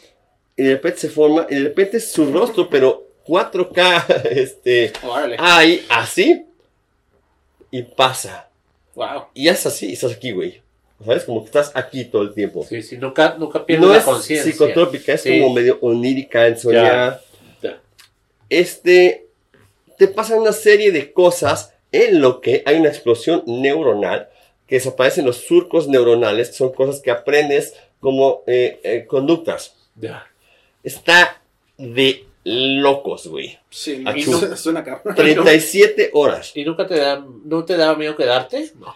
y 0.57 0.63
de 0.63 0.75
repente 0.75 0.99
se 1.01 1.09
forma, 1.11 1.47
y 1.51 1.57
de 1.57 1.63
repente 1.65 1.97
es 1.97 2.11
su 2.13 2.33
rostro, 2.33 2.71
pero 2.71 3.09
4K, 3.27 4.25
este, 4.31 4.93
Órale. 5.03 5.37
ahí, 5.39 5.85
así, 5.91 6.47
y 7.71 7.83
pasa. 7.83 8.49
Wow. 8.95 9.25
Y 9.35 9.49
es 9.49 9.67
así, 9.67 9.91
y 9.91 9.95
estás 9.95 10.13
aquí, 10.13 10.31
güey. 10.31 10.63
¿Sabes? 11.05 11.25
Como 11.25 11.41
que 11.41 11.47
estás 11.47 11.73
aquí 11.75 12.05
todo 12.05 12.23
el 12.23 12.33
tiempo. 12.33 12.65
Sí, 12.65 12.81
sí, 12.81 12.97
nunca, 12.97 13.35
nunca 13.37 13.67
pierdes 13.67 13.85
No 13.85 13.93
la 13.93 13.99
es 13.99 14.05
conciencia. 14.05 14.53
psicotrópica, 14.53 15.15
es 15.15 15.23
Sí. 15.23 15.41
como 15.41 15.53
medio 15.53 15.79
onírica, 15.83 16.47
ensoñada. 16.47 17.21
Ya. 17.61 17.81
Este, 18.49 19.27
te 19.99 20.07
pasan 20.07 20.39
una 20.39 20.53
serie 20.53 20.93
de 20.93 21.13
cosas 21.13 21.74
en 21.95 22.21
lo 22.21 22.41
que 22.41 22.63
hay 22.67 22.77
una 22.77 22.89
explosión 22.89 23.43
neuronal, 23.47 24.29
que 24.67 24.77
desaparecen 24.77 25.25
los 25.27 25.37
surcos 25.39 25.89
neuronales, 25.89 26.49
que 26.49 26.55
son 26.55 26.73
cosas 26.73 27.01
que 27.01 27.11
aprendes 27.11 27.75
como 28.01 28.43
eh, 28.47 28.81
eh, 28.83 29.05
conductas. 29.07 29.77
Ya. 29.97 30.27
Está 30.83 31.43
de 31.79 32.25
locos, 32.45 33.27
güey. 33.27 33.59
Sí, 33.71 34.03
Achú. 34.07 34.33
su- 34.39 34.57
suena 34.57 34.83
cabrón. 34.85 35.15
37 35.15 36.11
horas. 36.13 36.53
¿Y 36.55 36.65
nunca 36.65 36.87
te 36.87 36.97
da, 36.97 37.25
no 37.45 37.65
te 37.65 37.77
daba 37.77 37.97
miedo 37.97 38.17
quedarte? 38.17 38.71
No. 38.79 38.95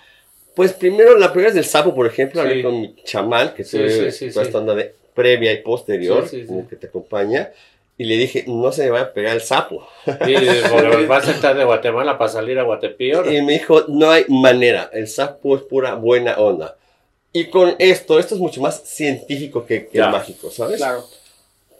Pues 0.55 0.73
primero, 0.73 1.17
la 1.17 1.31
primera 1.33 1.51
es 1.51 1.55
del 1.55 1.65
sapo, 1.65 1.95
por 1.95 2.07
ejemplo, 2.07 2.41
hablé 2.41 2.57
Sí. 2.57 2.63
con 2.63 2.81
mi 2.81 2.95
chamán, 3.05 3.55
que 3.55 3.63
Sí, 3.65 3.77
tuve 3.77 4.11
sí, 4.11 4.27
sí, 4.29 4.33
toda 4.33 4.45
sí. 4.45 4.49
esta 4.49 4.59
onda 4.59 4.75
de 4.75 4.95
previa 5.15 5.53
y 5.53 5.63
posterior, 5.63 6.25
Sí, 6.29 6.37
sí, 6.37 6.41
sí. 6.43 6.47
como 6.49 6.69
que 6.69 6.77
te 6.77 6.89
acompaña, 6.89 7.53
y 7.99 8.05
le 8.05 8.17
dije, 8.17 8.45
no 8.47 8.71
se 8.73 8.85
me 8.85 8.91
vaya 8.91 9.05
a 9.07 9.13
pegar 9.13 9.35
el 9.35 9.43
sapo. 9.43 9.87
Sí, 10.07 10.35
porque 10.71 11.05
vas 11.07 11.27
a 11.29 11.33
estar 11.33 11.57
de 11.57 11.65
Guatemala 11.65 12.17
para 12.17 12.31
salir 12.31 12.59
a 12.59 12.63
Guatepío. 12.63 13.31
Y 13.31 13.43
me 13.43 13.55
dijo, 13.55 13.85
no 13.89 14.11
hay 14.11 14.25
manera, 14.29 14.89
el 14.93 15.09
sapo 15.09 15.57
es 15.57 15.63
pura 15.63 15.95
buena 15.97 16.37
onda. 16.39 16.77
Y 17.33 17.47
con 17.47 17.75
esto, 17.79 18.19
esto 18.19 18.35
es 18.37 18.41
mucho 18.41 18.61
más 18.63 18.83
científico 18.85 19.67
que, 19.67 19.87
que 19.89 19.99
Ya. 19.99 20.09
mágico, 20.09 20.51
¿sabes? 20.51 20.77
Claro. 20.79 21.05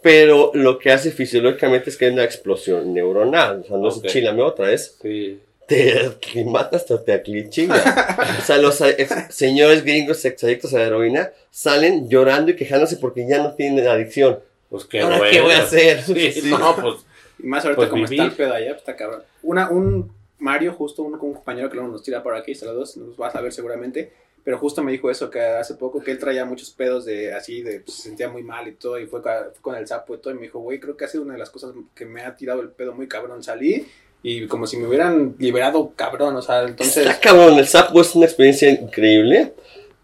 Pero 0.01 0.51
lo 0.53 0.77
que 0.79 0.91
hace 0.91 1.11
fisiológicamente 1.11 1.89
es 1.89 1.97
que 1.97 2.05
hay 2.05 2.11
una 2.11 2.23
explosión 2.23 2.93
neuronal, 2.93 3.61
o 3.61 3.67
sea, 3.67 3.77
no 3.77 3.89
Ok. 3.89 4.05
es 4.05 4.11
chilame 4.13 4.41
otra, 4.43 4.71
es 4.71 4.95
Sí. 5.01 5.39
te 5.67 5.99
aclimatas 6.05 6.89
o 6.91 6.99
te 6.99 7.13
aclichinga. 7.13 8.17
o 8.39 8.45
sea, 8.45 8.57
los 8.59 8.79
ex- 8.81 9.33
señores 9.35 9.83
gringos 9.83 10.23
exadictos 10.25 10.73
a 10.73 10.79
la 10.79 10.85
heroína 10.85 11.31
salen 11.51 12.09
llorando 12.09 12.51
y 12.51 12.55
quejándose 12.55 12.95
porque 12.97 13.27
ya 13.27 13.39
no 13.39 13.53
tienen 13.53 13.87
adicción. 13.87 14.39
Pues 14.69 14.85
qué 14.85 15.01
¿Ahora 15.01 15.17
bueno. 15.17 15.31
qué 15.31 15.41
voy 15.41 15.51
a 15.53 15.63
hacer? 15.63 16.01
Sí, 16.03 16.31
Sí. 16.31 16.49
no, 16.49 16.75
pues. 16.75 17.05
Y 17.39 17.47
más 17.47 17.63
ahorita 17.63 17.77
Pues 17.77 17.89
como 17.89 18.03
vivir. 18.03 18.19
está 18.21 18.31
el 18.31 18.37
pedo 18.37 18.53
allá, 18.53 18.67
pues 18.69 18.79
está 18.79 18.95
cabrón. 18.95 19.23
Una, 19.43 19.69
un 19.69 20.11
Mario, 20.39 20.73
justo 20.73 21.03
un, 21.03 21.13
un 21.13 21.19
compañero 21.33 21.69
que 21.69 21.75
luego 21.75 21.91
nos 21.91 22.03
tira 22.03 22.23
por 22.23 22.35
aquí, 22.35 22.55
saludos, 22.55 22.95
nos 22.97 23.17
vas 23.17 23.35
a 23.35 23.41
ver 23.41 23.51
seguramente. 23.51 24.11
Pero 24.43 24.57
justo 24.57 24.81
me 24.81 24.91
dijo 24.93 25.11
eso, 25.11 25.29
que 25.29 25.41
hace 25.41 25.75
poco 25.75 26.01
que 26.01 26.11
él 26.11 26.17
traía 26.17 26.45
muchos 26.45 26.71
pedos 26.71 27.03
de 27.05 27.33
así, 27.33 27.61
de 27.61 27.81
pues, 27.81 27.97
se 27.97 28.03
sentía 28.03 28.29
muy 28.29 28.41
mal 28.41 28.67
y 28.67 28.71
todo, 28.71 28.97
y 28.97 29.05
fue 29.05 29.21
con 29.61 29.75
el 29.75 29.85
sapo 29.85 30.15
y 30.15 30.19
todo, 30.19 30.33
y 30.33 30.37
me 30.37 30.43
dijo, 30.43 30.59
güey, 30.59 30.79
creo 30.79 30.95
que 30.95 31.05
ha 31.05 31.07
sido 31.09 31.23
una 31.23 31.33
de 31.33 31.39
las 31.39 31.49
cosas 31.49 31.71
que 31.93 32.05
me 32.05 32.21
ha 32.23 32.35
tirado 32.35 32.61
el 32.61 32.69
pedo 32.69 32.93
muy 32.93 33.07
cabrón. 33.07 33.43
Salí 33.43 33.85
y 34.23 34.47
como 34.47 34.65
si 34.65 34.77
me 34.77 34.87
hubieran 34.87 35.35
liberado 35.39 35.91
cabrón, 35.95 36.35
o 36.37 36.41
sea, 36.41 36.63
entonces... 36.63 37.05
Está 37.05 37.19
cabrón, 37.19 37.59
el 37.59 37.67
sapo 37.67 37.99
es 38.01 38.15
una 38.15 38.25
experiencia 38.25 38.69
increíble. 38.69 39.53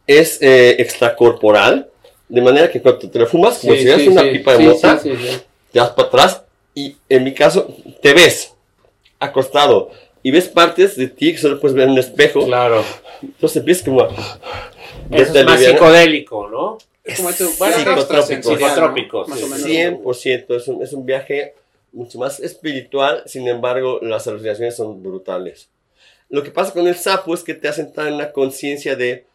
Es 0.05 0.41
eh, 0.41 0.82
extracorporal. 0.82 1.89
De 2.28 2.41
manera 2.41 2.71
que 2.71 2.82
cuando 2.82 3.09
te 3.09 3.19
lo 3.19 3.28
fumas, 3.28 3.59
como 3.59 3.73
sí, 3.73 3.80
si 3.80 3.86
fueras 3.86 4.01
sí, 4.01 4.07
una 4.09 4.21
sí. 4.21 4.30
pipa 4.30 4.51
de 4.53 4.57
Sí, 4.57 4.63
mota, 4.65 4.99
sí, 4.99 5.15
sí, 5.15 5.28
sí. 5.28 5.38
te 5.71 5.80
das 5.80 5.89
para 5.91 6.07
atrás 6.07 6.43
y 6.73 6.95
en 7.09 7.23
mi 7.23 7.34
caso 7.34 7.67
te 8.01 8.13
ves 8.13 8.53
acostado 9.19 9.91
y 10.23 10.32
ves 10.32 10.47
partes 10.47 10.95
de 10.97 11.07
ti 11.07 11.34
que 11.34 11.38
solo 11.38 11.59
puedes 11.59 11.76
ver 11.76 11.86
en 11.86 11.91
un 11.91 11.99
espejo. 11.99 12.45
Claro. 12.45 12.84
Entonces 13.21 13.57
empiezas 13.57 13.84
como 13.84 14.01
a... 14.01 14.09
Eso 15.11 15.34
es 15.38 15.45
más 15.45 15.59
psicodélico, 15.63 16.47
¿no? 16.47 16.78
Es 17.03 17.17
como 17.17 17.30
viaje 17.30 17.45
psicotrópico. 17.45 17.99
extrasensorial, 17.99 18.61
¿no? 18.61 18.67
Psicotrópico, 18.76 19.28
Más 19.28 19.43
o 19.43 19.47
menos. 19.47 20.26
100%, 20.26 20.55
es 20.55 20.67
un, 20.67 20.82
es 20.82 20.93
un 20.93 21.05
viaje 21.05 21.53
mucho 21.91 22.17
más 22.17 22.39
espiritual, 22.39 23.23
sin 23.28 23.47
embargo, 23.47 23.99
las 24.01 24.28
alucinaciones 24.28 24.76
son 24.76 25.01
brutales. 25.03 25.69
Lo 26.30 26.41
que 26.43 26.49
pasa 26.51 26.73
con 26.73 26.88
el 26.88 26.95
sapo 26.95 27.34
es 27.34 27.43
que 27.43 27.53
te 27.53 27.67
hace 27.67 27.82
entrar 27.82 28.07
en 28.07 28.17
la 28.17 28.32
conciencia 28.32 28.95
de 28.95 29.26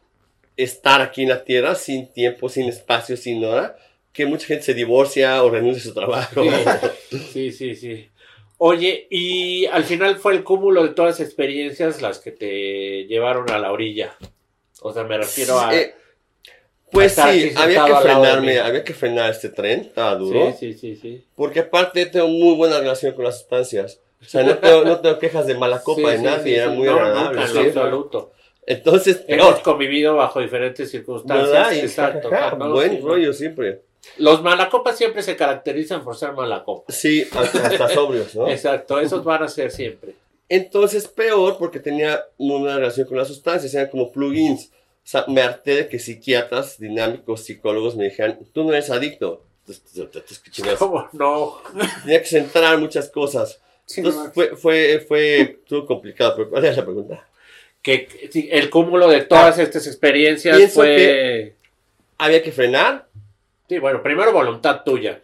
estar 0.63 1.01
aquí 1.01 1.23
en 1.23 1.29
la 1.31 1.45
tierra 1.45 1.75
sin 1.75 2.13
tiempo, 2.13 2.49
sin 2.49 2.69
espacio, 2.69 3.17
sin 3.17 3.45
hora, 3.45 3.77
que 4.13 4.27
mucha 4.27 4.47
gente 4.47 4.65
se 4.65 4.75
divorcia 4.75 5.43
o 5.43 5.51
renuncia 5.51 5.81
a 5.83 5.85
su 5.85 5.95
trabajo. 5.95 6.43
Sí, 7.33 7.53
sí, 7.53 7.75
sí. 7.77 8.09
Oye, 8.59 9.07
y 9.11 9.67
al 9.67 9.85
final 9.85 10.17
fue 10.17 10.35
el 10.35 10.45
cúmulo 10.45 10.83
de 10.83 10.91
todas 10.91 11.19
las 11.19 11.27
experiencias 11.27 12.03
las 12.03 12.19
que 12.19 12.31
te 12.31 13.05
llevaron 13.07 13.51
a 13.51 13.59
la 13.59 13.73
orilla. 13.73 14.17
O 14.83 14.93
sea, 14.93 15.05
me 15.05 15.17
refiero 15.17 15.59
a. 15.59 15.75
Eh, 15.75 15.95
pues 16.91 17.13
sí, 17.15 17.53
había 17.57 17.85
que 17.85 17.95
frenarme, 17.95 18.59
había 18.59 18.83
que 18.83 18.93
frenar 18.95 19.31
este 19.31 19.49
tren, 19.49 19.81
estaba 19.83 20.17
duro, 20.17 20.53
sí, 20.59 20.73
sí, 20.73 20.79
sí, 20.79 20.97
sí. 21.01 21.25
porque 21.37 21.61
aparte 21.61 22.05
tengo 22.07 22.27
muy 22.27 22.57
buena 22.57 22.81
relación 22.81 23.15
con 23.15 23.25
las 23.25 23.39
sustancias. 23.39 24.01
O 24.21 24.25
sea, 24.25 24.43
no 24.43 24.59
tengo, 24.59 24.85
no 24.85 24.99
tengo 25.01 25.19
quejas 25.21 25.47
de 25.47 25.55
mala 25.55 25.81
copa 25.83 26.01
Sí, 26.03 26.07
de 26.11 26.19
sí, 26.19 26.25
nadie, 26.25 26.43
sí, 26.43 26.55
era 26.55 26.71
sí. 26.71 26.77
muy 26.77 26.87
No, 26.89 26.95
agradable. 26.95 27.41
en 27.43 27.69
absoluto. 27.69 28.33
Entonces, 28.71 29.25
Hemos 29.27 29.47
peor. 29.55 29.63
convivido 29.63 30.15
bajo 30.15 30.39
diferentes 30.41 30.91
circunstancias. 30.91 31.51
¿Verdad? 31.51 31.75
Exacto. 31.75 32.31
jajaja, 32.31 32.57
¿no? 32.57 32.71
buen 32.73 32.93
Sí, 32.93 33.01
rollo 33.01 33.33
siempre. 33.33 33.83
Los 34.17 34.43
malacopas 34.43 34.97
siempre 34.97 35.23
se 35.23 35.35
caracterizan 35.35 36.05
por 36.05 36.17
ser 36.17 36.33
malacopas. 36.33 36.95
Sí, 36.95 37.27
hasta, 37.33 37.67
hasta 37.67 37.89
sobrios, 37.89 38.35
¿no? 38.37 38.49
Exacto, 38.49 39.01
esos 39.01 39.25
van 39.25 39.43
a 39.43 39.49
ser 39.49 39.73
siempre. 39.73 40.15
Entonces, 40.49 41.09
peor 41.09 41.59
porque 41.59 41.81
tenía 41.81 42.25
buena 42.39 42.77
relación 42.77 43.07
con 43.09 43.19
las 43.19 43.29
sustancias, 43.29 43.75
eran 43.75 43.89
como 43.89 44.13
plugins. 44.13 44.67
O 44.67 45.07
sea, 45.11 45.25
me 45.27 45.43
harté 45.43 45.75
de 45.75 45.89
que 45.89 45.99
psiquiatras, 45.99 46.79
dinámicos, 46.79 47.43
psicólogos 47.45 47.97
me 47.97 48.05
dijeran, 48.05 48.39
tú 48.53 48.63
no 48.65 48.73
eres 48.73 48.91
adicto. 48.91 49.45
¿Cómo 50.79 51.09
no? 51.13 51.57
Tenía 52.05 52.21
que 52.21 52.27
centrar 52.29 52.79
muchas 52.79 53.09
cosas. 53.11 53.61
Entonces, 53.97 54.31
fue, 54.33 54.57
fue, 54.57 55.05
fue, 55.07 55.41
estuvo 55.41 55.85
complicado, 55.87 56.35
pero 56.37 56.51
¿cuál 56.51 56.65
es 56.65 56.77
la 56.77 56.85
pregunta? 56.85 57.27
Que 57.83 58.07
que, 58.07 58.49
el 58.53 58.69
cúmulo 58.71 59.09
de 59.09 59.23
todas 59.23 59.59
estas 59.59 59.87
experiencias 59.87 60.59
Ah, 60.63 60.69
fue. 60.69 61.55
¿Había 62.19 62.43
que 62.43 62.53
frenar? 62.53 63.07
Sí, 63.69 63.79
bueno, 63.79 64.03
primero 64.03 64.33
voluntad 64.33 64.83
tuya. 64.85 65.23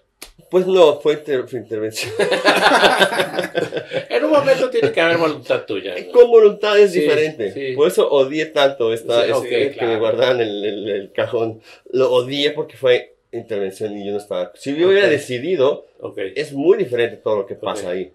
Pues 0.51 0.67
no, 0.67 1.01
fue, 1.01 1.15
inter- 1.15 1.49
fue 1.49 1.59
intervención. 1.59 2.13
En 4.09 4.25
un 4.25 4.31
momento 4.31 4.71
tiene 4.71 4.93
que 4.93 5.01
haber 5.01 5.19
voluntad 5.19 5.65
tuya. 5.67 5.95
¿no? 5.99 6.13
Con 6.13 6.31
voluntad 6.31 6.79
es 6.79 6.93
Sí, 6.93 7.01
diferente. 7.01 7.53
sí. 7.53 7.73
Por 7.75 7.89
eso 7.89 8.09
odié 8.11 8.47
tanto 8.47 8.93
esta, 8.93 9.25
Sí, 9.25 9.31
este, 9.31 9.33
ok, 9.35 9.45
que 9.49 9.71
claro. 9.73 9.89
me 9.93 9.99
guardaban 9.99 10.41
el, 10.41 10.65
el- 10.65 10.89
el 10.89 11.13
cajón. 11.13 11.61
Lo 11.91 12.13
odié 12.13 12.51
porque 12.53 12.77
fue 12.77 13.17
intervención 13.33 13.97
y 13.99 14.07
yo 14.07 14.13
no 14.13 14.19
estaba. 14.19 14.53
Si 14.55 14.75
yo 14.77 14.89
hubiera 14.89 15.07
Ok. 15.07 15.13
decidido, 15.13 15.87
Ok. 16.01 16.19
es 16.35 16.53
muy 16.53 16.79
diferente 16.79 17.17
todo 17.17 17.37
lo 17.39 17.47
que 17.47 17.55
pasa 17.57 17.91
ahí. 17.91 18.13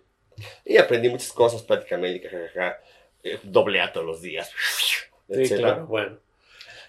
Y 0.66 0.78
aprendí 0.78 1.10
muchas 1.10 1.32
cosas, 1.34 1.62
práctica 1.62 1.98
médica, 1.98 2.30
jajaja, 2.30 2.80
eh, 3.24 3.40
doble 3.44 3.82
A 3.82 3.92
todos 3.94 4.06
los 4.06 4.22
días, 4.22 4.50
Sí, 5.28 5.34
etcétera. 5.42 5.68
claro, 5.70 5.88
bueno. 5.88 6.18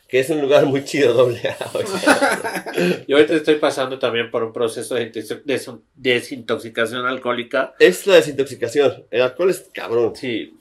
Que 0.08 0.20
es 0.20 0.28
un 0.28 0.42
lugar 0.42 0.66
muy 0.66 0.84
chido, 0.84 1.14
doble 1.14 1.40
A. 1.48 1.70
o 1.72 1.86
sea. 1.86 2.72
Yo 3.08 3.16
ahorita 3.16 3.34
estoy 3.34 3.54
pasando 3.54 3.98
también 3.98 4.30
por 4.30 4.42
un 4.42 4.52
proceso 4.52 4.94
de 4.94 5.10
desintox- 5.10 5.42
des- 5.44 5.70
desintoxicación 5.94 7.06
alcohólica. 7.06 7.74
es 7.78 8.06
la 8.06 8.16
desintoxicación. 8.16 9.06
El 9.10 9.22
alcohol 9.22 9.50
es 9.50 9.68
cabrón. 9.72 10.14
Sí, 10.14 10.54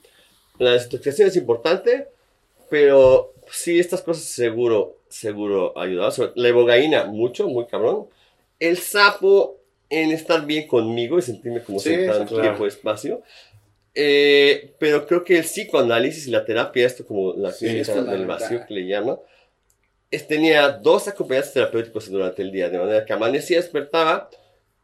La 0.58 0.72
desintoxicación 0.72 1.28
es 1.28 1.36
importante, 1.36 2.08
pero 2.70 3.34
sí, 3.50 3.78
estas 3.78 4.00
cosas 4.02 4.24
seguro, 4.24 4.96
seguro 5.08 5.78
ayudaron. 5.78 6.12
Sobre- 6.12 6.32
La 6.36 6.48
ibogaína, 6.48 7.04
mucho, 7.04 7.46
muy 7.48 7.66
cabrón. 7.66 8.06
El 8.58 8.78
sapo 8.78 9.58
en 9.90 10.12
estar 10.12 10.46
bien 10.46 10.66
conmigo 10.66 11.18
y 11.18 11.22
sentirme 11.22 11.62
como 11.62 11.78
Sí, 11.78 11.90
sentado 11.90 12.22
en 12.22 12.26
claro. 12.28 12.42
tiempo 12.42 12.64
y 12.64 12.68
espacio. 12.68 13.22
Eh, 13.94 14.74
pero 14.78 15.06
creo 15.06 15.22
que 15.22 15.36
el 15.38 15.44
psicoanálisis 15.44 16.26
y 16.26 16.30
la 16.30 16.44
terapia, 16.44 16.86
esto 16.86 17.06
como 17.06 17.34
la 17.34 17.50
Sí, 17.52 17.68
ciencia 17.68 17.94
es 17.94 18.06
del 18.06 18.26
vacío 18.26 18.64
que 18.66 18.74
le 18.74 18.86
llaman, 18.86 19.18
es- 20.10 20.26
tenía 20.26 20.68
dos 20.70 21.08
acompañantes 21.08 21.52
terapéuticos 21.52 22.10
durante 22.10 22.42
el 22.42 22.52
día, 22.52 22.70
de 22.70 22.78
manera 22.78 23.04
que 23.04 23.12
amanecía, 23.12 23.58
despertaba, 23.58 24.30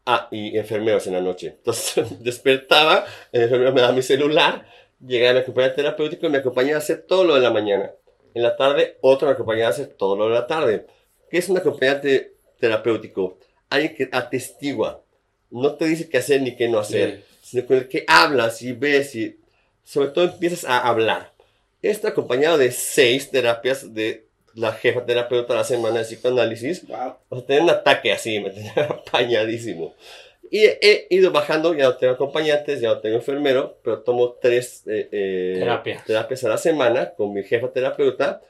ah, 0.07 0.29
y 0.31 0.57
enfermeros 0.59 1.07
en 1.07 1.15
la 1.15 1.21
noche. 1.21 1.49
Entonces 1.59 2.05
despertaba, 2.23 3.07
el 3.33 3.43
enfermero 3.43 3.73
me 3.73 3.81
daba 3.81 3.93
mi 3.95 4.03
celular, 4.03 4.67
llegaba 5.05 5.35
mi 5.35 5.41
acompañante 5.41 5.77
terapéutico 5.77 6.27
y 6.27 6.31
me 6.31 6.39
acompañaba 6.39 6.77
a 6.77 6.79
hacer 6.79 7.03
todo 7.07 7.25
lo 7.25 7.35
de 7.35 7.41
la 7.41 7.51
mañana. 7.51 7.93
En 8.35 8.43
la 8.43 8.57
tarde, 8.57 8.99
otro 9.01 9.27
me 9.29 9.33
acompañaba 9.35 9.69
a 9.69 9.71
hacer 9.71 9.87
todo 9.89 10.17
lo 10.17 10.29
de 10.29 10.35
la 10.35 10.47
tarde. 10.47 10.87
¿Qué 11.31 11.39
es 11.39 11.49
un 11.49 11.57
acompañante 11.57 12.35
terapéutico? 12.61 13.39
Alguien 13.71 13.95
que 13.95 14.09
atestigua, 14.13 15.03
no 15.51 15.75
te 15.77 15.87
dice 15.87 16.09
qué 16.11 16.19
hacer 16.19 16.43
ni 16.43 16.55
qué 16.57 16.69
no 16.69 16.79
hacer, 16.79 17.23
sino 17.51 17.67
con 17.67 17.77
el 17.79 17.89
que 17.89 18.05
hablas 18.07 18.63
y 18.63 18.73
ves 18.73 19.15
y 19.15 19.39
sobre 19.85 20.09
todo 20.11 20.25
empiezas 20.27 20.65
a 20.65 20.79
hablar. 20.81 21.33
Está 21.83 22.09
acompañado 22.09 22.59
de 22.59 22.73
seis 22.73 23.31
terapias 23.31 23.95
de 23.95 24.27
la 24.55 24.73
jefa 24.73 25.05
terapeuta 25.07 25.53
a 25.55 25.59
la 25.59 25.65
semana 25.65 25.99
de 25.99 26.05
psicoanálisis. 26.05 26.87
Wow. 26.89 27.15
O 27.29 27.37
sea, 27.37 27.47
tenía 27.47 27.63
un 27.63 27.71
ataque 27.71 28.13
así, 28.13 28.41
me 28.41 28.51
tenía 28.51 28.73
apañadísimo. 28.89 29.95
Y 30.51 30.65
he 30.65 31.07
ido 31.11 31.31
bajando, 31.31 31.75
ya 31.75 31.85
no 31.85 31.97
tengo 31.97 32.15
acompañantes, 32.15 32.81
ya 32.81 32.89
no 32.89 32.99
tengo 33.01 33.17
enfermero, 33.17 33.77
pero 33.85 34.01
tomo 34.01 34.33
tres 34.41 34.83
eh, 34.87 35.09
eh, 35.13 35.57
Terapias. 35.59 36.05
terapias 36.07 36.43
a 36.45 36.49
la 36.49 36.57
semana 36.59 37.11
con 37.11 37.35
mi 37.35 37.43
jefa 37.45 37.71
terapeuta, 37.71 38.41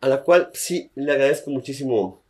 a 0.00 0.08
la 0.08 0.22
cual 0.22 0.50
sí 0.52 0.90
le 0.96 1.12
agradezco 1.12 1.50
muchísimo 1.50 2.20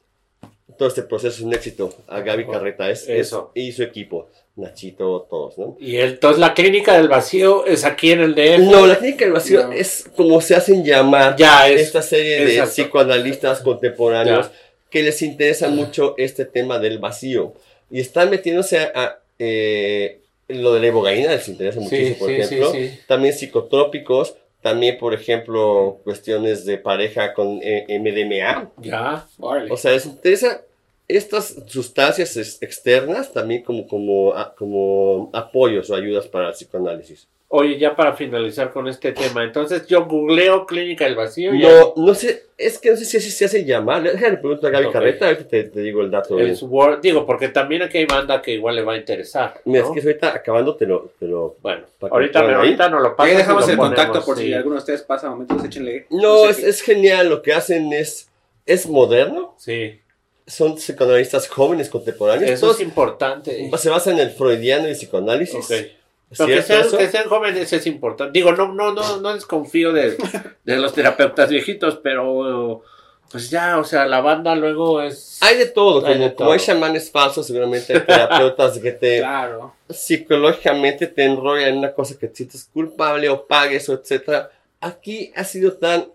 todo 0.79 0.89
este 0.89 1.03
proceso 1.03 1.37
es 1.37 1.41
un 1.41 1.55
éxito. 1.55 1.95
A 2.07 2.20
Gaby 2.20 2.47
Carreta 2.47 2.91
es, 2.91 3.03
es- 3.05 3.29
Eso. 3.29 3.51
y 3.55 3.72
su 3.72 3.83
equipo, 3.83 4.29
Nachito, 4.57 5.27
todos, 5.29 5.59
¿no? 5.59 5.77
Y 5.81 5.97
entonces 5.97 6.39
la 6.39 6.55
clínica 6.55 6.97
del 6.97 7.09
vacío 7.09 7.67
es 7.67 7.85
aquí 7.85 8.13
en 8.13 8.21
el 8.21 8.35
DF. 8.37 8.61
No, 8.71 8.87
la 8.87 8.97
clínica 8.99 9.25
del 9.25 9.35
vacío 9.35 9.65
No. 9.67 9.73
es 9.73 10.09
como 10.17 10.41
se 10.41 10.55
hacen 10.55 10.85
llamar 10.85 11.35
Ya, 11.37 11.69
es- 11.69 11.81
esta 11.81 12.03
serie 12.03 12.45
de 12.45 12.53
exacto. 12.53 12.71
psicoanalistas 12.85 13.61
contemporáneos 13.63 14.47
Ya. 14.47 14.53
que 14.91 15.03
les 15.03 15.21
interesa 15.23 15.69
mucho 15.71 16.15
este 16.19 16.45
tema 16.45 16.79
del 16.79 16.99
vacío. 16.99 17.55
Y 17.91 17.99
están 18.01 18.31
metiéndose 18.31 18.79
a, 18.79 18.93
a, 18.95 19.19
eh, 19.41 20.21
lo 20.47 20.73
de 20.75 20.81
la 20.81 20.87
ibogaína, 20.87 21.33
les 21.33 21.49
interesa 21.49 21.81
muchísimo, 21.81 22.15
Sí, 22.15 22.21
por 22.21 22.29
sí, 22.29 22.35
ejemplo. 22.37 22.71
sí, 22.73 22.89
sí. 22.91 22.99
También 23.09 23.35
psicotrópicos, 23.35 24.37
también, 24.63 24.99
por 24.99 25.15
ejemplo, 25.15 25.99
cuestiones 26.05 26.65
de 26.65 26.79
pareja 26.79 27.35
con 27.35 27.59
eh, 27.63 27.87
MDMA. 27.89 28.71
Ya. 28.79 29.27
Órale. 29.41 29.71
O 29.73 29.77
sea, 29.77 29.91
les 29.93 30.07
interesa 30.07 30.63
estas 31.09 31.55
sustancias 31.67 32.37
ex- 32.37 32.63
externas 32.63 33.33
también 33.33 33.63
como, 33.63 33.87
como, 33.87 34.35
a- 34.35 34.55
como 34.55 35.31
apoyos 35.33 35.91
o 35.91 35.95
ayudas 35.95 36.27
para 36.27 36.49
el 36.49 36.55
psicoanálisis. 36.55 37.29
Oye, 37.49 37.79
ya 37.79 37.95
para 37.95 38.15
finalizar 38.15 38.73
con 38.73 38.89
este 38.89 39.13
tema, 39.13 39.45
entonces 39.45 39.87
yo 39.87 40.07
googleo 40.07 40.67
clínica 40.67 41.05
del 41.05 41.15
vacío 41.15 41.55
y 41.55 41.61
No, 41.61 41.93
no 41.97 42.13
sé, 42.15 42.47
es 42.59 42.79
que 42.81 42.91
no 42.91 42.97
sé 42.97 43.05
si 43.05 43.19
así 43.19 43.31
se 43.31 43.45
hace 43.45 43.65
llamar. 43.65 44.03
Déjale 44.03 44.39
preguntar 44.39 44.71
a 44.71 44.73
Gaby 44.73 44.87
Ok. 44.87 44.93
Carreta, 44.93 45.27
ahorita 45.27 45.45
te, 45.49 45.65
te 45.65 45.81
digo 45.81 46.01
el 46.01 46.11
dato. 46.11 46.37
el. 46.41 46.57
Word, 46.63 47.01
digo, 47.01 47.25
porque 47.25 47.49
también 47.51 47.83
aquí 47.83 47.99
hay 47.99 48.07
banda 48.07 48.43
que 48.43 48.55
igual 48.55 48.75
le 48.75 48.83
va 48.83 48.95
a 48.95 48.97
interesar. 48.97 49.61
Mira, 49.67 49.83
¿no? 49.85 49.95
es 49.95 50.03
que 50.03 50.09
ahorita 50.09 50.35
acabando 50.35 50.75
te 50.75 50.87
lo... 50.87 51.13
Te 51.21 51.27
lo 51.29 51.55
Bueno, 51.63 51.85
ahorita, 52.01 52.41
ahí. 52.41 52.55
ahorita 52.55 52.89
no 52.89 52.99
lo 52.99 53.09
Ahí 53.11 53.15
pasas. 53.17 53.37
dejamos 53.37 53.69
el 53.69 53.77
contacto 53.77 54.07
ponemos, 54.15 54.25
por 54.27 54.37
si 54.39 54.45
sí. 54.47 54.53
alguno 54.55 54.75
de 54.75 54.79
ustedes 54.81 55.03
pasa 55.03 55.31
momentos, 55.31 55.65
échenle. 55.65 56.07
no, 56.11 56.45
sé 56.47 56.51
es, 56.51 56.57
qué- 56.57 56.69
es 56.71 56.81
genial. 56.83 57.29
Lo 57.29 57.43
que 57.43 57.53
hacen 57.53 57.93
es... 57.93 58.31
Es 58.67 58.89
moderno. 58.89 59.55
Sí, 59.59 60.01
Son 60.47 60.76
psicoanalistas 60.76 61.49
jóvenes 61.49 61.88
contemporáneos. 61.88 62.51
eso 62.51 62.66
Todos 62.66 62.80
es 62.80 62.86
importante. 62.86 63.70
se 63.78 63.88
basan 63.90 64.14
en 64.14 64.28
el 64.28 64.30
freudiano 64.30 64.88
y 64.88 64.92
psicoanálisis. 64.95 65.64
Ok. 65.64 65.70
Pero 66.36 66.47
que 66.49 66.62
¿Cierto 66.62 66.90
sean, 66.90 66.99
que 66.99 67.09
sean 67.11 67.28
jóvenes 67.28 67.72
es 67.72 67.86
importante. 67.86 68.36
Digo, 68.36 68.53
no, 68.53 68.72
no, 68.74 68.92
no, 68.92 69.20
no 69.20 69.34
desconfío 69.34 69.92
de, 69.92 70.16
de 70.64 70.76
los 70.76 70.92
terapeutas 70.92 71.49
viejitos, 71.49 72.01
pero 72.03 72.82
pues 73.30 73.51
ya, 73.51 73.78
o 73.78 73.84
sea, 73.84 74.05
la 74.07 74.20
banda 74.20 74.55
luego 74.57 75.01
es. 75.01 75.38
Hay 75.40 75.57
de 75.57 75.66
todo, 75.66 76.05
Hay 76.05 76.14
como, 76.14 76.24
de 76.26 76.34
como 76.34 76.53
hay 76.53 76.59
todo. 76.59 76.66
chamanes 76.66 77.11
falsos, 77.11 77.47
seguramente 77.47 77.92
hay 77.95 78.01
terapeutas 78.01 78.78
que 78.78 78.92
te 78.92 79.18
Claro. 79.20 79.74
psicológicamente 79.88 81.07
te 81.07 81.24
enrollan 81.24 81.68
en 81.70 81.78
una 81.78 81.92
cosa 81.95 82.18
que 82.18 82.28
te 82.28 82.36
sientes 82.36 82.68
culpable 82.72 83.28
o 83.28 83.47
pagues 83.47 83.88
o 83.88 83.95
etcétera. 83.95 84.51
Aquí 84.80 85.32
ha 85.36 85.45
sido 85.45 85.72
tan 85.74 86.07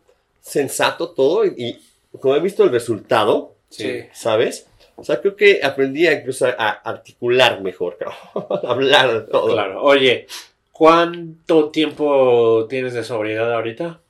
sensato 0.42 1.10
todo 1.10 1.46
y, 1.46 1.54
y 1.58 2.18
como 2.20 2.36
he 2.36 2.40
visto 2.40 2.64
el 2.64 2.72
resultado, 2.72 3.56
Sí. 3.70 4.04
¿sabes? 4.14 4.68
O 4.96 5.04
sea, 5.04 5.22
creo 5.22 5.36
que 5.36 5.62
aprendí 5.64 6.08
a 6.08 6.14
incluso 6.14 6.46
a, 6.46 6.52
a 6.58 6.70
articular 6.72 7.62
mejor, 7.62 7.98
cabrón. 7.98 8.18
hablar 8.70 9.28
todo. 9.32 9.54
Claro. 9.54 9.82
Oye, 9.84 10.28
¿cuánto 10.72 11.70
tiempo 11.70 12.66
tienes 12.70 12.94
de 12.94 13.04
sobriedad 13.04 13.54
ahorita? 13.54 14.02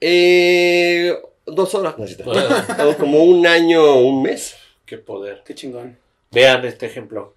Eh, 0.00 1.14
dos 1.46 1.74
horas, 1.74 1.98
necesito. 1.98 2.30
O 2.30 2.96
como 2.98 3.22
un 3.24 3.46
año, 3.46 3.96
un 3.96 4.22
mes. 4.22 4.56
Qué 4.86 4.98
poder. 4.98 5.42
Qué 5.44 5.54
chingón. 5.54 5.98
Vean 6.30 6.64
este 6.64 6.86
ejemplo. 6.86 7.34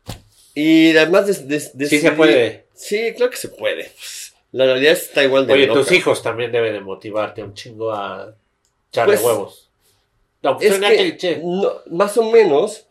Y 0.54 0.96
además 0.96 1.28
de, 1.28 1.60
de- 1.74 1.86
Sí 1.88 2.00
se 2.00 2.12
puede. 2.12 2.66
Sí, 2.74 3.14
claro 3.16 3.32
que 3.32 3.38
se 3.38 3.50
puede. 3.50 3.92
La 4.52 4.66
realidad 4.66 4.94
está 4.94 5.24
igual 5.24 5.48
de 5.48 5.54
Oye, 5.54 5.68
loca. 5.68 5.80
tus 5.80 5.92
hijos 5.94 6.22
también 6.22 6.52
deben 6.52 6.74
de 6.74 6.82
motivarte 6.82 7.42
un 7.44 7.54
chingo 7.54 7.92
a 7.94 8.34
echarle 8.90 9.14
Pues, 9.16 9.26
huevos. 9.26 9.61
No, 10.44 10.58
pues 10.58 10.72
Es 10.72 10.80
que, 10.80 10.96
cliché. 10.98 11.42
no, 11.44 11.70
más 11.92 12.18
o 12.18 12.32
menos, 12.32 12.86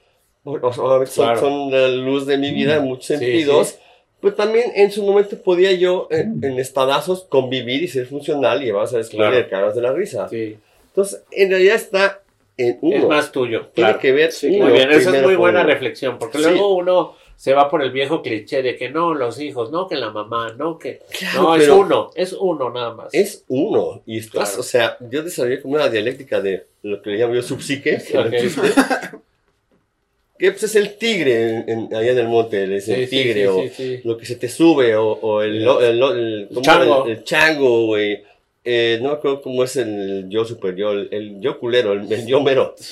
o- 0.44 0.72
son, 0.72 1.04
Claro. 1.06 1.40
son 1.40 1.70
la 1.70 1.88
luz 1.88 2.26
de 2.26 2.38
mi 2.38 2.52
vida 2.52 2.76
en 2.76 2.84
muchos 2.84 3.06
Sí, 3.06 3.16
sentidos, 3.16 3.68
sí. 3.68 3.76
pero 4.20 4.34
también 4.34 4.70
en 4.74 4.90
su 4.92 5.02
momento 5.04 5.36
podía 5.42 5.72
yo 5.72 6.06
en, 6.10 6.42
en 6.44 6.58
espadazos 6.58 7.24
convivir 7.24 7.82
y 7.82 7.88
ser 7.88 8.06
funcional 8.06 8.62
y 8.62 8.66
llevarse 8.66 8.94
a 8.96 8.98
la 8.98 9.04
escuela 9.04 9.30
Claro. 9.30 9.46
y 9.46 9.50
caras 9.50 9.74
de 9.74 9.82
la 9.82 9.92
risa. 9.92 10.28
Sí. 10.28 10.56
Entonces, 10.88 11.22
en 11.32 11.50
realidad 11.50 11.76
está 11.76 12.20
en 12.56 12.78
uno. 12.82 12.96
Es 12.96 13.04
más 13.06 13.32
tuyo. 13.32 13.66
Tiene 13.74 13.90
Claro. 13.90 13.98
que 14.00 14.12
ver 14.12 14.32
Sí, 14.32 14.48
uno 14.56 14.64
Muy 14.66 14.72
bien, 14.74 14.90
esa 14.92 15.16
es 15.16 15.22
muy 15.22 15.34
buena 15.36 15.60
uno. 15.60 15.68
reflexión, 15.70 16.18
porque 16.18 16.38
Sí. 16.38 16.44
luego 16.44 16.74
uno 16.74 17.14
se 17.40 17.54
va 17.54 17.70
por 17.70 17.82
el 17.82 17.90
viejo 17.90 18.20
cliché 18.20 18.60
de 18.62 18.76
que 18.76 18.90
no, 18.90 19.14
los 19.14 19.40
hijos, 19.40 19.70
no, 19.70 19.88
que 19.88 19.96
la 19.96 20.10
mamá, 20.10 20.52
no, 20.58 20.78
que... 20.78 21.00
Claro, 21.18 21.42
no, 21.42 21.56
es 21.56 21.68
uno, 21.70 22.10
es 22.14 22.32
uno 22.34 22.68
nada 22.68 22.92
más. 22.92 23.14
Es 23.14 23.44
uno. 23.48 24.02
Y 24.04 24.18
estás, 24.18 24.48
Claro. 24.50 24.60
o 24.60 24.62
sea, 24.62 24.96
yo 25.10 25.22
desarrollé 25.22 25.62
como 25.62 25.76
una 25.76 25.88
dialéctica 25.88 26.42
de 26.42 26.66
lo 26.82 27.00
que 27.00 27.08
le 27.08 27.16
llamo 27.16 27.34
yo 27.34 27.40
subpsique. 27.42 27.96
que 28.06 28.12
no 28.14 28.20
Ok. 28.26 28.32
existe, 28.34 28.60
que 30.38 30.50
pues 30.52 30.62
es 30.64 30.76
el 30.76 30.98
tigre 30.98 31.48
en- 31.50 31.64
en- 31.68 31.94
allá 31.94 32.12
en 32.12 32.18
el 32.18 32.28
monte, 32.28 32.76
es 32.76 32.88
el 32.90 33.04
sí, 33.08 33.10
tigre 33.10 33.40
sí, 33.42 33.46
o 33.46 33.68
sí, 33.74 34.00
lo 34.04 34.18
que 34.18 34.26
se 34.26 34.36
te 34.36 34.48
sube 34.50 34.94
o, 34.96 35.06
o 35.12 35.40
el, 35.40 35.64
lo- 35.64 35.80
el, 35.80 35.98
el- 36.02 36.48
¿cómo 36.50 36.60
chango. 36.60 37.06
El, 37.06 37.24
chango, 37.24 37.86
güey. 37.86 38.22
Eh, 38.62 38.98
no 39.00 39.08
me 39.08 39.14
acuerdo 39.14 39.40
cómo 39.40 39.64
es 39.64 39.76
el 39.76 40.26
yo 40.28 40.44
superior, 40.44 41.08
el, 41.10 41.40
yo 41.40 41.58
culero, 41.58 41.94
el 41.94 42.26
yo 42.26 42.42
mero. 42.42 42.74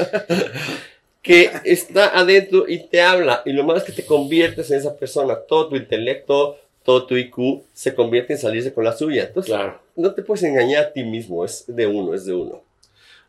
que 1.23 1.51
está 1.65 2.19
adentro 2.19 2.65
y 2.69 2.85
te 2.89 3.01
habla. 3.03 3.43
Y 3.45 3.53
lo 3.53 3.65
malo 3.65 3.79
es 3.79 3.85
que 3.85 3.93
te 3.93 4.07
conviertes 4.07 4.71
en 4.71 4.79
esa 4.79 4.97
persona. 4.97 5.37
Todo 5.47 5.69
tu 5.69 5.77
intelecto, 5.77 6.59
todo 6.85 7.07
tu 7.07 7.17
IQ 7.17 7.63
se 7.73 7.95
convierte 7.95 8.33
en 8.35 8.39
salirse 8.39 8.73
con 8.73 8.85
la 8.85 8.93
suya. 8.97 9.25
Entonces, 9.25 9.53
Claro. 9.53 9.81
no 9.97 10.15
te 10.15 10.23
puedes 10.23 10.45
engañar 10.45 10.85
a 10.85 10.93
ti 10.93 11.03
mismo. 11.05 11.45
Es 11.45 11.65
de 11.67 11.87
uno, 11.87 12.15
es 12.15 12.25
de 12.25 12.35
uno. 12.35 12.63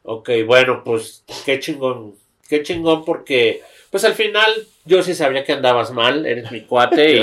Ok, 0.04 0.30
bueno, 0.46 0.82
pues 0.86 1.24
qué 1.46 1.60
chingón, 1.60 2.16
qué 2.48 2.64
chingón 2.64 3.04
porque, 3.04 3.62
pues 3.92 4.06
al 4.06 4.14
final 4.14 4.50
yo 4.86 5.04
sí 5.04 5.14
sabía 5.14 5.44
que 5.44 5.52
andabas 5.52 5.92
mal, 5.92 6.26
eres 6.26 6.52
mi 6.52 6.62
cuate 6.62 7.22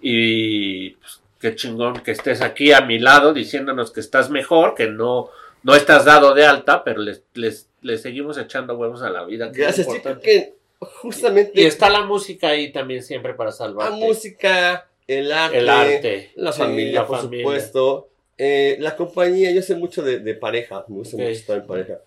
y, 0.00 0.90
pues, 1.00 1.20
qué 1.40 1.54
chingón 1.56 2.00
que 2.00 2.12
estés 2.12 2.42
aquí 2.42 2.72
a 2.72 2.80
mi 2.82 2.98
lado 3.00 3.34
diciéndonos 3.34 3.90
que 3.90 4.00
estás 4.00 4.30
mejor, 4.30 4.74
que 4.76 4.86
no, 4.86 5.28
no 5.64 5.74
estás 5.74 6.04
dado 6.04 6.32
de 6.32 6.46
alta, 6.46 6.84
pero 6.84 7.00
les, 7.00 7.22
les, 7.34 7.65
les 7.86 8.02
seguimos 8.02 8.36
echando 8.38 8.76
huevos 8.76 9.02
a 9.02 9.10
la 9.10 9.24
vida. 9.24 9.50
que 9.52 9.60
Gracias. 9.62 9.86
Yo 9.86 9.92
creo 9.92 10.14
importante. 10.14 10.24
que 10.24 10.54
justamente 11.00 11.52
Y 11.54 11.64
está 11.64 11.88
la 11.88 12.02
música 12.02 12.48
ahí 12.48 12.70
también 12.72 13.02
siempre 13.02 13.34
para 13.34 13.50
la 13.50 13.56
salvarte. 13.56 13.96
música, 13.98 14.86
el 15.06 15.32
arte, 15.32 15.58
el 15.58 15.68
arte. 15.68 16.30
la 16.36 16.52
Sí, 16.52 16.58
familia, 16.58 17.00
la 17.00 17.06
por 17.06 17.18
familia. 17.18 17.44
supuesto. 17.44 18.08
Eh, 18.38 18.76
la 18.80 18.94
compañía, 18.96 19.50
yo 19.52 19.62
sé 19.62 19.74
mucho 19.74 20.02
de, 20.02 20.18
de 20.18 20.34
pareja, 20.34 20.84
me 20.88 20.96
gusta 20.96 21.16
mucho 21.16 21.28
estar 21.30 21.56
en 21.58 21.66
pareja. 21.66 21.98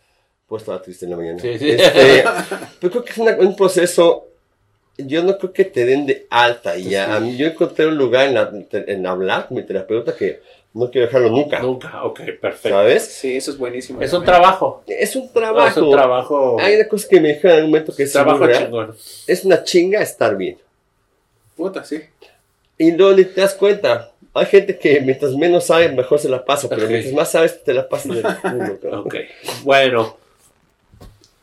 Pues 0.47 0.61
estaba 0.63 0.81
triste 0.81 1.05
en 1.05 1.11
la 1.11 1.17
mañana. 1.17 1.39
Sí, 1.39 1.57
sí. 1.57 1.69
Este, 1.71 2.23
pero 2.79 2.91
creo 2.91 3.03
que 3.03 3.11
es 3.11 3.17
una- 3.17 3.37
un 3.37 3.55
proceso, 3.55 4.27
yo 4.97 5.23
no 5.23 5.37
creo 5.37 5.53
que 5.53 5.65
te 5.65 5.85
den 5.85 6.05
de 6.05 6.27
alta 6.29 6.77
y 6.77 6.89
ya. 6.89 7.05
Sí. 7.05 7.11
A 7.13 7.19
mí, 7.19 7.37
yo 7.37 7.47
encontré 7.47 7.87
un 7.87 7.95
lugar 7.97 8.27
en, 8.27 8.33
la- 8.35 8.51
en 8.71 9.07
hablar 9.07 9.47
con 9.47 9.57
mi 9.57 9.63
terapeuta 9.63 10.15
que 10.15 10.41
no 10.73 10.91
quiero 10.91 11.07
dejarlo 11.07 11.29
nunca, 11.31 11.59
Nunca, 11.59 12.03
ok, 12.03 12.19
perfecto. 12.39 12.69
¿sabes? 12.69 13.03
Sí, 13.05 13.35
eso 13.37 13.51
es 13.51 13.57
buenísimo. 13.57 14.01
Es 14.01 14.13
un 14.13 14.23
trabajo. 14.23 14.83
Es 14.87 15.15
un 15.15 15.25
No, 15.25 15.31
trabajo. 15.31 15.67
es 15.67 15.77
un 15.77 15.91
trabajo. 15.91 16.57
Hay 16.59 16.75
una 16.75 16.87
cosa 16.87 17.07
que 17.09 17.19
me 17.19 17.29
dijeron 17.33 17.57
en 17.59 17.63
un 17.65 17.69
momento 17.71 17.95
que 17.95 18.03
es, 18.03 18.11
trabajo 18.11 18.39
muy 18.39 18.47
real. 18.47 18.65
chingón. 18.65 18.95
es 19.27 19.45
una 19.45 19.63
chinga 19.63 20.01
estar 20.01 20.37
bien. 20.37 20.57
Puta, 21.55 21.83
sí. 21.83 22.01
Y 22.77 22.91
luego 22.91 23.13
ni 23.17 23.25
te 23.25 23.41
das 23.41 23.55
cuenta. 23.55 24.11
Hay 24.33 24.45
gente 24.45 24.77
que 24.77 25.01
mientras 25.01 25.33
menos 25.35 25.65
sabe, 25.65 25.89
mejor 25.91 26.19
se 26.19 26.29
la 26.29 26.45
pasa, 26.45 26.69
pero 26.69 26.87
mientras 26.87 27.13
más 27.13 27.31
sabes, 27.31 27.63
te 27.63 27.73
la 27.73 27.89
pasas 27.89 28.15
del 28.15 28.23
culo. 28.79 29.01
Ok, 29.01 29.15
bueno. 29.63 30.17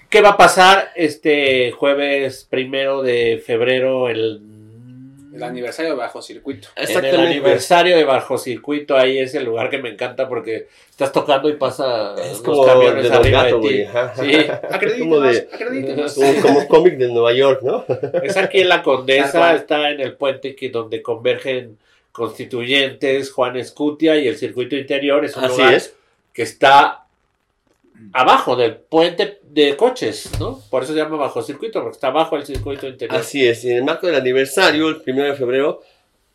¿Qué 0.08 0.20
va 0.22 0.30
a 0.30 0.36
pasar 0.36 0.90
este 0.94 1.72
jueves 1.72 2.46
primero 2.48 3.02
de 3.02 3.42
febrero? 3.44 4.08
El, 4.08 4.40
El 5.36 5.42
aniversario 5.44 5.92
de 5.92 5.96
bajo 5.98 6.22
circuito. 6.22 6.68
en 6.76 7.04
el 7.04 7.20
aniversario 7.20 7.96
de 7.96 8.04
Bajo 8.04 8.38
Circuito, 8.38 8.96
ahí 8.96 9.18
es 9.18 9.34
el 9.34 9.44
lugar 9.44 9.70
que 9.70 9.78
me 9.78 9.90
encanta 9.90 10.28
porque 10.28 10.66
estás 10.90 11.12
tocando 11.12 11.48
y 11.48 11.54
pasa 11.54 12.14
Es 12.14 12.32
los 12.32 12.40
como 12.42 12.64
camiones 12.66 13.08
de 13.10 13.14
arriba 13.16 13.44
Gato, 13.44 13.60
de 13.60 13.68
ti. 13.68 13.82
ajá. 13.82 14.12
Sí, 14.16 14.30
Es 14.86 14.98
como 14.98 15.20
de, 15.20 15.48
Acredítenos. 15.52 16.14
como, 16.14 16.40
como 16.42 16.68
cómic 16.68 16.96
de 16.96 17.08
Nueva 17.08 17.32
York, 17.32 17.60
¿no? 17.62 17.84
es 18.22 18.36
aquí 18.36 18.60
en 18.60 18.68
la 18.68 18.82
Condesa, 18.82 19.54
está 19.54 19.90
en 19.90 20.00
el 20.00 20.14
puente 20.16 20.56
que 20.56 20.70
donde 20.70 21.02
convergen 21.02 21.78
constituyentes, 22.12 23.30
Juan 23.32 23.56
Escutia 23.56 24.16
y 24.16 24.28
el 24.28 24.36
circuito 24.36 24.76
interior. 24.76 25.24
Es 25.24 25.36
un 25.36 25.44
Así 25.44 25.56
lugar 25.58 25.74
es. 25.74 25.94
que 26.32 26.42
está 26.42 27.05
abajo 28.12 28.56
del 28.56 28.76
puente 28.76 29.40
de 29.42 29.76
coches, 29.76 30.30
¿no? 30.38 30.60
Por 30.70 30.82
eso 30.82 30.92
se 30.92 30.98
llama 30.98 31.16
bajo 31.16 31.42
circuito, 31.42 31.80
porque 31.82 31.96
está 31.96 32.08
abajo 32.08 32.36
del 32.36 32.46
circuito 32.46 32.86
interior. 32.86 33.20
Así 33.20 33.46
es. 33.46 33.64
Y 33.64 33.70
en 33.70 33.78
el 33.78 33.84
marco 33.84 34.06
del 34.06 34.16
aniversario, 34.16 34.88
el 34.88 35.02
primero 35.02 35.28
de 35.28 35.34
febrero, 35.34 35.82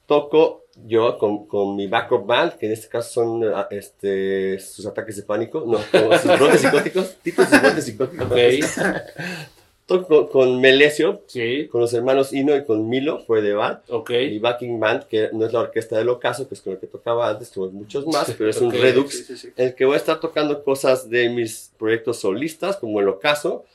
toco 0.05 0.66
yo 0.86 1.18
con, 1.18 1.47
con 1.47 1.76
mi 1.76 1.88
backup 1.88 2.26
band, 2.26 2.53
que 2.53 2.66
en 2.66 2.72
este 2.72 2.88
caso 2.88 3.12
son 3.12 3.43
ah, 3.53 3.68
este, 3.72 4.59
sus 4.59 4.86
ataques 4.86 5.18
de 5.18 5.24
pánico, 5.24 5.64
no, 5.66 5.80
como 5.91 6.18
sus 6.18 6.39
brotes 6.39 6.62
psicóticos, 6.62 7.16
tipos 7.22 7.49
de 7.49 7.59
brotes 7.59 7.86
psicóticos. 7.86 8.28
Ok, 8.28 8.38
Toco 8.38 9.61
con, 10.08 10.28
con 10.28 10.62
Melesio, 10.62 11.22
sí, 11.28 11.68
con 11.68 11.82
los 11.82 11.94
hermanos 11.94 12.34
Ino 12.34 12.56
y 12.56 12.64
con 12.64 12.88
Milo, 12.89 13.20
fue 13.20 13.42
de 13.42 13.54
band. 13.54 13.80
ok. 13.89 14.10
y 14.12 14.39
backing 14.39 14.80
band, 14.80 15.04
que 15.04 15.30
no 15.34 15.46
es 15.46 15.54
la 15.54 15.60
orquesta 15.62 15.98
del 15.98 16.10
ocaso, 16.10 16.48
que 16.48 16.56
es 16.56 16.62
con 16.62 16.74
el 16.74 16.80
que 16.80 16.88
tocaba 16.88 17.30
antes, 17.30 17.52
tuvo 17.52 17.70
muchos 17.72 18.06
más, 18.08 18.34
pero 18.38 18.50
es 18.50 18.62
un 18.62 18.72
redux, 18.72 19.10
Sí, 19.18 19.24
sí, 19.24 19.38
sí. 19.38 19.50
en 19.58 19.68
el 19.68 19.76
que 19.76 19.86
voy 19.86 19.96
a 19.96 19.98
estar 19.98 20.20
tocando 20.20 20.64
cosas 20.64 21.10
de 21.10 21.30
mis 21.30 21.72
proyectos 21.78 22.20
solistas, 22.20 22.78
como 22.78 23.00
el 23.00 23.08
ocaso, 23.08 23.66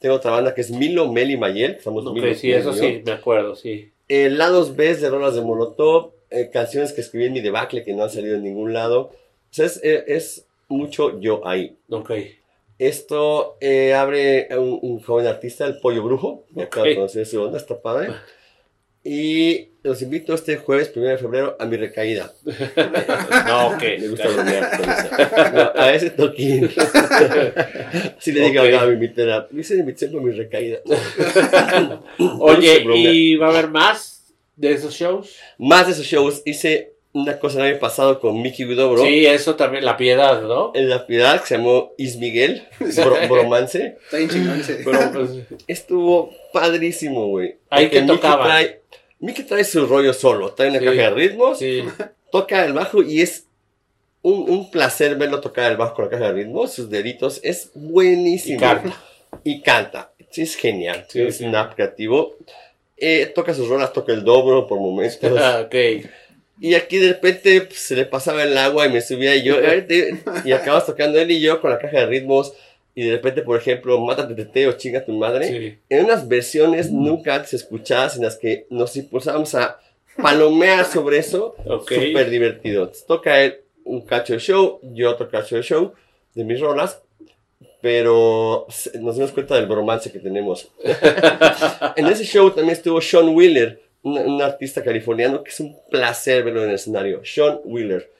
Tengo 0.00 0.16
otra 0.16 0.32
banda 0.32 0.52
que 0.52 0.62
es 0.62 0.70
Milo, 0.72 1.12
Meli, 1.12 1.36
Mayel. 1.36 1.78
Somos 1.80 2.04
Ok, 2.04 2.14
Milo, 2.14 2.34
sí, 2.34 2.50
eso 2.50 2.72
sí, 2.72 3.02
me 3.06 3.12
acuerdo, 3.12 3.54
sí. 3.54 3.90
Eh, 4.08 4.30
lados 4.30 4.74
B 4.74 4.96
de 4.96 5.08
rolas 5.08 5.34
de 5.36 5.42
Molotov, 5.42 6.10
eh, 6.30 6.50
canciones 6.52 6.92
que 6.92 7.00
escribí 7.02 7.26
en 7.26 7.32
mi 7.34 7.40
debacle 7.40 7.84
que 7.84 7.94
no 7.94 8.02
han 8.02 8.10
salido 8.10 8.34
en 8.34 8.42
ningún 8.42 8.72
lado. 8.72 9.00
O 9.02 9.54
sea, 9.54 9.66
es, 9.66 9.80
eh, 9.84 10.02
es 10.08 10.44
mucho 10.68 11.20
yo 11.20 11.46
ahí. 11.46 11.76
Ok. 11.88 12.10
Esto 12.86 13.58
eh, 13.60 13.94
abre 13.94 14.48
un, 14.58 14.78
un 14.82 15.00
joven 15.00 15.26
artista, 15.28 15.64
el 15.66 15.78
Pollo 15.78 16.02
Brujo. 16.02 16.46
Me 16.50 16.64
acabo 16.64 16.84
de 16.86 16.92
Ok. 16.92 16.96
conocer 16.96 17.26
su 17.26 17.40
onda, 17.40 17.58
está 17.58 17.80
padre. 17.80 18.08
Y 19.04 19.68
los 19.84 20.02
invito 20.02 20.34
este 20.34 20.56
jueves, 20.56 20.92
1 20.94 21.06
de 21.06 21.18
febrero, 21.18 21.56
a 21.60 21.66
mi 21.66 21.76
recaída. 21.76 22.32
No, 23.46 23.68
ok. 23.68 23.82
Me 24.00 24.08
gusta 24.08 24.28
bromear. 24.28 25.52
No, 25.54 25.80
a 25.80 25.94
ese 25.94 26.10
toquín. 26.10 26.70
Así 28.18 28.32
le 28.32 28.50
digo 28.50 28.62
Ok. 28.62 28.72
a 28.80 28.86
mi 28.86 28.92
invitera. 28.94 29.46
Me 29.52 29.60
hice 29.60 29.74
invitación 29.74 30.12
por 30.12 30.22
mi 30.22 30.32
recaída. 30.32 30.78
Oye. 32.40 32.84
¿y 32.96 33.36
va 33.36 33.46
a 33.46 33.50
haber 33.50 33.68
más 33.68 34.24
de 34.56 34.72
esos 34.72 34.92
shows? 34.94 35.36
Más 35.58 35.86
de 35.86 35.92
esos 35.92 36.06
shows, 36.06 36.42
hice 36.44 36.91
una 37.14 37.38
cosa 37.38 37.58
el 37.60 37.72
año 37.72 37.78
pasado 37.78 38.20
con 38.20 38.40
Mickey 38.40 38.64
Widobro. 38.64 39.02
Sí, 39.02 39.26
eso 39.26 39.54
también, 39.56 39.84
la 39.84 39.96
piedad, 39.96 40.42
¿no? 40.42 40.72
En 40.74 40.88
la 40.88 41.06
piedad 41.06 41.40
que 41.40 41.46
se 41.46 41.56
llamó 41.58 41.92
Is 41.98 42.16
Miguel, 42.16 42.66
bro- 42.80 43.16
bromance. 43.28 43.98
Está 44.04 44.16
bien 44.16 44.30
chingón 44.30 44.62
pues, 45.12 45.30
Estuvo 45.66 46.32
padrísimo, 46.52 47.26
güey. 47.28 47.56
Ahí 47.70 47.88
que 47.90 48.00
Mickey 48.00 48.16
tocaban. 48.16 48.48
trae- 48.48 48.80
Mickey 49.20 49.44
trae 49.44 49.64
su 49.64 49.86
rollo 49.86 50.12
solo, 50.14 50.52
trae 50.52 50.70
una 50.70 50.78
Sí. 50.78 50.84
caja 50.86 50.96
de 50.96 51.10
ritmos, 51.10 51.58
sí, 51.58 51.84
toca 52.32 52.64
el 52.64 52.72
bajo 52.72 53.02
y 53.02 53.20
es 53.20 53.46
un, 54.22 54.48
un 54.50 54.70
placer 54.70 55.14
verlo 55.16 55.40
tocar 55.40 55.70
el 55.70 55.76
bajo 55.76 55.94
con 55.94 56.06
la 56.06 56.10
caja 56.10 56.26
de 56.28 56.32
ritmos, 56.32 56.72
sus 56.72 56.88
deditos, 56.90 57.40
es 57.44 57.70
buenísimo. 57.74 58.56
y 58.56 58.60
canta. 58.60 59.02
Y 59.44 59.60
canta, 59.60 60.12
sí, 60.30 60.42
es 60.42 60.56
genial, 60.56 61.04
Sí, 61.08 61.22
es 61.22 61.36
sí. 61.38 61.44
un 61.44 61.54
app 61.54 61.74
creativo. 61.74 62.36
Eh, 62.96 63.26
toca 63.34 63.52
sus 63.54 63.68
rolas, 63.68 63.92
toca 63.92 64.12
el 64.12 64.24
dobro 64.24 64.66
por 64.66 64.78
momentos. 64.80 65.30
Ah, 65.38 65.62
ok. 65.66 65.74
Y 66.60 66.74
aquí 66.74 66.98
de 66.98 67.08
repente 67.08 67.62
pues, 67.62 67.80
se 67.80 67.96
le 67.96 68.04
pasaba 68.04 68.42
el 68.44 68.56
agua 68.56 68.86
y 68.86 68.90
me 68.90 69.00
subía 69.00 69.34
y 69.34 69.42
yo, 69.42 69.56
"Ay, 69.66 69.82
te-", 69.82 70.22
y 70.44 70.52
acabas 70.52 70.86
tocando 70.86 71.18
él 71.18 71.30
y 71.30 71.40
yo 71.40 71.60
con 71.60 71.70
la 71.70 71.78
caja 71.78 72.00
de 72.00 72.06
ritmos. 72.06 72.52
Y 72.94 73.04
de 73.04 73.12
repente, 73.12 73.42
por 73.42 73.58
ejemplo, 73.58 73.98
Mátate 74.00 74.34
Tete 74.34 74.68
o 74.68 74.72
Chinga 74.72 75.04
tu 75.04 75.12
madre. 75.12 75.48
Sí. 75.48 75.78
En 75.88 76.04
unas 76.04 76.28
versiones 76.28 76.90
nunca 76.90 77.34
antes 77.34 77.54
escuchadas 77.54 78.16
en 78.16 78.22
las 78.24 78.36
que 78.36 78.66
nos 78.68 78.94
impulsábamos 78.96 79.54
a 79.54 79.80
palomear 80.20 80.84
sobre 80.84 81.18
eso. 81.18 81.56
Ok. 81.64 81.90
Súper 81.90 82.28
divertido. 82.28 82.92
Toca 83.06 83.40
él 83.40 83.60
un 83.84 84.02
cacho 84.02 84.34
de 84.34 84.38
show, 84.38 84.78
yo 84.82 85.10
otro 85.10 85.28
cacho 85.28 85.56
de 85.56 85.62
show 85.62 85.92
de 86.34 86.44
mis 86.44 86.60
rolas. 86.60 87.00
Pero 87.80 88.68
nos 89.00 89.16
dimos 89.16 89.32
cuenta 89.32 89.56
del 89.56 89.66
bromance 89.66 90.12
que 90.12 90.20
tenemos. 90.20 90.68
en 91.96 92.06
ese 92.06 92.24
show 92.24 92.48
también 92.50 92.76
estuvo 92.76 93.00
Sean 93.00 93.30
Wheeler, 93.30 93.81
un, 94.02 94.18
un 94.18 94.42
artista 94.42 94.82
californiano 94.82 95.42
que 95.42 95.50
es 95.50 95.60
un 95.60 95.76
placer 95.90 96.42
verlo 96.44 96.62
en 96.62 96.70
el 96.70 96.74
escenario. 96.76 97.24
Sean 97.24 97.60
Wheeler. 97.64 98.10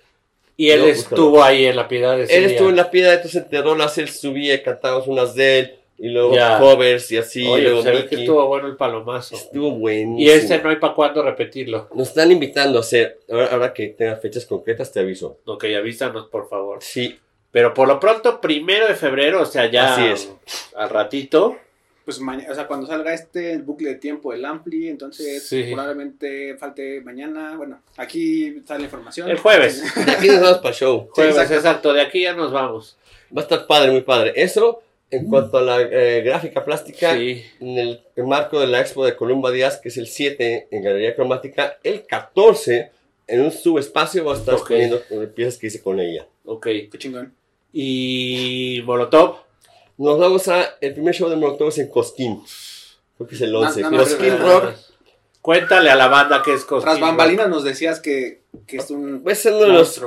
Y 0.56 0.70
él 0.70 0.80
No, 0.80 0.86
estuvo 0.86 1.42
ahí 1.42 1.64
en 1.66 1.76
la 1.76 1.88
piedad 1.88 2.16
de 2.16 2.24
Él 2.24 2.44
estuvo 2.44 2.68
en 2.68 2.76
la 2.76 2.90
piedra, 2.90 3.14
entonces 3.14 3.42
entre 3.42 3.62
rolas 3.62 3.96
él 3.98 4.08
subía 4.08 4.54
y 4.54 4.62
cantábamos 4.62 5.06
unas 5.08 5.34
de 5.34 5.58
él. 5.58 5.74
Y 5.98 6.08
luego 6.08 6.34
Ya. 6.34 6.58
covers 6.58 7.12
y 7.12 7.16
así. 7.18 7.46
Oye, 7.46 7.62
luego 7.64 7.82
se 7.82 7.90
ve 7.92 8.06
que 8.06 8.16
estuvo 8.16 8.44
bueno 8.48 8.66
el 8.66 8.76
palomazo. 8.76 9.36
Estuvo 9.36 9.70
buenísimo. 9.70 10.18
Y 10.18 10.28
ese 10.30 10.58
no 10.60 10.70
hay 10.70 10.76
para 10.76 10.94
cuándo 10.94 11.22
repetirlo. 11.22 11.88
Nos 11.94 12.08
están 12.08 12.32
invitando 12.32 12.78
a 12.78 12.80
hacer, 12.80 13.20
ahora, 13.30 13.46
ahora 13.52 13.72
que 13.74 13.88
tenga 13.88 14.16
fechas 14.16 14.44
concretas 14.44 14.90
te 14.90 14.98
aviso. 15.00 15.38
Ok, 15.44 15.64
avísanos, 15.76 16.26
por 16.28 16.48
favor. 16.48 16.78
Sí, 16.82 17.18
Pero 17.52 17.72
por 17.74 17.86
lo 17.86 18.00
pronto, 18.00 18.40
primero 18.40 18.88
de 18.88 18.94
febrero, 18.94 19.42
o 19.42 19.46
sea, 19.46 19.70
ya 19.70 19.94
Así 19.94 20.04
es. 20.06 20.32
al 20.74 20.88
ratito. 20.90 21.56
Pues 22.04 22.18
mañana, 22.20 22.50
o 22.50 22.54
sea, 22.54 22.66
cuando 22.66 22.86
salga 22.86 23.14
este 23.14 23.52
el 23.52 23.62
bucle 23.62 23.90
de 23.90 23.94
tiempo 23.96 24.32
del 24.32 24.44
Ampli, 24.44 24.88
entonces 24.88 25.46
Sí. 25.48 25.64
probablemente 25.72 26.56
falte 26.56 27.00
mañana. 27.00 27.56
Bueno, 27.56 27.80
aquí 27.96 28.46
está 28.58 28.76
la 28.76 28.84
información. 28.84 29.30
El 29.30 29.38
jueves. 29.38 29.82
de 30.04 30.10
aquí 30.12 30.26
nos 30.28 30.40
vamos 30.40 30.58
para 30.58 30.70
el 30.70 30.74
show. 30.74 31.08
Jueves, 31.12 31.34
exacto. 31.36 31.54
exacto. 31.54 31.92
De 31.92 32.00
aquí 32.00 32.22
ya 32.22 32.34
nos 32.34 32.50
vamos. 32.52 32.96
Va 33.36 33.40
a 33.40 33.44
estar 33.44 33.66
padre, 33.66 33.92
muy 33.92 34.00
padre. 34.02 34.32
Eso, 34.34 34.82
en 35.10 35.28
cuanto 35.28 35.58
a 35.58 35.62
la 35.62 35.80
eh, 35.80 36.22
gráfica 36.22 36.64
plástica, 36.64 37.14
Sí. 37.14 37.44
en 37.60 37.78
el 37.78 38.00
marco 38.26 38.58
de 38.60 38.66
la 38.66 38.80
expo 38.80 39.04
de 39.06 39.14
Columba 39.14 39.50
Díaz, 39.52 39.78
que 39.78 39.88
es 39.90 39.96
el 39.96 40.06
7 40.08 40.68
en 40.70 40.82
Galería 40.82 41.14
Cromática, 41.14 41.78
el 41.84 42.04
14 42.06 42.90
en 43.28 43.40
un 43.42 43.52
subespacio 43.52 44.24
va 44.24 44.34
a 44.34 44.36
estar 44.38 44.54
Ok. 44.54 44.60
exponiendo 44.62 45.02
piezas 45.34 45.56
que 45.58 45.68
hice 45.68 45.80
con 45.80 46.00
ella. 46.00 46.26
Ok. 46.44 46.64
Qué 46.90 46.98
chingón. 46.98 47.32
Y 47.72 48.82
Molotov. 48.84 49.36
Nos 49.98 50.18
vamos 50.18 50.48
a, 50.48 50.76
el 50.80 50.94
primer 50.94 51.14
show 51.14 51.28
de 51.28 51.36
Molotov 51.36 51.68
es 51.68 51.78
en 51.78 51.88
Cosquín. 51.88 52.42
Creo 53.16 53.28
que 53.28 53.34
es 53.34 53.40
el 53.42 53.54
11. 53.54 53.80
No, 53.82 53.90
no, 53.90 53.96
no, 53.98 54.02
Cosquín 54.04 54.38
Rock 54.38 54.74
Cuéntale 55.40 55.90
a 55.90 55.96
la 55.96 56.08
banda 56.08 56.42
que 56.42 56.54
es 56.54 56.64
Cosquín 56.64 56.90
Tras 56.90 57.00
bambalinas 57.00 57.48
nos 57.48 57.64
decías 57.64 58.00
que, 58.00 58.42
que 58.66 58.76
es 58.76 58.90
un 58.90 59.22
es 59.26 59.44
uno 59.46 59.58
de 59.58 59.68
los 59.68 60.00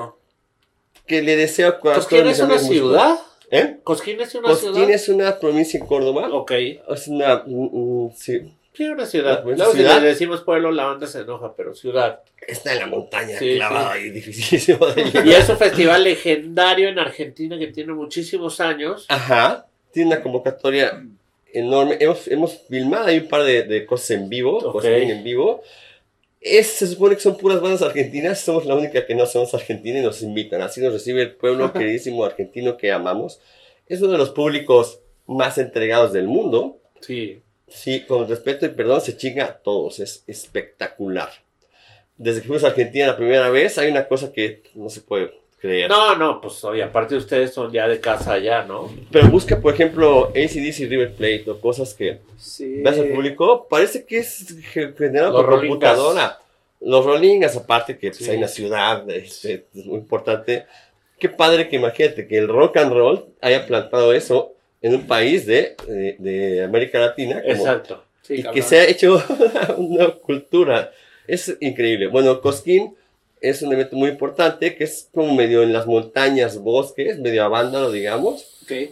que 1.06 1.22
le 1.22 1.36
deseo 1.36 1.68
a 1.70 1.80
¿Cosquín 1.80 2.26
es 2.28 2.40
una 2.40 2.58
ciudad? 2.58 3.20
¿Eh? 3.52 3.78
¿Cosquín 3.84 4.20
es 4.22 4.34
una 4.34 4.50
Cosquín 4.50 4.74
ciudad? 4.74 4.90
es 4.90 5.10
una 5.10 5.40
provincia 5.40 5.80
en 5.80 5.86
Córdoba. 5.86 6.30
Ok. 6.32 6.52
Es 6.52 7.08
una. 7.08 7.44
mm, 7.46 8.06
mm, 8.08 8.12
sí, 8.16 8.54
Sí, 8.74 8.90
una 8.90 9.06
ciudad. 9.06 9.46
¿Una 9.46 9.56
Luego 9.56 9.72
si 9.72 9.78
ciudad? 9.78 10.02
le 10.02 10.08
decimos 10.08 10.42
pueblo, 10.42 10.72
la 10.72 10.86
banda 10.86 11.06
se 11.08 11.20
enoja, 11.22 11.54
pero 11.56 11.74
ciudad. 11.76 12.22
está 12.46 12.74
en 12.74 12.80
la 12.80 12.88
montaña, 12.88 13.38
Sí, 13.40 13.56
clavada 13.56 13.94
sí. 13.96 14.00
y 14.02 14.10
dificilísimo 14.10 14.86
de 14.88 15.04
llegar. 15.04 15.28
Y 15.28 15.32
es 15.34 15.48
un 15.48 15.58
festival 15.58 16.04
legendario 16.04 16.90
en 16.90 17.00
Argentina 17.00 17.58
que 17.58 17.68
tiene 17.68 17.94
muchísimos 17.94 18.60
años. 18.60 19.06
Ajá. 19.10 19.68
Tiene 19.96 20.12
una 20.14 20.22
convocatoria 20.22 21.08
enorme. 21.54 21.96
Hemos, 22.02 22.28
hemos 22.28 22.58
filmado 22.68 23.06
ahí 23.06 23.20
un 23.20 23.30
par 23.30 23.44
de, 23.44 23.64
de 23.64 23.86
cosas 23.86 24.12
en 24.12 24.28
vivo, 24.28 24.60
cosas 24.74 24.92
en 24.92 25.24
vivo. 25.24 25.64
Es, 26.42 26.68
se 26.68 26.88
supone 26.88 27.16
que 27.16 27.22
son 27.22 27.38
puras 27.38 27.62
bandas 27.62 27.82
argentinas. 27.82 28.42
Somos 28.42 28.66
la 28.66 28.76
única 28.76 29.06
que 29.06 29.16
no 29.16 29.26
somos 29.26 29.54
argentina 29.54 30.00
y 30.00 30.02
nos 30.02 30.22
invitan. 30.22 30.62
Así 30.62 30.82
nos 30.82 30.92
recibe 30.92 31.22
el 31.22 31.36
pueblo 31.36 31.72
queridísimo 31.74 32.26
argentino 32.26 32.76
que 32.76 32.92
amamos. 32.92 33.40
Es 33.88 34.02
uno 34.02 34.12
de 34.12 34.18
los 34.18 34.32
públicos 34.32 35.00
más 35.28 35.58
entregados 35.60 36.12
del 36.12 36.28
mundo. 36.28 36.78
Sí. 37.00 37.42
Sí, 37.70 38.02
con 38.02 38.28
respeto 38.28 38.66
y 38.66 38.70
perdón, 38.70 39.00
se 39.00 39.16
chinga 39.16 39.46
a 39.46 39.58
todos. 39.60 40.02
Es 40.02 40.26
espectacular. 40.28 41.30
Desde 42.18 42.42
que 42.42 42.48
fuimos 42.48 42.66
a 42.66 42.68
Argentina 42.68 43.08
la 43.08 43.16
primera 43.16 43.50
vez, 43.50 43.78
hay 43.78 43.90
una 43.90 44.10
cosa 44.10 44.34
que 44.34 44.62
no 44.74 44.90
se 44.90 45.00
puede 45.00 45.32
No, 45.90 46.16
no, 46.16 46.42
pues 46.42 46.64
oye, 46.64 46.84
aparte 46.84 47.16
ustedes 47.16 47.54
son 47.54 47.72
ya 47.72 47.88
de 47.88 48.00
casa 48.00 48.34
allá, 48.34 48.64
¿no? 48.64 48.92
Pero 49.12 49.30
busca, 49.30 49.60
por 49.60 49.74
ejemplo, 49.74 50.28
ACDC 50.30 50.88
River 50.90 51.14
Plate 51.14 51.46
o 51.50 51.60
cosas 51.60 51.94
que 51.94 52.20
Sí. 52.38 52.82
ves 52.84 53.00
al 53.00 53.08
público, 53.10 53.68
parece 53.70 54.06
que 54.06 54.20
es 54.20 54.56
ge- 54.74 54.94
generado 54.98 55.46
por 55.46 55.60
computadora. 55.60 56.40
Los 56.82 57.06
Rollingas, 57.06 57.56
aparte 57.56 57.98
que 57.98 58.10
pues, 58.10 58.18
Sí. 58.20 58.30
hay 58.30 58.38
una 58.38 58.48
ciudad, 58.48 59.10
este, 59.10 59.66
es 59.76 59.86
muy 59.86 59.98
importante. 60.00 60.66
Qué 61.20 61.30
padre 61.30 61.70
que 61.70 61.78
imagínate 61.78 62.28
que 62.28 62.38
el 62.38 62.48
rock 62.48 62.78
and 62.78 62.92
roll 62.94 63.26
haya 63.42 63.66
plantado 63.66 64.14
eso 64.14 64.54
en 64.82 64.94
un 64.96 65.08
país 65.08 65.46
de, 65.46 65.76
de, 65.88 66.16
de 66.20 66.64
América 66.64 67.00
Latina. 67.00 67.42
como- 67.42 67.54
Exacto. 67.56 68.04
Sí, 68.22 68.36
y 68.36 68.38
cabrón. 68.44 68.56
que 68.56 68.62
se 68.62 68.80
ha 68.80 68.84
hecho 68.88 69.24
una 69.78 70.10
cultura. 70.10 70.92
Es 71.28 71.56
increíble. 71.60 72.08
Bueno, 72.08 72.40
Cosquín 72.42 72.96
es 73.50 73.62
un 73.62 73.72
evento 73.74 73.96
muy 73.96 74.10
importante 74.10 74.76
que 74.76 74.84
es 74.84 75.10
como 75.14 75.34
medio 75.36 75.64
en 75.64 75.74
las 75.74 75.86
montañas, 75.88 76.58
bosques, 76.60 77.20
medio 77.20 77.44
abándano, 77.44 77.92
digamos. 77.92 78.60
Ok. 78.64 78.92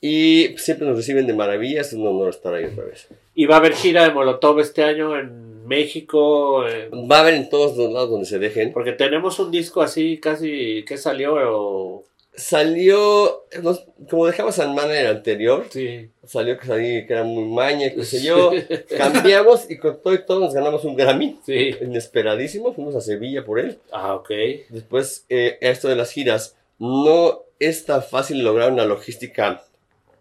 Y 0.00 0.54
siempre 0.58 0.86
nos 0.86 0.96
reciben 0.96 1.26
de 1.26 1.32
maravilla. 1.34 1.80
Es 1.80 1.92
un 1.92 2.06
honor 2.06 2.30
estar 2.30 2.52
ahí 2.54 2.64
otra 2.64 2.84
vez. 2.84 3.06
Y 3.34 3.46
va 3.46 3.56
a 3.56 3.58
haber 3.58 3.74
gira 3.74 4.02
de 4.04 4.10
Molotov 4.12 4.58
este 4.60 4.82
año 4.82 5.16
en 5.18 5.66
México. 5.66 6.66
eh, 6.66 6.88
Va 7.10 7.18
a 7.18 7.20
haber 7.20 7.34
en 7.34 7.48
todos 7.48 7.76
los 7.76 7.92
lados 7.92 8.10
donde 8.10 8.26
se 8.26 8.38
dejen. 8.38 8.72
porque 8.72 8.92
tenemos 8.92 9.38
un 9.38 9.50
disco 9.50 9.80
así 9.80 10.18
casi 10.18 10.84
que 10.86 10.96
salió. 10.98 11.34
o- 11.36 12.04
Salió, 12.34 13.44
nos- 13.62 13.84
como 14.08 14.26
dejamos 14.26 14.58
a 14.58 14.66
Man 14.66 14.90
en 14.90 14.96
el 14.96 15.06
anterior, 15.06 15.66
Sí. 15.70 16.08
salió 16.26 16.58
que, 16.58 16.66
salí, 16.66 17.06
que 17.06 17.12
era 17.12 17.24
muy 17.24 17.44
maña, 17.44 17.86
y 17.88 17.94
qué 17.94 18.04
sé 18.04 18.22
yo. 18.22 18.50
Cambiamos 18.96 19.70
y 19.70 19.76
con 19.76 20.00
todo 20.02 20.14
y 20.14 20.24
todo 20.24 20.40
nos 20.40 20.54
ganamos 20.54 20.84
un 20.84 20.96
Grammy. 20.96 21.38
Sí. 21.44 21.74
Inesperadísimo. 21.82 22.72
Fuimos 22.72 22.96
a 22.96 23.00
Sevilla 23.02 23.44
por 23.44 23.58
él. 23.60 23.78
Ah, 23.92 24.14
ok. 24.14 24.30
Después, 24.70 25.26
eh, 25.28 25.58
esto 25.60 25.88
de 25.88 25.96
las 25.96 26.10
giras, 26.10 26.56
no 26.78 27.42
es 27.58 27.84
tan 27.84 28.02
fácil 28.02 28.42
lograr 28.42 28.72
una 28.72 28.86
logística 28.86 29.62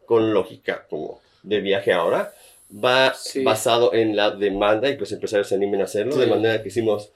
con 0.05 0.33
lógica 0.33 0.85
como 0.89 1.21
de 1.43 1.61
viaje 1.61 1.93
ahora. 1.93 2.33
Va 2.73 3.13
Sí. 3.13 3.43
basado 3.43 3.93
en 3.93 4.15
la 4.15 4.31
demanda 4.31 4.89
y 4.89 4.93
que 4.95 4.99
los 5.01 5.11
empresarios 5.11 5.47
se 5.47 5.55
animen 5.55 5.81
a 5.81 5.85
hacerlo, 5.85 6.15
de 6.17 6.27
manera 6.27 6.61
que 6.61 6.67
hicimos 6.69 7.11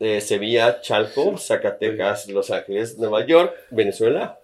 eh, 0.00 0.20
Sevilla, 0.20 0.80
Chalco, 0.80 1.36
Zacatecas, 1.38 2.28
Los 2.28 2.50
Ángeles, 2.50 2.98
Nueva 2.98 3.26
York, 3.26 3.52
Venezuela. 3.70 4.38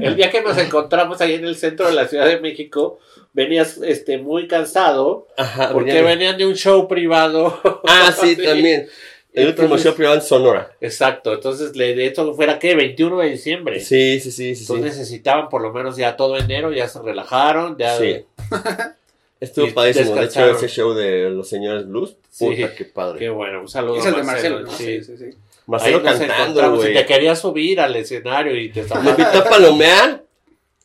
El 0.00 0.16
día 0.16 0.30
que 0.30 0.40
nos 0.42 0.56
encontramos 0.58 1.20
ahí 1.20 1.34
en 1.34 1.44
el 1.44 1.56
centro 1.56 1.86
de 1.86 1.92
la 1.92 2.08
Ciudad 2.08 2.26
de 2.26 2.40
México, 2.40 2.98
venías 3.34 3.78
este, 3.78 4.16
muy 4.18 4.48
cansado 4.48 5.28
Ajá, 5.36 5.72
porque 5.72 5.92
venía- 5.92 6.08
venían 6.08 6.38
de 6.38 6.46
un 6.46 6.54
show 6.54 6.88
privado. 6.88 7.60
Ah, 7.86 8.12
sí, 8.18 8.34
también. 8.42 8.88
El 9.34 9.48
último 9.48 9.64
Entonces- 9.66 9.86
show 9.86 9.94
privado 9.94 10.16
en 10.16 10.22
Sonora. 10.22 10.72
Exacto, 10.80 11.32
entonces 11.34 11.74
le- 11.76 11.94
de 11.94 12.06
hecho 12.06 12.32
fuera 12.34 12.58
que 12.58 12.74
21 12.74 13.18
de 13.20 13.28
diciembre. 13.30 13.80
Sí, 13.80 14.20
sí, 14.20 14.30
sí, 14.30 14.54
sí. 14.54 14.54
sí. 14.56 14.62
Entonces 14.72 14.98
necesitaban 14.98 15.48
por 15.48 15.60
lo 15.62 15.72
menos 15.72 15.96
ya 15.96 16.16
todo 16.16 16.36
enero, 16.38 16.72
ya 16.72 16.88
se 16.88 17.00
relajaron, 17.00 17.76
ya 17.78 17.96
Sí. 17.98 18.24
Estuvo 19.42 19.74
padrísimo. 19.74 20.14
De 20.14 20.26
hecho, 20.26 20.50
ese 20.50 20.68
show 20.68 20.94
de 20.94 21.28
los 21.30 21.48
señores 21.48 21.88
blues. 21.88 22.16
Sí. 22.30 22.46
Puta, 22.46 22.74
qué 22.76 22.84
padre. 22.84 23.18
Qué 23.18 23.28
bueno, 23.28 23.60
un 23.62 23.68
saludo 23.68 23.96
Es 23.96 24.06
el 24.06 24.14
de 24.14 24.22
Marcelo. 24.22 24.60
Marcelo, 24.60 24.70
¿no? 24.70 24.70
Sí. 24.70 25.02
Sí, 25.02 25.04
sí, 25.04 25.16
sí. 25.30 25.36
Marcelo 25.66 25.96
Ahí 25.98 26.04
cantando, 26.04 26.76
güey. 26.76 26.94
te 26.94 27.04
quería 27.04 27.34
subir 27.34 27.80
al 27.80 27.96
escenario 27.96 28.56
y 28.56 28.70
te 28.70 28.80
Me 28.82 28.86
estaba... 28.86 29.10
invitó 29.10 29.38
a 29.38 29.44
palomear 29.44 30.22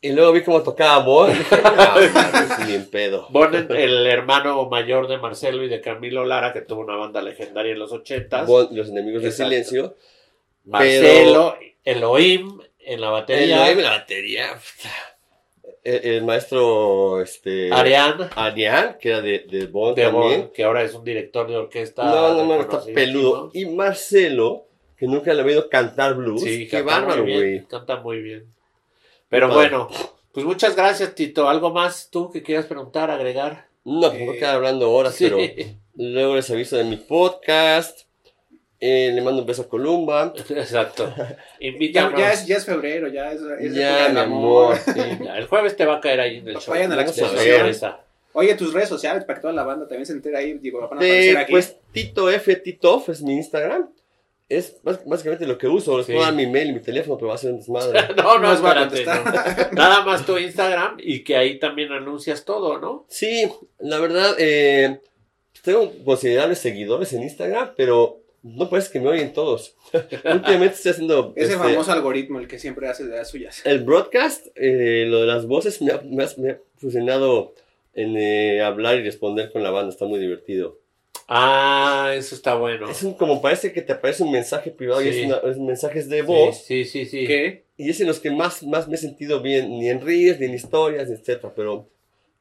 y 0.01 0.11
luego 0.11 0.31
vi 0.31 0.41
cómo 0.41 0.63
tocaba 0.63 1.03
Bon. 1.03 1.31
mames, 1.63 2.59
ni 2.67 2.73
en 2.73 2.89
pedo. 2.89 3.27
Bon, 3.29 3.53
el 3.53 4.07
hermano 4.07 4.67
mayor 4.69 5.07
de 5.07 5.17
Marcelo 5.19 5.63
y 5.63 5.69
de 5.69 5.79
Camilo 5.79 6.25
Lara, 6.25 6.51
que 6.51 6.61
tuvo 6.61 6.81
una 6.81 6.95
banda 6.95 7.21
legendaria 7.21 7.73
en 7.73 7.79
los 7.79 7.91
ochentas. 7.91 8.47
Bon, 8.47 8.67
los 8.71 8.89
enemigos 8.89 9.21
del 9.21 9.33
silencio. 9.33 9.95
Marcelo, 10.65 11.57
Elohim 11.83 12.59
en 12.79 13.01
la 13.01 13.09
batería, 13.11 13.75
la 13.75 13.89
batería. 13.91 14.59
El, 15.87 16.05
el 16.05 16.23
maestro 16.25 17.21
este, 17.21 17.71
Arián 17.71 18.29
Arián, 18.35 18.97
que 18.99 19.09
era 19.09 19.21
de, 19.21 19.45
de 19.49 19.67
Bon 19.67 19.95
de 19.95 20.03
también. 20.03 20.51
Que 20.53 20.65
ahora 20.65 20.83
es 20.83 20.93
un 20.93 21.03
director 21.03 21.47
de 21.47 21.55
orquesta. 21.55 22.03
No, 22.03 22.33
no, 22.33 22.45
no, 22.45 22.61
está 22.61 22.83
peludo. 22.93 23.51
Y 23.53 23.65
Marcelo, 23.67 24.65
que 24.97 25.07
nunca 25.07 25.33
le 25.33 25.41
había 25.41 25.55
oído 25.55 25.69
cantar 25.69 26.15
blues. 26.15 26.41
Sí, 26.41 26.67
Qué 26.67 26.81
bárbaro, 26.81 27.23
güey. 27.23 27.65
Canta 27.67 28.01
muy 28.01 28.21
bien. 28.21 28.53
Pero 29.29 29.53
bueno, 29.53 29.89
pues 30.33 30.45
muchas 30.45 30.75
gracias, 30.75 31.15
Tito. 31.15 31.47
¿Algo 31.47 31.71
más 31.71 32.09
tú 32.11 32.31
que 32.31 32.43
quieras 32.43 32.65
preguntar, 32.65 33.09
agregar? 33.09 33.67
No, 33.85 34.11
voy 34.11 34.29
a 34.29 34.33
quedar 34.33 34.55
hablando 34.55 34.91
horas, 34.91 35.15
pero 35.19 35.37
luego 35.95 36.35
les 36.35 36.49
aviso 36.51 36.75
de 36.75 36.83
mi 36.83 36.97
podcast. 36.97 38.06
Eh, 38.79 39.11
le 39.13 39.21
mando 39.21 39.41
un 39.41 39.47
beso 39.47 39.63
a 39.63 39.67
Columba. 39.69 40.33
Exacto. 40.49 41.11
Ya, 41.59 42.13
ya, 42.15 42.33
es, 42.33 42.45
ya 42.45 42.57
es 42.57 42.65
febrero, 42.65 43.07
ya 43.07 43.31
es, 43.31 43.41
es 43.59 43.73
Ya, 43.73 44.09
mi 44.13 44.19
amor. 44.19 44.75
Sí, 44.77 44.91
ya, 45.23 45.37
el 45.37 45.47
jueves 45.47 45.75
te 45.75 45.85
va 45.85 45.95
a 45.97 46.01
caer 46.01 46.19
ahí 46.19 46.37
en 46.37 46.47
el 46.47 46.57
show. 46.57 46.73
Vayan 46.75 46.91
a 46.91 46.95
la 46.95 47.01
exposición. 47.03 47.95
Oye, 48.33 48.53
tus 48.53 48.71
redes 48.73 48.87
sociales 48.89 49.23
para 49.23 49.37
que 49.37 49.41
toda 49.41 49.53
la 49.53 49.63
banda 49.63 49.87
también 49.87 50.05
se 50.05 50.13
entere 50.13 50.37
ahí. 50.37 50.53
Digo, 50.59 50.79
van 50.81 50.93
a 50.93 50.95
aparecer 50.97 51.37
aquí. 51.37 51.51
pues 51.51 51.77
Tito 51.91 52.29
F, 52.29 52.55
Titof 52.57 53.09
es 53.09 53.23
mi 53.23 53.33
Instagram. 53.33 53.89
Es 54.47 54.77
bás- 54.83 55.01
básicamente 55.05 55.47
lo 55.47 55.57
que 55.57 55.67
uso. 55.67 55.97
Les 55.97 56.05
Sí. 56.05 56.11
puedo 56.13 56.23
dar 56.25 56.35
mi 56.35 56.45
mail 56.45 56.69
y 56.69 56.73
mi 56.73 56.79
teléfono, 56.79 57.17
pero 57.17 57.29
va 57.29 57.33
a 57.35 57.37
ser 57.39 57.51
un 57.51 57.57
desmadre. 57.57 57.99
No, 58.15 58.37
no, 58.37 58.39
No 58.39 58.53
espérate. 58.53 59.03
no. 59.05 59.71
Nada 59.73 60.05
más 60.05 60.23
tu 60.25 60.37
Instagram 60.37 60.97
y 60.99 61.23
que 61.23 61.35
ahí 61.35 61.57
también 61.57 61.91
anuncias 61.91 62.45
todo, 62.45 62.77
¿no? 62.79 63.05
Sí, 63.09 63.51
la 63.79 63.97
verdad, 63.99 64.35
eh, 64.37 64.99
tengo 65.63 65.91
considerables 66.05 66.59
seguidores 66.59 67.11
en 67.13 67.23
Instagram, 67.23 67.71
pero 67.75 68.21
no 68.55 68.69
parece 68.69 68.91
que 68.91 68.99
me 68.99 69.09
oyen 69.09 69.33
todos. 69.33 69.75
Últimamente 69.93 70.75
estoy 70.75 70.91
haciendo 70.91 71.33
Ese 71.35 71.53
este, 71.53 71.57
famoso 71.63 71.91
algoritmo, 71.91 72.39
el 72.39 72.47
que 72.47 72.59
siempre 72.59 72.87
hace 72.87 73.05
de 73.05 73.15
las 73.17 73.29
suyas. 73.29 73.61
el 73.65 73.83
broadcast, 73.83 74.47
eh, 74.55 75.05
lo 75.07 75.21
de 75.21 75.27
las 75.27 75.45
voces, 75.47 75.81
me 75.81 75.91
ha, 75.91 76.01
me 76.03 76.23
ha- 76.23 76.29
me 76.37 76.51
ha 76.51 76.59
funcionado 76.77 77.53
en 77.93 78.15
eh, 78.17 78.61
hablar 78.61 78.97
y 78.97 79.03
responder 79.03 79.51
con 79.51 79.63
la 79.63 79.71
banda, 79.71 79.89
está 79.91 80.05
muy 80.05 80.19
divertido. 80.19 80.79
Ah, 81.27 82.13
eso 82.15 82.35
está 82.35 82.55
bueno. 82.55 82.89
Es 82.89 83.03
un- 83.03 83.13
como 83.15 83.41
parece 83.41 83.73
que 83.73 83.81
te 83.81 83.93
aparece 83.93 84.23
un 84.23 84.31
mensaje 84.31 84.71
privado 84.71 85.01
y 85.01 85.09
es, 85.09 85.25
una- 85.25 85.37
es 85.49 85.57
mensajes 85.57 86.07
de 86.09 86.21
voz. 86.21 86.63
Sí, 86.63 86.85
sí, 86.85 87.05
sí. 87.05 87.21
sí. 87.21 87.27
¿Qué? 87.27 87.65
Y 87.77 87.89
es 87.89 87.99
en 87.99 88.07
los 88.07 88.19
que 88.19 88.31
más, 88.31 88.63
más 88.63 88.87
me 88.87 88.95
he 88.95 88.97
sentido 88.97 89.41
bien, 89.41 89.69
ni 89.77 89.89
en 89.89 89.99
reels, 90.01 90.39
ni 90.39 90.45
en 90.47 90.53
historias, 90.53 91.09
etcétera, 91.09 91.53
pero 91.55 91.89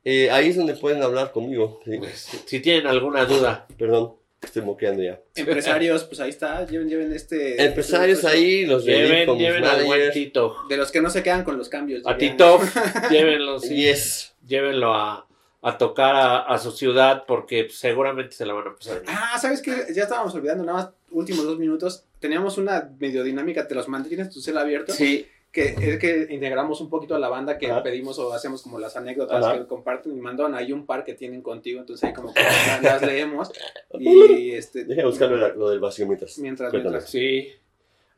eh, 0.04 0.30
ahí 0.30 0.48
es 0.50 0.56
donde 0.56 0.74
pueden 0.74 1.02
hablar 1.02 1.32
conmigo. 1.32 1.80
sí. 1.84 1.98
Si, 2.14 2.36
si 2.46 2.60
tienen 2.60 2.86
alguna 2.86 3.24
duda. 3.24 3.66
Perdón, 3.76 4.14
estoy 4.42 4.62
moqueando 4.62 5.02
ya. 5.02 5.20
Empresarios, 5.34 6.04
pues 6.04 6.20
ahí 6.20 6.30
está. 6.30 6.66
Lleven, 6.66 6.88
lleven 6.88 7.12
este. 7.12 7.62
Empresarios 7.64 8.18
este- 8.18 8.30
ahí, 8.30 8.66
los 8.66 8.84
de 8.84 8.92
Lleven, 8.92 9.26
con 9.26 9.38
lleven 9.38 9.64
al 9.64 9.84
buen. 9.84 10.10
Tito. 10.12 10.56
De 10.68 10.76
los 10.76 10.90
que 10.90 11.00
no 11.00 11.10
se 11.10 11.22
quedan 11.22 11.44
con 11.44 11.56
los 11.58 11.68
cambios. 11.68 12.02
A. 12.06 12.16
Tito, 12.16 12.60
llévenlo, 13.10 13.58
sí. 13.58 13.76
Yes. 13.76 14.34
Llévenlo 14.46 14.94
a, 14.94 15.26
a 15.62 15.78
tocar 15.78 16.14
a, 16.14 16.38
a 16.42 16.58
su 16.58 16.70
ciudad 16.72 17.24
porque 17.26 17.68
seguramente 17.70 18.36
se 18.36 18.46
la 18.46 18.52
van 18.54 18.68
a 18.68 18.74
pasar 18.76 19.02
bien. 19.02 19.14
Ah, 19.16 19.38
¿sabes 19.40 19.60
qué? 19.62 19.86
Ya 19.94 20.04
estábamos 20.04 20.34
olvidando, 20.34 20.64
nada 20.64 20.78
más, 20.78 20.90
últimos 21.10 21.44
dos 21.44 21.58
minutos. 21.58 22.04
Teníamos 22.20 22.56
una 22.58 22.90
medio 22.98 23.22
dinámica, 23.24 23.66
te 23.66 23.74
los 23.74 23.88
mandé, 23.88 24.08
tienes 24.08 24.30
tu 24.30 24.40
cel 24.40 24.56
abierto. 24.58 24.92
Sí, 24.92 25.26
Que 25.56 25.74
es 25.78 25.98
que 25.98 26.26
integramos 26.34 26.82
un 26.82 26.90
poquito 26.90 27.14
a 27.14 27.18
la 27.18 27.30
banda 27.30 27.56
que 27.56 27.70
Ajá. 27.70 27.82
pedimos 27.82 28.18
o 28.18 28.30
hacemos 28.34 28.60
como 28.60 28.78
las 28.78 28.94
anécdotas 28.94 29.42
Ajá. 29.42 29.56
que 29.56 29.66
comparten 29.66 30.14
y 30.14 30.20
mandaron 30.20 30.54
ahí 30.54 30.70
un 30.70 30.84
par 30.84 31.02
que 31.02 31.14
tienen 31.14 31.40
contigo, 31.40 31.80
entonces 31.80 32.04
ahí 32.04 32.12
como 32.12 32.34
que 32.34 32.42
las, 32.82 33.00
leemos 33.00 33.50
y 33.98 34.52
este 34.52 34.84
Déjame 34.84 35.08
buscar 35.08 35.30
lo, 35.30 35.54
lo 35.54 35.70
del 35.70 35.80
vacío 35.80 36.06
mientras. 36.06 36.38
mientras, 36.40 36.70
mientras 36.70 37.08
sí. 37.08 37.54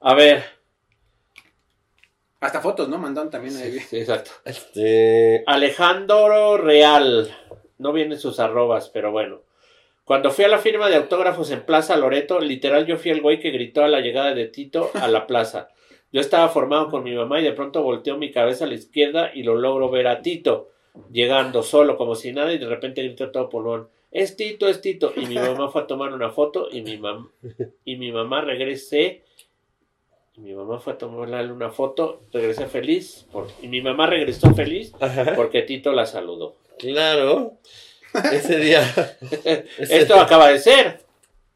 A 0.00 0.14
ver. 0.14 0.42
hasta 2.40 2.60
fotos, 2.60 2.88
¿no? 2.88 2.98
Mandaron 2.98 3.30
también 3.30 3.56
ahí. 3.56 3.78
Sí, 3.78 3.98
exacto. 4.00 4.32
Este, 4.44 5.44
Alejandro 5.46 6.56
Real. 6.56 7.32
No 7.78 7.92
vienen 7.92 8.18
sus 8.18 8.40
arrobas, 8.40 8.88
pero 8.88 9.12
bueno. 9.12 9.42
Cuando 10.02 10.32
fui 10.32 10.44
a 10.44 10.48
la 10.48 10.58
firma 10.58 10.88
de 10.88 10.96
autógrafos 10.96 11.52
en 11.52 11.60
Plaza 11.60 11.96
Loreto, 11.96 12.40
literal 12.40 12.84
yo 12.84 12.96
fui 12.96 13.12
el 13.12 13.20
güey 13.20 13.38
que 13.38 13.52
gritó 13.52 13.84
a 13.84 13.88
la 13.88 14.00
llegada 14.00 14.34
de 14.34 14.48
Tito 14.48 14.90
a 14.94 15.06
la 15.06 15.28
plaza. 15.28 15.68
Yo 16.12 16.20
estaba 16.20 16.48
formado 16.48 16.88
con 16.90 17.04
mi 17.04 17.14
mamá 17.14 17.40
y 17.40 17.44
de 17.44 17.52
pronto 17.52 17.82
volteo 17.82 18.16
mi 18.16 18.30
cabeza 18.30 18.64
a 18.64 18.68
la 18.68 18.74
izquierda 18.74 19.30
y 19.34 19.42
lo 19.42 19.56
logro 19.56 19.90
ver 19.90 20.06
a 20.08 20.22
Tito, 20.22 20.70
llegando 21.12 21.62
solo 21.62 21.96
como 21.96 22.14
si 22.14 22.32
nada 22.32 22.52
y 22.52 22.58
de 22.58 22.66
repente 22.66 23.02
grito 23.02 23.30
todo 23.30 23.48
pulmón. 23.48 23.88
Es 24.10 24.36
Tito, 24.36 24.66
es 24.68 24.80
Tito. 24.80 25.12
Y 25.14 25.26
mi 25.26 25.34
mamá 25.34 25.68
fue 25.70 25.82
a 25.82 25.86
tomar 25.86 26.12
una 26.14 26.30
foto 26.30 26.68
y 26.72 26.80
mi, 26.82 26.96
mam 26.96 27.30
y 27.84 27.96
mi 27.96 28.10
mamá 28.10 28.40
regresé. 28.40 29.22
Y 30.36 30.40
mi 30.40 30.54
mamá 30.54 30.78
fue 30.78 30.94
a 30.94 30.98
tomarle 30.98 31.52
una 31.52 31.70
foto, 31.70 32.22
regresé 32.32 32.66
feliz. 32.68 33.26
por- 33.32 33.48
y 33.60 33.68
mi 33.68 33.82
mamá 33.82 34.06
regresó 34.06 34.54
feliz 34.54 34.92
ajá, 35.00 35.34
porque 35.34 35.62
Tito 35.62 35.92
la 35.92 36.06
saludó. 36.06 36.56
claro. 36.78 37.54
Ese 38.32 38.56
día. 38.58 38.80
ese- 39.44 39.66
Esto 39.98 40.14
acaba 40.18 40.48
de 40.48 40.58
ser. 40.58 41.00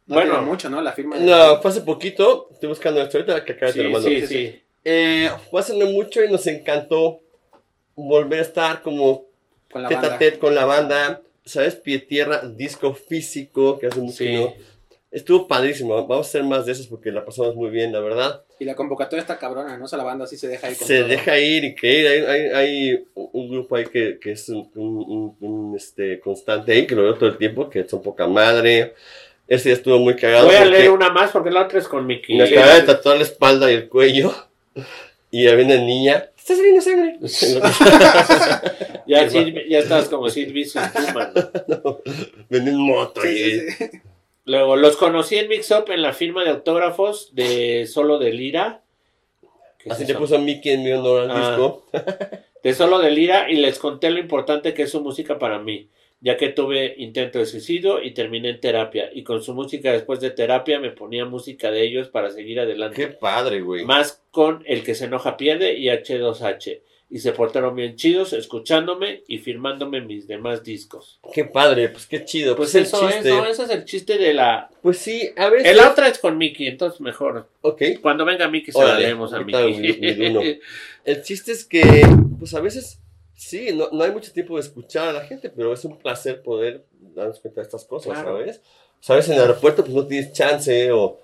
No 0.07 0.14
Bueno. 0.16 0.32
tiene 0.32 0.46
mucho, 0.46 0.68
¿no? 0.70 0.80
La 0.80 0.92
firma. 0.92 1.18
de- 1.18 1.24
No, 1.24 1.61
fue 1.62 1.70
hace 1.70 1.80
poquito. 1.82 2.48
Estoy 2.53 2.68
buscando 2.68 3.00
esto 3.00 3.18
ahorita 3.18 3.44
que 3.44 3.53
acá 3.53 3.72
te 3.72 3.82
lo 3.82 3.88
Sí, 3.88 3.92
mando. 3.92 4.09
sí, 4.09 4.20
Sí, 4.22 4.26
sí. 4.26 4.62
Eh, 4.84 5.30
fue 5.50 5.61
hace 5.61 5.76
no 5.78 5.86
mucho 5.86 6.22
y 6.24 6.30
nos 6.30 6.46
encantó 6.46 7.20
volver 7.94 8.40
a 8.40 8.42
estar 8.42 8.82
como 8.82 9.26
con 9.70 9.82
la 9.82 9.88
tete 9.88 10.00
banda. 10.00 10.18
tete 10.18 10.38
con 10.38 10.55
la 10.55 10.64
banda. 10.64 11.22
¿Sabes? 11.44 11.74
Pie 11.74 11.98
tierra, 11.98 12.40
disco 12.46 12.94
físico, 12.94 13.78
que 13.78 13.88
hace 13.88 14.00
mucho 14.00 14.18
Sí. 14.18 14.32
no. 14.32 14.53
Estuvo 15.11 15.46
padrísimo. 15.48 15.94
Vamos 16.07 16.26
a 16.26 16.28
hacer 16.30 16.42
más 16.44 16.64
de 16.66 16.72
esos 16.72 16.86
porque 16.86 17.11
la 17.11 17.24
pasamos 17.24 17.55
muy 17.57 17.68
bien, 17.68 17.92
la 17.92 17.98
verdad. 18.00 18.44
Y 18.61 18.64
la 18.64 18.74
convocatoria 18.76 19.20
está 19.20 19.38
cabrona, 19.38 19.76
¿no? 19.76 19.84
O 19.84 19.88
sea, 19.88 19.98
la 19.98 20.05
banda 20.05 20.26
sí 20.26 20.36
se 20.38 20.46
deja 20.48 20.68
ahí 20.68 20.74
con 20.74 20.86
Se 20.86 20.98
todo. 21.00 21.09
deja 21.09 21.38
ir 21.38 21.64
y 21.64 21.74
que 21.74 21.98
ir. 22.00 22.07
Hay, 22.07 22.20
hay, 22.20 22.40
hay 22.50 23.05
un 23.14 23.50
grupo 23.50 23.74
ahí 23.76 23.84
que, 23.86 24.18
que 24.20 24.32
es 24.32 24.48
un, 24.48 24.70
un- 24.74 25.05
un- 25.07 25.36
un, 25.40 25.76
este, 25.76 26.18
constante 26.20 26.72
ahí, 26.72 26.86
que 26.86 26.94
lo 26.94 27.03
veo 27.03 27.14
todo 27.16 27.28
el 27.28 27.36
tiempo, 27.36 27.68
que 27.68 27.86
son 27.86 28.00
poca 28.03 28.26
madre. 28.26 28.94
Ese 29.49 29.68
día 29.70 29.74
estuvo 29.76 29.99
muy 29.99 30.16
cagado. 30.16 30.47
Voy 30.47 30.55
a 30.57 30.64
leer 30.64 30.90
una 30.90 31.11
más 31.11 31.30
porque 31.30 31.51
la 31.51 31.62
otra 31.62 31.78
es 31.78 31.88
con 31.88 32.07
Mickey. 32.07 32.36
Me 32.36 32.45
acaba 32.45 32.74
de 32.74 32.82
tatuar 32.82 33.16
la 33.18 33.22
espalda 33.24 33.70
y 33.70 33.74
el 33.74 33.88
cuello. 33.88 34.32
Y 35.30 35.45
ya 35.45 35.55
viene 35.55 35.78
niña. 35.84 36.28
¡Está 36.36 36.57
saliendo 36.57 36.80
sangre! 36.80 37.18
ya, 39.07 39.28
Sid- 39.28 39.68
ya 39.68 39.78
estás 39.78 40.09
como 40.09 40.28
Sid 40.28 40.53
Vicious 40.53 40.84
man. 41.14 41.32
Viene 42.51 42.70
en 42.70 42.78
moto. 42.78 43.20
Sí, 43.22 43.28
y- 43.28 43.61
sí, 43.61 43.70
sí. 43.78 43.90
Luego, 44.45 44.76
los 44.76 44.97
conocí 44.97 45.36
en 45.36 45.49
Mix 45.49 45.70
Up 45.70 45.84
en 45.90 46.03
la 46.03 46.12
firma 46.12 46.43
de 46.43 46.51
autógrafos 46.51 47.30
de 47.34 47.86
Solo 47.86 48.18
de 48.18 48.32
Lira. 48.32 48.82
¿Qué 49.78 49.88
es 49.88 49.95
Así 49.95 50.05
le 50.05 50.14
puso 50.14 50.36
a 50.36 50.38
Mickey 50.38 50.72
en 50.72 50.82
mi 50.82 50.93
honor 50.93 51.22
al 51.22 51.30
Ah. 51.30 51.49
disco. 51.51 51.86
de 52.62 52.74
Solo 52.74 52.99
de 52.99 53.11
Lira 53.11 53.51
y 53.51 53.57
les 53.57 53.78
conté 53.78 54.11
lo 54.11 54.18
importante 54.18 54.74
que 54.74 54.82
es 54.82 54.90
su 54.90 55.01
música 55.01 55.38
para 55.38 55.59
mí, 55.61 55.88
ya 56.22 56.36
que 56.36 56.48
tuve 56.48 56.94
intento 56.98 57.38
de 57.40 57.46
suicidio 57.46 58.02
y 58.02 58.12
terminé 58.14 58.48
en 58.50 58.60
terapia. 58.60 59.10
Y 59.12 59.22
con 59.24 59.42
su 59.42 59.52
música 59.54 59.92
después 59.92 60.20
de 60.20 60.30
terapia 60.30 60.78
me 60.80 60.90
ponía 60.92 61.24
música 61.26 61.70
de 61.70 61.82
ellos 61.82 62.08
para 62.08 62.30
seguir 62.30 62.60
adelante. 62.60 62.96
Qué 62.96 63.08
padre, 63.08 63.60
güey. 63.60 63.84
Más 63.84 64.22
con 64.30 64.62
El 64.66 64.82
que 64.84 64.94
se 64.94 65.06
enoja 65.06 65.36
pierde 65.36 65.74
y 65.76 65.86
H2H. 65.88 66.80
Y 67.10 67.18
se 67.18 67.32
portaron 67.32 67.76
bien 67.76 67.96
chidos 67.96 68.32
escuchándome 68.32 69.22
y 69.28 69.36
firmándome 69.36 70.00
mis 70.00 70.26
demás 70.26 70.64
discos. 70.64 71.20
Qué 71.34 71.44
padre, 71.44 71.90
pues 71.90 72.06
qué 72.06 72.24
chido. 72.24 72.56
Pues, 72.56 72.72
Pues, 72.72 72.86
eso 72.86 73.02
el 73.02 73.08
es, 73.08 73.14
chiste. 73.16 73.28
¿no? 73.30 73.44
Ese 73.44 73.62
es 73.64 73.70
el 73.70 73.84
chiste 73.84 74.16
de 74.16 74.32
la... 74.32 74.70
Pues 74.80 74.96
sí, 74.96 75.28
a 75.36 75.50
veces. 75.50 75.68
El 75.68 75.80
otra 75.80 76.08
es 76.08 76.18
con 76.18 76.38
Mickey, 76.38 76.68
entonces 76.68 77.02
mejor. 77.02 77.48
Ok. 77.60 77.82
Cuando 78.00 78.24
venga 78.24 78.48
Mickey 78.48 78.72
se 78.72 78.78
Órale, 78.78 78.94
la 78.94 79.00
leemos 79.00 79.32
a 79.34 79.40
Mickey. 79.40 79.74
mi- 79.78 79.92
mi 79.98 80.12
Duno. 80.14 80.40
El 81.04 81.22
chiste 81.22 81.52
es 81.52 81.66
que, 81.66 81.82
pues 82.38 82.54
a 82.54 82.60
veces, 82.60 82.98
sí, 83.43 83.72
no, 83.74 83.88
no 83.90 84.05
hay 84.05 84.11
mucho 84.12 84.32
tiempo 84.32 84.55
de 84.55 84.61
escuchar 84.61 85.09
a 85.09 85.12
la 85.12 85.20
gente, 85.22 85.51
pero 85.51 85.72
es 85.72 85.84
un 85.84 85.99
placer 85.99 86.43
poder 86.43 86.84
darnos 87.14 87.40
cuenta 87.40 87.61
de 87.61 87.64
estas 87.64 87.84
cosas, 87.84 88.12
Claro. 88.14 88.38
¿sabes? 88.38 88.61
Sabes, 89.01 89.28
en 89.28 89.34
el 89.34 89.40
aeropuerto, 89.40 89.82
pues 89.82 89.95
no 89.95 90.07
tienes 90.07 90.32
chance 90.32 90.93
o 90.93 91.18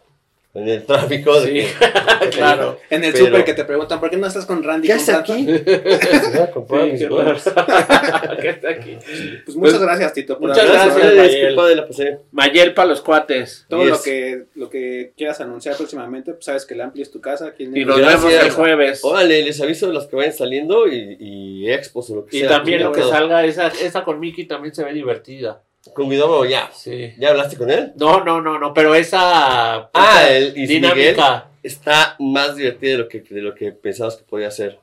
en 0.55 0.69
el 0.69 0.85
tráfico. 0.85 1.41
de 1.41 1.47
Sí, 1.47 1.69
que- 1.79 2.29
claro. 2.37 2.79
En 2.91 3.05
el 3.05 3.13
Pero- 3.13 3.27
súper 3.27 3.45
que 3.45 3.55
te 3.55 3.65
preguntan, 3.65 4.01
¿por 4.01 4.11
qué 4.11 4.17
no 4.17 4.27
estás 4.27 4.47
con 4.47 4.63
Randy? 4.63 4.89
¿Qué 4.89 4.95
con 4.95 5.03
hace 5.03 5.13
Rafa?" 5.13 5.33
aquí? 5.35 5.45
Voy 6.33 6.43
a 6.43 6.51
comprar 6.51 6.85
Sí, 6.85 6.91
mis 6.93 7.01
qué. 7.03 7.09
¿Qué 8.41 8.49
está 8.49 8.69
aquí? 8.71 8.99
Pues 9.45 9.57
muchas 9.57 9.75
Pues, 9.75 9.83
gracias, 9.83 10.13
Tito. 10.15 10.39
por 10.39 10.49
muchas 10.49 10.67
gracias, 10.69 10.97
Ustedes, 10.97 11.55
Mayel. 11.97 12.19
Mayel 12.33 12.75
para 12.75 12.89
los 12.89 13.01
cuates. 13.03 13.67
Todo 13.69 13.83
Yes. 13.83 13.91
lo 13.91 14.03
que, 14.03 14.45
lo 14.55 14.71
que 14.71 15.13
quieras 15.17 15.41
anunciar 15.41 15.77
próximamente, 15.77 16.33
pues 16.33 16.45
sabes 16.45 16.65
que 16.67 16.75
el 16.75 16.81
Ampli 16.81 17.03
es 17.03 17.11
tu 17.11 17.21
casa. 17.21 17.49
Aquí 17.49 17.65
en 17.65 17.77
Y 17.77 17.85
nos 17.85 17.99
Gracias. 17.99 18.25
vemos 18.25 18.45
el 18.45 18.51
jueves. 18.51 19.01
Órale, 19.05 19.43
les 19.43 19.61
aviso 19.61 19.87
de 19.87 19.93
los 19.93 20.07
que 20.07 20.17
vayan 20.17 20.33
saliendo 20.33 20.89
y, 20.89 21.17
y 21.21 21.71
expos 21.71 22.11
o 22.11 22.17
lo 22.17 22.25
que 22.27 22.37
Y 22.37 22.41
sea. 22.41 22.49
también 22.49 22.83
lo 22.83 22.93
que 22.93 23.03
salga, 23.03 23.45
esa, 23.45 23.69
esa 23.69 24.03
con 24.05 24.19
Mickey 24.19 24.47
también 24.47 24.75
se 24.75 24.85
ve 24.85 24.93
divertida. 24.93 25.63
Con 25.95 26.09
Guidobo, 26.11 26.45
ya. 26.45 26.71
Sí. 26.75 27.13
¿Ya 27.19 27.31
hablaste 27.31 27.57
con 27.57 27.71
él? 27.71 27.93
No, 27.97 28.23
no, 28.25 28.41
no, 28.41 28.59
no, 28.59 28.73
pero 28.75 28.95
esa, 28.95 29.91
Ah, 29.93 30.27
el 30.31 30.55
Luis 30.55 30.69
Miguel 30.69 30.83
dinámica, 30.83 31.49
está 31.63 32.17
más 32.19 32.57
divertido 32.57 32.93
de 32.93 32.99
lo 33.05 33.09
que, 33.09 33.21
de 33.21 33.41
lo 33.43 33.55
que 33.55 33.73
pensabas 33.73 34.17
que 34.17 34.25
podía 34.25 34.51
ser. 34.51 34.79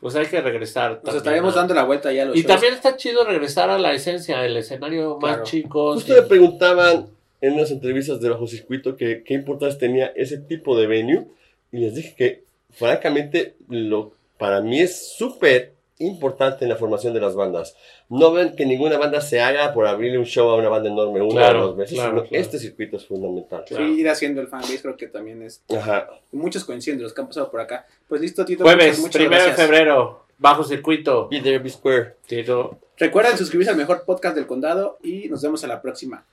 pues 0.00 0.14
hay 0.16 0.26
que 0.26 0.40
regresar. 0.40 1.00
Nos 1.04 1.14
estaremos 1.14 1.54
¿no? 1.54 1.60
dando 1.60 1.74
la 1.74 1.84
vuelta 1.84 2.12
ya 2.12 2.22
a 2.22 2.24
los 2.26 2.36
Y 2.36 2.40
shows. 2.40 2.48
también 2.52 2.74
está 2.74 2.96
chido 2.96 3.24
regresar 3.24 3.70
a 3.70 3.78
la 3.78 3.92
esencia, 3.92 4.44
el 4.44 4.56
escenario 4.56 5.16
más 5.20 5.30
Claro. 5.34 5.44
chico. 5.44 5.92
Justo 5.94 6.12
me 6.14 6.22
preguntaban 6.22 7.06
en 7.40 7.52
unas 7.54 7.70
entrevistas 7.70 8.20
de 8.20 8.28
Bajo 8.28 8.46
Circuito 8.48 8.96
que 8.96 9.22
qué 9.24 9.34
importancia 9.34 9.78
tenía 9.78 10.06
ese 10.16 10.38
tipo 10.38 10.76
de 10.78 10.86
venue 10.88 11.26
y 11.70 11.78
les 11.78 11.94
dije 11.94 12.14
que 12.16 12.42
francamente 12.70 13.54
lo 13.68 14.12
para 14.38 14.60
mí 14.60 14.80
es 14.80 15.12
súper 15.16 15.72
importante 16.02 16.64
en 16.64 16.68
la 16.68 16.76
formación 16.76 17.14
de 17.14 17.20
las 17.20 17.34
bandas. 17.34 17.76
No 18.08 18.32
ven 18.32 18.54
que 18.56 18.66
ninguna 18.66 18.98
banda 18.98 19.20
se 19.20 19.40
haga 19.40 19.72
por 19.72 19.86
abrirle 19.86 20.18
un 20.18 20.26
show 20.26 20.50
a 20.50 20.56
una 20.56 20.68
banda 20.68 20.90
enorme 20.90 21.20
una 21.20 21.32
Claro, 21.32 21.62
o 21.62 21.66
dos 21.68 21.76
veces, 21.76 21.94
claro, 21.94 22.10
sino 22.10 22.28
claro. 22.28 22.42
este 22.42 22.58
circuito 22.58 22.96
es 22.96 23.06
fundamental. 23.06 23.64
Sí, 23.66 23.74
ir 23.74 24.08
haciendo 24.08 24.40
el 24.40 24.48
fanbase 24.48 24.82
creo 24.82 24.96
que 24.96 25.06
también 25.06 25.42
es... 25.42 25.62
Ajá. 25.74 26.08
Muchos 26.32 26.64
coinciden 26.64 26.98
de 26.98 27.04
los 27.04 27.14
que 27.14 27.20
han 27.20 27.28
pasado 27.28 27.50
por 27.50 27.60
acá. 27.60 27.86
Pues 28.08 28.20
listo, 28.20 28.44
Tito. 28.44 28.64
Jueves, 28.64 28.98
muchas, 28.98 29.00
muchas 29.00 29.20
primero 29.20 29.44
de 29.44 29.52
febrero, 29.52 30.26
bajo 30.38 30.64
circuito. 30.64 31.28
Be 31.28 31.40
there, 31.40 31.58
be 31.58 31.70
square. 31.70 32.16
Tito, 32.26 32.78
Recuerden 32.98 33.36
suscribirse 33.36 33.70
al 33.70 33.76
mejor 33.76 34.04
podcast 34.04 34.36
del 34.36 34.46
condado 34.46 34.98
y 35.02 35.28
nos 35.28 35.42
vemos 35.42 35.64
a 35.64 35.66
la 35.66 35.80
próxima. 35.82 36.24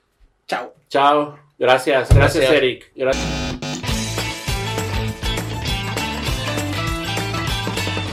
Chao. 0.47 0.74
chao. 0.89 1.39
Gracias, 1.57 2.09
gracias, 2.13 2.43
Gracias. 2.43 2.51
Eric. 2.51 2.91
Gracias. 2.95 3.68